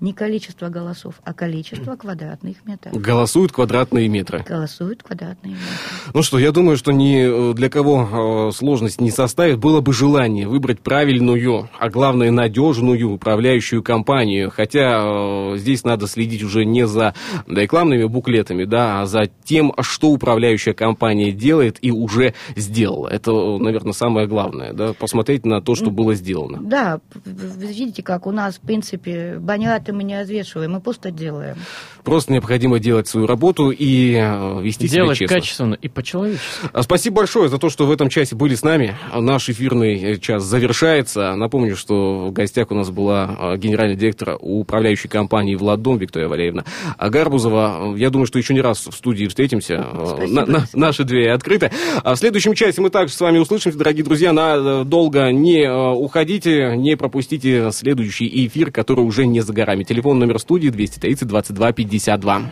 Не 0.00 0.12
количество 0.12 0.68
голосов, 0.68 1.20
а 1.24 1.32
количество 1.32 1.96
квадратных 1.96 2.64
метров. 2.66 2.92
Голосуют 3.00 3.52
квадратные 3.52 4.08
метры. 4.08 4.44
Голосуют 4.46 5.02
квадратные 5.02 5.54
метры. 5.54 5.68
Ну 6.12 6.22
что, 6.22 6.38
я 6.38 6.50
думаю, 6.50 6.76
что 6.76 6.92
ни 6.92 7.52
э, 7.52 7.54
для 7.54 7.70
кого 7.70 8.48
э, 8.50 8.52
сложность 8.52 9.00
не 9.00 9.10
составит. 9.10 9.58
Было 9.58 9.80
бы 9.80 9.92
желание 9.92 10.48
выбрать 10.48 10.80
правильную, 10.80 11.68
а 11.78 11.88
главное 11.90 12.30
надежную 12.32 13.08
управляющую 13.08 13.82
компанию. 13.82 14.50
Хотя 14.50 15.52
э, 15.54 15.56
здесь 15.58 15.84
надо 15.84 16.08
следить 16.08 16.42
уже 16.42 16.64
не 16.64 16.86
за 16.86 17.14
рекламными 17.46 18.04
буклетами, 18.04 18.64
да, 18.64 19.02
а 19.02 19.06
за 19.06 19.30
тем, 19.44 19.72
что 19.80 20.08
управляющая 20.08 20.74
компания 20.74 21.32
делает 21.32 21.78
и 21.82 21.92
уже 21.92 22.34
сделала. 22.56 23.08
Это, 23.08 23.32
наверное, 23.32 23.92
самое 23.92 24.26
главное, 24.26 24.72
да, 24.72 24.92
посмотреть 24.92 25.46
на 25.46 25.62
то, 25.62 25.74
что 25.74 25.90
было 25.90 26.14
сделано. 26.14 26.58
Да, 26.60 27.00
видите, 27.24 28.02
как 28.02 28.26
у 28.26 28.32
нас, 28.32 28.56
в 28.56 28.60
принципе, 28.60 29.36
баняты 29.84 29.92
мы 29.92 30.02
не 30.04 30.18
развешиваем, 30.18 30.72
мы 30.72 30.80
просто 30.80 31.10
делаем. 31.10 31.56
Просто 32.04 32.32
необходимо 32.32 32.78
делать 32.78 33.08
свою 33.08 33.26
работу 33.26 33.70
и 33.70 34.14
э, 34.14 34.60
вести 34.62 34.88
Делать 34.88 35.16
себя 35.16 35.26
честно. 35.26 35.36
качественно 35.36 35.74
и 35.74 35.88
по-человечески. 35.88 36.44
А 36.72 36.82
Спасибо 36.82 37.16
большое 37.16 37.48
за 37.48 37.58
то, 37.58 37.70
что 37.70 37.86
в 37.86 37.90
этом 37.92 38.08
часе 38.08 38.34
были 38.36 38.54
с 38.54 38.62
нами. 38.62 38.96
Наш 39.14 39.48
эфирный 39.48 40.18
час 40.20 40.42
завершается. 40.44 41.34
Напомню, 41.34 41.76
что 41.76 42.26
в 42.28 42.32
гостях 42.32 42.70
у 42.70 42.74
нас 42.74 42.90
была 42.90 43.36
э, 43.54 43.56
генеральный 43.58 43.96
директор 43.96 44.36
управляющей 44.40 45.08
компании 45.08 45.54
«Владдом» 45.54 45.98
Виктория 45.98 46.28
Валерьевна 46.28 46.64
Гарбузова. 46.98 47.94
Я 47.96 48.10
думаю, 48.10 48.26
что 48.26 48.38
еще 48.38 48.54
не 48.54 48.60
раз 48.60 48.86
в 48.86 48.92
студии 48.92 49.26
встретимся. 49.26 49.74
Э, 49.92 50.06
Спасибо. 50.16 50.40
На- 50.40 50.46
на- 50.46 50.66
наши 50.74 51.04
двери 51.04 51.28
открыты. 51.28 51.70
А 52.02 52.14
в 52.14 52.18
следующем 52.18 52.54
часе 52.54 52.80
мы 52.80 52.90
также 52.90 53.14
с 53.14 53.20
вами 53.20 53.38
услышимся, 53.38 53.78
дорогие 53.78 54.04
друзья. 54.04 54.32
Надолго 54.32 55.30
не 55.32 55.62
э, 55.62 55.90
уходите, 55.94 56.74
не 56.76 56.96
пропустите 56.96 57.70
следующий 57.72 58.46
эфир, 58.46 58.70
который 58.70 59.00
уже 59.04 59.26
не 59.26 59.40
за 59.40 59.52
горами. 59.52 59.73
Телефон 59.82 60.20
номер 60.20 60.38
студии 60.38 60.68
230 60.68 61.26
22 61.26 61.72
52. 61.72 62.42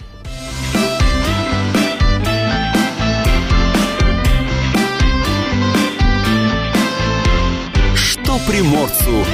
Что 7.94 8.38
приморцу 8.48 9.24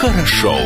хорошо. 0.00 0.56